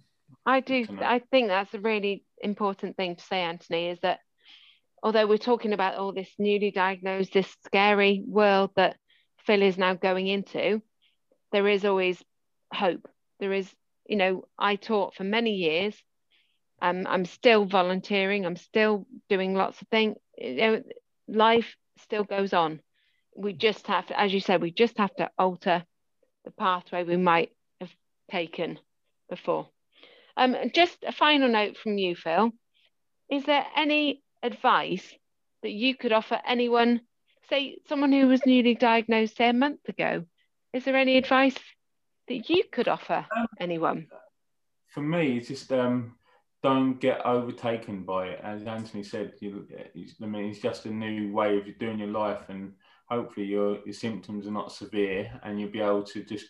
I 0.44 0.60
do. 0.60 0.86
I 1.00 1.20
think 1.30 1.48
that's 1.48 1.72
a 1.74 1.80
really 1.80 2.24
important 2.42 2.96
thing 2.96 3.16
to 3.16 3.24
say, 3.24 3.40
Anthony, 3.40 3.88
is 3.88 4.00
that 4.00 4.20
although 5.04 5.28
we're 5.28 5.38
talking 5.38 5.72
about 5.72 5.94
all 5.94 6.12
this 6.12 6.30
newly 6.38 6.72
diagnosed, 6.72 7.32
this 7.32 7.56
scary 7.64 8.24
world 8.26 8.70
that 8.74 8.96
Phill 9.46 9.62
is 9.62 9.78
now 9.78 9.94
going 9.94 10.26
into, 10.26 10.82
there 11.52 11.68
is 11.68 11.84
always 11.84 12.20
hope. 12.72 13.08
There 13.38 13.52
is, 13.52 13.70
you 14.06 14.16
know, 14.16 14.48
I 14.58 14.74
taught 14.74 15.14
for 15.14 15.22
many 15.22 15.52
years. 15.52 15.94
Um, 16.82 17.06
I'm 17.08 17.24
still 17.24 17.64
volunteering. 17.64 18.44
I'm 18.44 18.56
still 18.56 19.06
doing 19.28 19.54
lots 19.54 19.80
of 19.80 19.88
things. 19.88 20.16
You 20.36 20.56
know, 20.56 20.82
life 21.28 21.76
still 21.98 22.24
goes 22.24 22.52
on 22.52 22.80
we 23.34 23.52
just 23.52 23.86
have 23.86 24.06
to, 24.06 24.20
as 24.20 24.32
you 24.32 24.40
said, 24.40 24.62
we 24.62 24.70
just 24.70 24.98
have 24.98 25.14
to 25.16 25.30
alter 25.38 25.84
the 26.44 26.50
pathway 26.52 27.04
we 27.04 27.16
might 27.16 27.50
have 27.80 27.90
taken 28.30 28.78
before. 29.28 29.68
Um, 30.36 30.56
just 30.74 30.98
a 31.06 31.12
final 31.12 31.48
note 31.48 31.76
from 31.76 31.98
you, 31.98 32.16
Phill. 32.16 32.52
Is 33.30 33.44
there 33.44 33.64
any 33.76 34.22
advice 34.44 35.12
that 35.62 35.72
you 35.72 35.96
could 35.96 36.12
offer 36.12 36.40
anyone, 36.46 37.00
say 37.48 37.78
someone 37.88 38.12
who 38.12 38.28
was 38.28 38.46
newly 38.46 38.76
diagnosed, 38.76 39.36
say 39.36 39.48
a 39.48 39.52
month 39.52 39.88
ago? 39.88 40.24
Is 40.72 40.84
there 40.84 40.96
any 40.96 41.16
advice 41.16 41.56
that 42.28 42.48
you 42.48 42.64
could 42.70 42.86
offer 42.88 43.26
anyone? 43.58 44.06
For 44.88 45.00
me, 45.00 45.38
it's 45.38 45.48
just 45.48 45.72
um, 45.72 46.14
don't 46.62 47.00
get 47.00 47.24
overtaken 47.26 48.04
by 48.04 48.28
it. 48.28 48.40
As 48.44 48.62
Anthony 48.62 49.02
said, 49.02 49.32
you, 49.40 49.66
I 50.22 50.26
mean, 50.26 50.50
it's 50.50 50.60
just 50.60 50.86
a 50.86 50.90
new 50.90 51.32
way 51.32 51.56
of 51.58 51.78
doing 51.78 51.98
your 51.98 52.08
life, 52.08 52.48
and 52.48 52.74
hopefully 53.08 53.46
your 53.46 53.78
your 53.84 53.94
symptoms 53.94 54.46
are 54.46 54.52
not 54.52 54.72
severe 54.72 55.30
and 55.42 55.60
you'll 55.60 55.70
be 55.70 55.80
able 55.80 56.02
to 56.02 56.22
just 56.22 56.46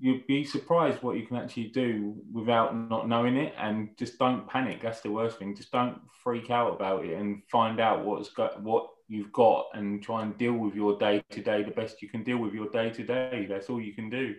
you'd 0.00 0.26
be 0.26 0.44
surprised 0.44 1.02
what 1.02 1.16
you 1.16 1.26
can 1.26 1.36
actually 1.36 1.68
do 1.68 2.14
without 2.32 2.76
not 2.76 3.08
knowing 3.08 3.36
it 3.36 3.52
and 3.58 3.96
just 3.96 4.18
don't 4.18 4.48
panic 4.48 4.80
that's 4.80 5.00
the 5.00 5.10
worst 5.10 5.38
thing 5.38 5.54
just 5.54 5.72
don't 5.72 6.00
freak 6.22 6.50
out 6.50 6.74
about 6.74 7.04
it 7.04 7.18
and 7.18 7.42
find 7.50 7.80
out 7.80 8.04
what's 8.04 8.30
got 8.30 8.62
what 8.62 8.88
you've 9.08 9.32
got 9.32 9.66
and 9.74 10.02
try 10.02 10.22
and 10.22 10.36
deal 10.38 10.52
with 10.52 10.74
your 10.74 10.98
day 10.98 11.22
to 11.30 11.42
day 11.42 11.62
the 11.62 11.70
best 11.70 12.02
you 12.02 12.08
can 12.08 12.22
deal 12.22 12.38
with 12.38 12.52
your 12.52 12.68
day 12.68 12.90
to 12.90 13.02
day 13.02 13.46
that's 13.48 13.70
all 13.70 13.80
you 13.80 13.94
can 13.94 14.08
do 14.08 14.34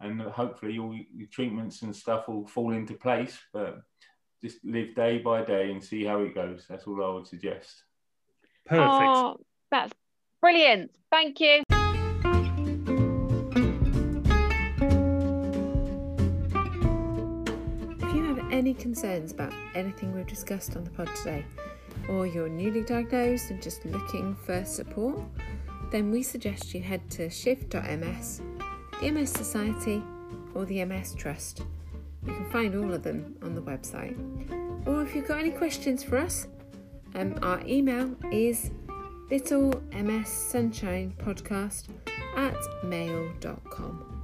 and 0.00 0.20
hopefully 0.20 0.78
all 0.78 0.94
your 0.94 1.28
treatments 1.30 1.82
and 1.82 1.94
stuff 1.94 2.28
will 2.28 2.46
fall 2.46 2.72
into 2.72 2.94
place 2.94 3.38
but 3.52 3.82
just 4.42 4.64
live 4.64 4.94
day 4.94 5.18
by 5.18 5.42
day 5.44 5.70
and 5.70 5.82
see 5.82 6.04
how 6.04 6.20
it 6.20 6.34
goes 6.34 6.66
that's 6.68 6.86
all 6.86 7.04
i 7.04 7.14
would 7.14 7.26
suggest 7.26 7.84
perfect 8.66 8.82
oh, 8.82 9.36
that's 9.70 9.92
Brilliant. 10.42 10.90
Thank 11.08 11.40
you. 11.40 11.62
Any 18.72 18.80
concerns 18.80 19.32
about 19.32 19.52
anything 19.74 20.14
we've 20.14 20.26
discussed 20.26 20.76
on 20.76 20.84
the 20.84 20.90
pod 20.90 21.08
today, 21.16 21.44
or 22.08 22.26
you're 22.26 22.48
newly 22.48 22.82
diagnosed 22.82 23.50
and 23.50 23.62
just 23.62 23.84
looking 23.84 24.34
for 24.34 24.64
support, 24.64 25.20
then 25.90 26.10
we 26.10 26.22
suggest 26.22 26.72
you 26.72 26.80
head 26.80 27.02
to 27.10 27.28
shift.ms, 27.28 28.40
the 29.00 29.10
MS 29.10 29.30
Society, 29.30 30.02
or 30.54 30.64
the 30.64 30.82
MS 30.86 31.14
Trust. 31.14 31.64
You 32.26 32.32
can 32.32 32.50
find 32.50 32.74
all 32.74 32.94
of 32.94 33.02
them 33.02 33.36
on 33.42 33.54
the 33.54 33.60
website. 33.60 34.16
Or 34.86 35.02
if 35.02 35.14
you've 35.14 35.28
got 35.28 35.40
any 35.40 35.50
questions 35.50 36.02
for 36.02 36.16
us, 36.16 36.48
um, 37.14 37.38
our 37.42 37.60
email 37.66 38.16
is 38.32 38.70
littlemssunshinepodcast 39.30 40.02
ms 40.02 40.28
sunshine 40.28 41.14
podcast 41.18 41.88
at 42.36 42.56
mail.com. 42.84 44.22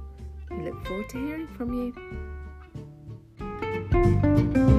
We 0.49 0.63
look 0.63 0.87
forward 0.87 1.09
to 1.09 1.17
hearing 1.19 1.47
from 1.47 1.73
you 1.73 2.38
thank 4.39 4.55
you 4.55 4.78